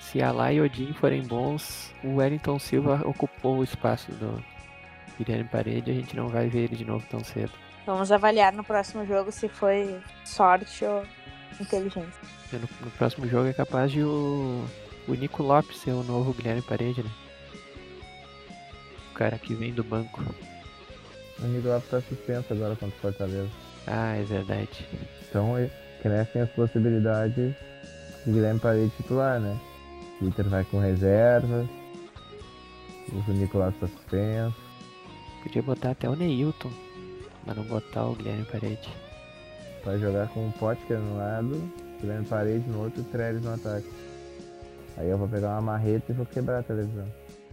Se 0.00 0.22
Alá 0.22 0.52
e 0.52 0.60
Odin 0.60 0.92
forem 0.92 1.22
bons, 1.22 1.94
o 2.04 2.16
Wellington 2.16 2.58
Silva 2.58 3.00
ocupou 3.06 3.58
o 3.58 3.64
espaço 3.64 4.12
do 4.12 4.42
Guilherme 5.18 5.48
Parede 5.48 5.90
a 5.90 5.94
gente 5.94 6.14
não 6.14 6.28
vai 6.28 6.48
ver 6.48 6.64
ele 6.64 6.76
de 6.76 6.84
novo 6.84 7.06
tão 7.10 7.24
cedo. 7.24 7.52
Vamos 7.86 8.12
avaliar 8.12 8.52
no 8.52 8.62
próximo 8.62 9.06
jogo 9.06 9.32
se 9.32 9.48
foi 9.48 9.98
sorte 10.24 10.84
ou 10.84 11.02
inteligência. 11.60 12.20
No, 12.52 12.60
no 12.60 12.90
próximo 12.92 13.26
jogo 13.26 13.48
é 13.48 13.52
capaz 13.52 13.90
de 13.90 14.02
o, 14.02 14.64
o 15.08 15.14
Nico 15.14 15.42
Lopes 15.42 15.78
ser 15.78 15.92
o 15.92 16.02
novo 16.02 16.32
Guilherme 16.32 16.62
Parede, 16.62 17.02
né? 17.02 17.10
O 19.10 19.14
cara 19.14 19.38
que 19.38 19.54
vem 19.54 19.72
do 19.72 19.82
banco. 19.82 20.22
O 21.40 21.46
Nicolau 21.46 21.80
tá 21.80 22.00
suspenso 22.00 22.52
agora 22.52 22.76
contra 22.76 22.96
o 22.96 23.00
Fortaleza. 23.00 23.50
Ah, 23.86 24.16
é 24.16 24.22
verdade. 24.22 24.86
Então 25.28 25.54
crescem 26.02 26.42
as 26.42 26.50
possibilidades 26.50 27.54
de 28.24 28.32
Guilherme 28.32 28.60
Parede 28.60 28.92
titular, 28.96 29.40
né? 29.40 29.58
O 30.20 30.26
Inter 30.26 30.48
vai 30.48 30.64
com 30.64 30.78
reserva. 30.78 31.68
O 33.12 33.32
Nicolau 33.32 33.72
tá 33.72 33.88
suspenso. 33.88 34.56
Podia 35.42 35.62
botar 35.62 35.90
até 35.90 36.08
o 36.08 36.14
Neilton, 36.14 36.70
mas 37.44 37.56
não 37.56 37.64
botar 37.64 38.04
o 38.04 38.14
Guilherme 38.14 38.44
Parede. 38.44 38.88
Vai 39.84 39.98
jogar 39.98 40.28
com 40.28 40.46
o 40.46 40.52
Potker 40.52 40.98
no 40.98 41.16
lado, 41.16 41.72
Guilherme 42.00 42.26
Parede 42.26 42.68
no 42.68 42.84
outro 42.84 43.00
e 43.00 43.04
Trellis 43.04 43.42
no 43.42 43.54
ataque. 43.54 43.90
Aí 44.96 45.08
eu 45.08 45.18
vou 45.18 45.26
pegar 45.26 45.50
uma 45.50 45.60
marreta 45.60 46.12
e 46.12 46.14
vou 46.14 46.26
quebrar 46.26 46.60
a 46.60 46.62
televisão. 46.62 47.06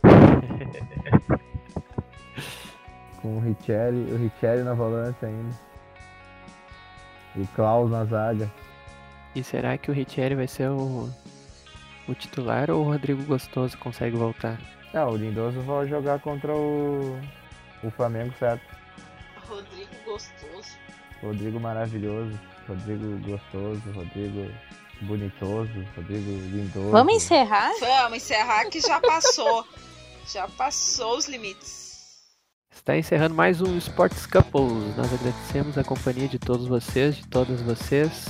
com 3.21 3.37
o 3.37 3.39
Richelli, 3.39 4.11
o 4.11 4.17
Richelli 4.17 4.63
na 4.63 4.73
volância 4.73 5.27
ainda. 5.27 5.55
E 7.35 7.41
o 7.41 7.47
Klaus 7.47 7.91
na 7.91 8.05
zaga. 8.05 8.49
E 9.35 9.43
será 9.43 9.77
que 9.77 9.91
o 9.91 9.93
Richelli 9.93 10.35
vai 10.35 10.47
ser 10.47 10.69
o, 10.69 11.09
o 12.07 12.15
titular 12.15 12.71
ou 12.71 12.81
o 12.81 12.91
Rodrigo 12.91 13.23
Gostoso 13.23 13.77
consegue 13.77 14.15
voltar? 14.15 14.59
Não, 14.93 15.11
o 15.11 15.17
Lindoso 15.17 15.61
vai 15.61 15.87
jogar 15.87 16.19
contra 16.19 16.51
o, 16.51 17.19
o 17.83 17.91
Flamengo, 17.91 18.33
certo? 18.39 18.63
Rodrigo 19.47 19.91
Gostoso. 20.05 20.77
Rodrigo 21.21 21.59
maravilhoso, 21.59 22.39
Rodrigo 22.67 23.19
gostoso, 23.29 23.81
Rodrigo 23.93 24.49
bonitoso, 25.01 25.85
Rodrigo 25.95 26.31
lindoso. 26.49 26.91
Vamos 26.91 27.15
encerrar? 27.15 27.71
Vamos 27.79 28.17
encerrar 28.17 28.65
que 28.69 28.79
já 28.79 28.99
passou. 29.01 29.65
já 30.25 30.47
passou 30.47 31.17
os 31.17 31.27
limites. 31.27 31.88
Está 32.73 32.97
encerrando 32.97 33.35
mais 33.35 33.61
um 33.61 33.77
Sports 33.77 34.25
Couples. 34.25 34.95
Nós 34.97 35.13
agradecemos 35.13 35.77
a 35.77 35.83
companhia 35.83 36.27
de 36.27 36.39
todos 36.39 36.67
vocês, 36.67 37.17
de 37.17 37.27
todas 37.27 37.61
vocês. 37.61 38.25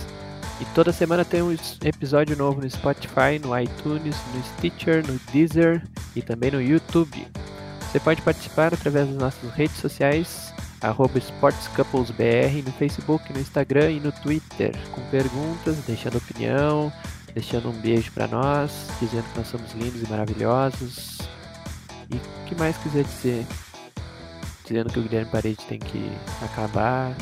E 0.59 0.65
toda 0.75 0.91
semana 0.91 1.23
tem 1.23 1.41
um 1.41 1.55
episódio 1.83 2.35
novo 2.35 2.59
no 2.59 2.69
Spotify, 2.69 3.39
no 3.41 3.57
iTunes, 3.57 4.17
no 4.33 4.43
Stitcher, 4.43 5.07
no 5.07 5.17
Deezer 5.31 5.81
e 6.15 6.21
também 6.21 6.51
no 6.51 6.61
YouTube. 6.61 7.25
Você 7.81 7.99
pode 7.99 8.21
participar 8.21 8.73
através 8.73 9.07
das 9.07 9.15
nossas 9.15 9.51
redes 9.51 9.77
sociais, 9.77 10.53
SportsCouplesBR, 11.15 12.61
no 12.65 12.71
Facebook, 12.73 13.31
no 13.31 13.39
Instagram 13.39 13.91
e 13.91 13.99
no 13.99 14.11
Twitter, 14.11 14.75
com 14.91 15.01
perguntas, 15.09 15.77
deixando 15.87 16.17
opinião, 16.17 16.91
deixando 17.33 17.69
um 17.69 17.81
beijo 17.81 18.11
para 18.11 18.27
nós, 18.27 18.87
dizendo 18.99 19.23
que 19.31 19.37
nós 19.37 19.47
somos 19.47 19.71
lindos 19.73 20.03
e 20.03 20.09
maravilhosos. 20.09 21.17
E 22.09 22.15
o 22.15 22.45
que 22.45 22.55
mais 22.55 22.77
quiser 22.77 23.03
dizer? 23.03 23.45
dizendo 24.70 24.93
que 24.93 24.99
o 24.99 25.03
Guilherme 25.03 25.32
Parede 25.32 25.65
tem 25.65 25.80
que 25.80 26.11
acabar. 26.43 27.15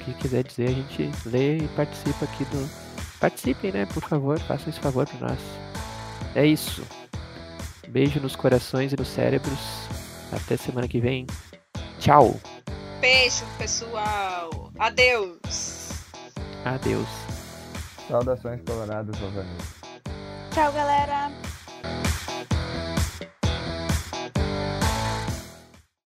O 0.00 0.04
que 0.04 0.14
quiser 0.14 0.44
dizer, 0.44 0.68
a 0.68 0.72
gente 0.72 1.10
lê 1.26 1.58
e 1.58 1.68
participa 1.68 2.24
aqui 2.24 2.44
do. 2.46 2.88
Participem, 3.20 3.72
né? 3.72 3.86
Por 3.86 4.02
favor, 4.02 4.38
façam 4.38 4.68
esse 4.68 4.78
favor 4.78 5.06
para 5.06 5.28
nós. 5.28 5.40
É 6.34 6.46
isso. 6.46 6.86
Beijo 7.88 8.20
nos 8.20 8.36
corações 8.36 8.92
e 8.92 8.96
nos 8.96 9.08
cérebros. 9.08 9.58
Até 10.30 10.56
semana 10.56 10.86
que 10.86 11.00
vem. 11.00 11.26
Tchau. 11.98 12.38
Beijo, 13.00 13.44
pessoal. 13.58 14.70
Adeus. 14.78 15.90
Adeus. 16.64 17.08
Saudações 18.08 18.60
coloradas, 18.64 19.18
novamente. 19.20 19.64
Tchau, 20.52 20.72
galera. 20.72 21.47